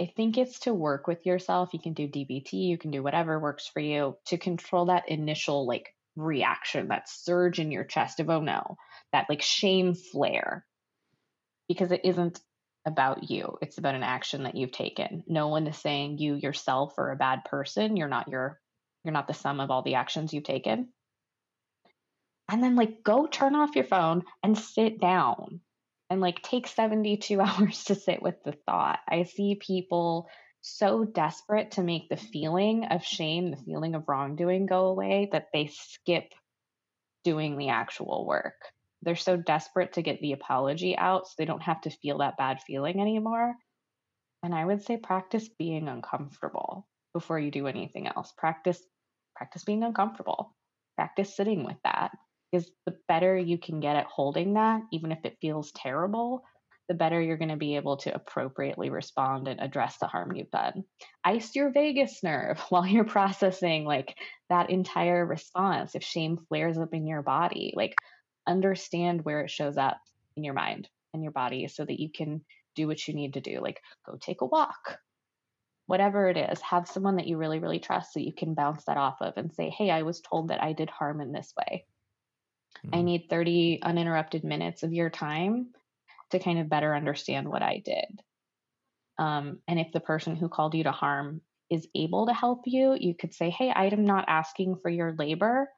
[0.00, 1.70] I think it's to work with yourself.
[1.72, 5.66] You can do DBT, you can do whatever works for you to control that initial
[5.66, 8.76] like reaction, that surge in your chest of, oh no,
[9.12, 10.66] that like shame flare.
[11.68, 12.38] Because it isn't
[12.86, 13.56] about you.
[13.62, 15.24] It's about an action that you've taken.
[15.26, 17.96] No one is saying you yourself are a bad person.
[17.96, 18.60] You're not your
[19.04, 20.88] you're not the sum of all the actions you've taken.
[22.50, 25.60] And then like go turn off your phone and sit down
[26.10, 29.00] and like take 72 hours to sit with the thought.
[29.08, 30.28] I see people
[30.60, 35.48] so desperate to make the feeling of shame, the feeling of wrongdoing go away that
[35.52, 36.32] they skip
[37.22, 38.54] doing the actual work
[39.04, 42.36] they're so desperate to get the apology out so they don't have to feel that
[42.36, 43.54] bad feeling anymore.
[44.42, 48.32] And I would say practice being uncomfortable before you do anything else.
[48.36, 48.82] Practice
[49.34, 50.54] practice being uncomfortable.
[50.96, 52.10] Practice sitting with that.
[52.50, 56.44] Because the better you can get at holding that, even if it feels terrible,
[56.88, 60.50] the better you're going to be able to appropriately respond and address the harm you've
[60.50, 60.84] done.
[61.24, 64.16] Ice your vagus nerve while you're processing like
[64.50, 65.94] that entire response.
[65.94, 67.94] If shame flares up in your body, like
[68.46, 69.98] understand where it shows up
[70.36, 72.44] in your mind and your body so that you can
[72.74, 74.98] do what you need to do like go take a walk
[75.86, 76.60] whatever it is.
[76.62, 79.52] Have someone that you really really trust so you can bounce that off of and
[79.52, 81.84] say hey i was told that i did harm in this way.
[82.78, 82.94] Mm-hmm.
[82.94, 85.68] i need 30 uninterrupted minutes of your time
[86.30, 88.22] to kind of better understand what i did.
[89.16, 91.40] Um, and if the person who called you to harm
[91.70, 95.68] is able to help you you could say hey i'm not asking for your labor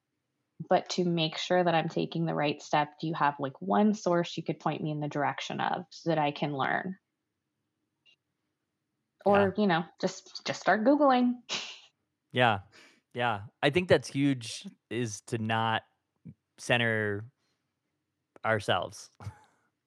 [0.69, 3.95] but to make sure that I'm taking the right step, do you have like one
[3.95, 6.97] source you could point me in the direction of so that I can learn?
[9.25, 9.63] Or, yeah.
[9.63, 11.35] you know, just just start googling.
[12.33, 12.59] Yeah.
[13.15, 13.41] Yeah.
[13.63, 15.83] I think that's huge is to not
[16.59, 17.25] center
[18.45, 19.11] ourselves.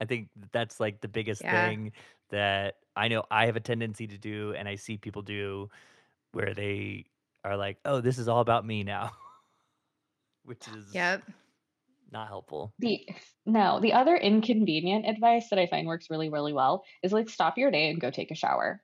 [0.02, 1.68] I think that's like the biggest yeah.
[1.68, 1.92] thing
[2.30, 5.70] that I know I have a tendency to do and I see people do
[6.32, 7.06] where they
[7.44, 9.12] are like, "Oh, this is all about me now."
[10.44, 11.24] Which is yep
[12.12, 12.74] not helpful.
[12.80, 13.08] The
[13.46, 17.58] no, the other inconvenient advice that I find works really, really well is like stop
[17.58, 18.82] your day and go take a shower.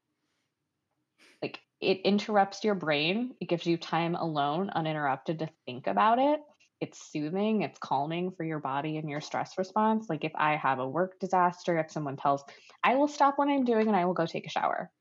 [1.41, 3.35] Like it interrupts your brain.
[3.39, 6.39] It gives you time alone, uninterrupted to think about it.
[6.81, 10.07] It's soothing, it's calming for your body and your stress response.
[10.09, 12.43] Like if I have a work disaster, if someone tells,
[12.83, 14.91] I will stop what I'm doing and I will go take a shower.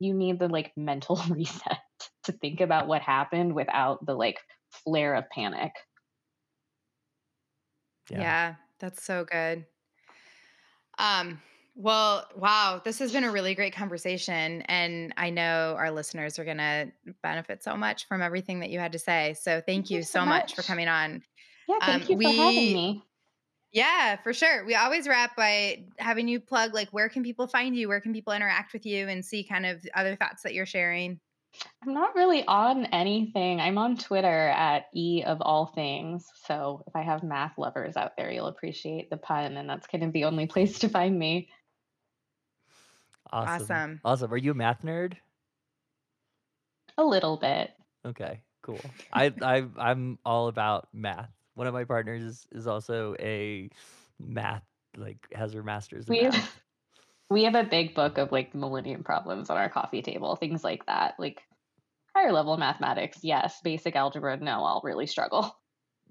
[0.00, 1.78] You need the like mental reset
[2.24, 4.38] to think about what happened without the like
[4.84, 5.72] flare of panic.
[8.10, 8.20] Yeah.
[8.20, 9.64] Yeah, that's so good.
[10.98, 11.40] Um,
[11.76, 14.62] well, wow, this has been a really great conversation.
[14.62, 18.78] And I know our listeners are going to benefit so much from everything that you
[18.78, 19.34] had to say.
[19.40, 20.28] So thank, thank you, so much.
[20.28, 20.54] much.
[20.54, 21.22] for coming on.
[21.68, 23.02] Yeah, thank um, you we, for having me.
[23.72, 24.64] Yeah, for sure.
[24.64, 27.88] We always wrap by having you plug like where can people find you?
[27.88, 31.18] Where can people interact with you and see kind of other thoughts that you're sharing?
[31.82, 33.60] I'm not really on anything.
[33.60, 36.26] I'm on Twitter at E of all things.
[36.46, 39.56] So if I have math lovers out there, you'll appreciate the pun.
[39.56, 41.48] And that's kind of the only place to find me.
[43.32, 43.62] Awesome.
[43.62, 44.00] Awesome.
[44.04, 44.32] awesome.
[44.32, 45.14] Are you a math nerd?
[46.96, 47.70] A little bit.
[48.06, 48.80] Okay, cool.
[49.12, 51.30] I, I I'm all about math.
[51.54, 53.70] One of my partners is, is also a
[54.20, 54.62] math
[54.96, 56.60] like has her master's in we math.
[57.30, 60.86] We have a big book of like millennium problems on our coffee table, things like
[60.86, 61.14] that.
[61.18, 61.42] Like
[62.14, 63.60] higher level mathematics, yes.
[63.62, 65.56] Basic algebra, no, I'll really struggle.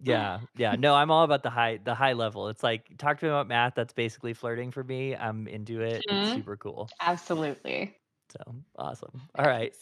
[0.01, 0.75] Yeah, yeah.
[0.77, 2.49] No, I'm all about the high the high level.
[2.49, 3.75] It's like talk to me about math.
[3.75, 5.15] That's basically flirting for me.
[5.15, 6.03] I'm into it.
[6.09, 6.23] Mm-hmm.
[6.23, 6.89] It's super cool.
[6.99, 7.95] Absolutely.
[8.31, 9.21] So awesome.
[9.35, 9.73] All right.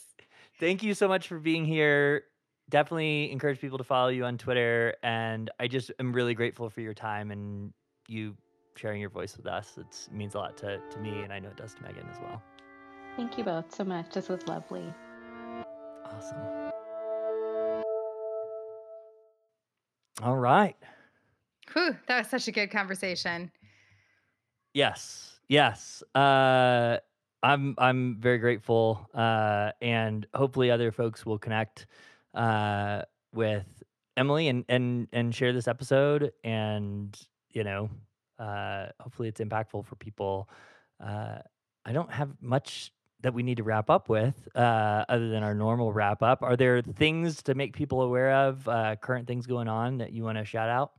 [0.59, 2.23] Thank you so much for being here.
[2.69, 4.95] Definitely encourage people to follow you on Twitter.
[5.01, 7.73] And I just am really grateful for your time and
[8.07, 8.35] you
[8.76, 9.77] sharing your voice with us.
[9.77, 12.19] It means a lot to, to me, and I know it does to Megan as
[12.19, 12.41] well.
[13.15, 14.14] Thank you both so much.
[14.14, 14.84] This was lovely.
[16.06, 16.38] Awesome.
[20.23, 20.76] All right.
[21.73, 23.52] Whew, that was such a good conversation.
[24.73, 25.39] Yes.
[25.48, 26.03] Yes.
[26.15, 26.98] Uh,
[27.43, 31.88] I'm I'm very grateful, uh, and hopefully other folks will connect
[32.35, 33.02] uh,
[33.34, 33.65] with
[34.15, 37.19] Emily, and and and share this episode, and
[37.49, 37.89] you know,
[38.41, 40.49] uh, hopefully it's impactful for people.
[40.99, 41.39] Uh,
[41.85, 42.91] I don't have much
[43.22, 46.41] that we need to wrap up with, uh, other than our normal wrap up.
[46.41, 50.23] Are there things to make people aware of, uh, current things going on that you
[50.23, 50.93] want to shout out?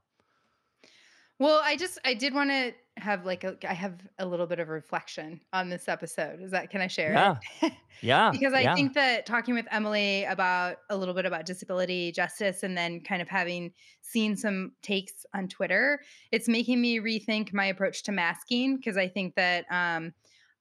[1.41, 4.59] Well, I just I did want to have like a I have a little bit
[4.61, 6.41] of reflection on this episode.
[6.41, 7.73] Is that can I share Yeah, it?
[8.01, 12.13] yeah, because I yeah, think that talking with Emily about a little bit about disability
[12.13, 16.03] justice and then kind of having seen some takes on Twitter,
[16.33, 20.13] it's making me rethink my approach to masking because I think that um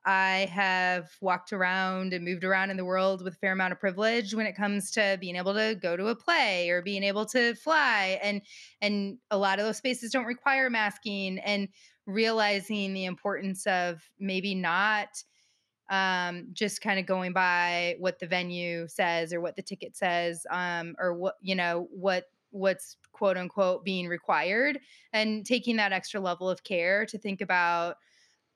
[0.04, 3.80] I have walked around and moved around in the world with a fair amount of
[3.80, 7.24] privilege when it comes to being able to go to a play or being able
[7.28, 8.42] to fly and
[8.82, 11.70] and a lot of those spaces don't require masking and
[12.06, 15.24] realizing the importance of maybe not
[15.90, 20.46] um, just kind of going by what the venue says or what the ticket says
[20.50, 24.80] um, or what you know what what's quote unquote being required
[25.14, 27.98] and taking that extra level of care to think about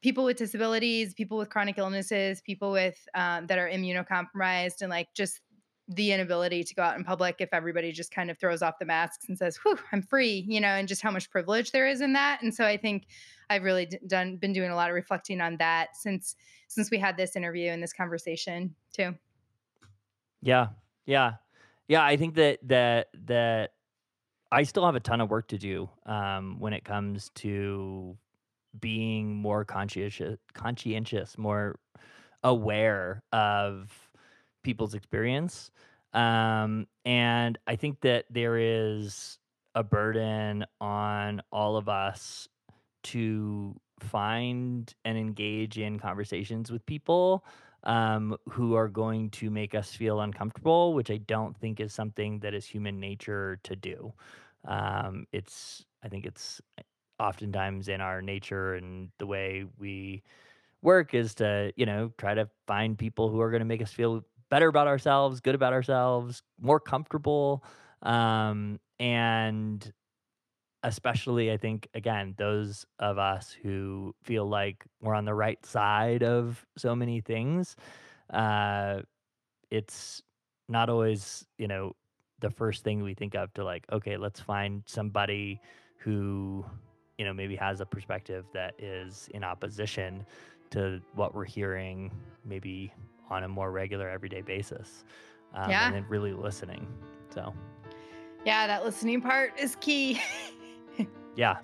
[0.01, 5.07] people with disabilities, people with chronic illnesses, people with um, that are immunocompromised, and like
[5.15, 5.41] just
[5.87, 8.85] the inability to go out in public if everybody just kind of throws off the
[8.85, 12.01] masks and says, "Whew, I'm free," you know, and just how much privilege there is
[12.01, 12.41] in that.
[12.41, 13.07] And so I think
[13.49, 16.35] I've really done been doing a lot of reflecting on that since
[16.67, 19.15] since we had this interview and this conversation too.
[20.41, 20.67] yeah,
[21.05, 21.33] yeah,
[21.87, 22.03] yeah.
[22.03, 23.71] I think that that that
[24.51, 28.17] I still have a ton of work to do um, when it comes to
[28.79, 31.79] being more conscientious, conscientious, more
[32.43, 34.04] aware of
[34.65, 35.71] people's experience.
[36.11, 39.37] Um, and I think that there is
[39.75, 42.47] a burden on all of us
[43.03, 47.45] to find and engage in conversations with people
[47.83, 52.39] um, who are going to make us feel uncomfortable, which I don't think is something
[52.39, 54.13] that is human nature to do.
[54.65, 56.61] Um, it's, I think it's
[57.19, 60.23] oftentimes in our nature and the way we
[60.81, 63.91] work is to, you know, try to find people who are going to make us
[63.91, 67.63] feel better about ourselves, good about ourselves, more comfortable.
[68.01, 69.91] Um, and
[70.83, 76.23] especially, I think, again, those of us who feel like we're on the right side
[76.23, 77.75] of so many things,
[78.31, 79.01] uh,
[79.71, 80.21] it's
[80.69, 81.93] not always, you know,
[82.39, 85.59] the first thing we think of to like, okay, let's find somebody
[85.97, 86.63] who,
[87.17, 90.25] you know, maybe has a perspective that is in opposition
[90.69, 92.11] to what we're hearing,
[92.43, 92.93] maybe
[93.29, 95.03] on a more regular everyday basis,
[95.53, 95.85] um, Yeah.
[95.87, 96.87] and then really listening.
[97.33, 97.53] So,
[98.45, 100.21] Yeah, that listening part is key
[101.35, 101.55] yeah,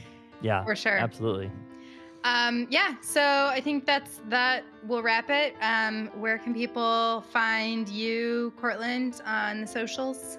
[0.41, 0.97] yeah, for sure.
[0.97, 1.51] absolutely.
[2.23, 5.55] Um, yeah, so I think that's that will wrap it.
[5.61, 10.37] Um, where can people find you, Cortland, on the socials?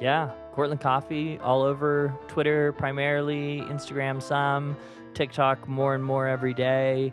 [0.00, 4.76] Yeah, Cortland Coffee all over Twitter primarily, Instagram some,
[5.14, 7.12] TikTok more and more every day.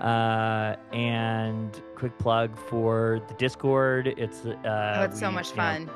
[0.00, 4.08] Uh, and quick plug for the Discord.
[4.18, 5.90] It's uh, oh, it's so much you know, fun.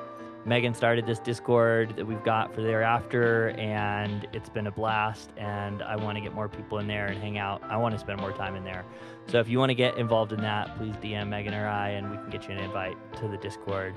[0.46, 5.30] Megan started this Discord that we've got for thereafter, and it's been a blast.
[5.36, 7.62] And I want to get more people in there and hang out.
[7.64, 8.84] I want to spend more time in there.
[9.26, 12.10] So if you want to get involved in that, please DM Megan or I, and
[12.10, 13.94] we can get you an invite to the Discord.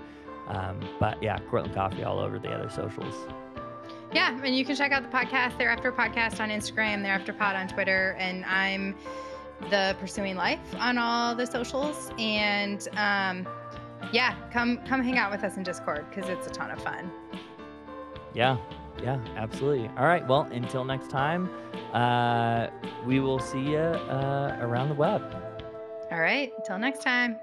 [0.49, 3.15] Um, but yeah, Cortland Coffee all over the other socials.
[4.13, 7.67] Yeah, and you can check out the podcast, Thereafter Podcast on Instagram, Thereafter Pod on
[7.67, 8.95] Twitter, and I'm
[9.69, 12.11] the Pursuing Life on all the socials.
[12.17, 13.47] And um,
[14.11, 17.11] yeah, come come hang out with us in Discord because it's a ton of fun.
[18.33, 18.57] Yeah,
[19.01, 19.89] yeah, absolutely.
[19.97, 20.27] All right.
[20.27, 21.49] Well, until next time,
[21.93, 22.67] uh,
[23.05, 25.21] we will see you uh, around the web.
[26.11, 27.37] All right, until next time.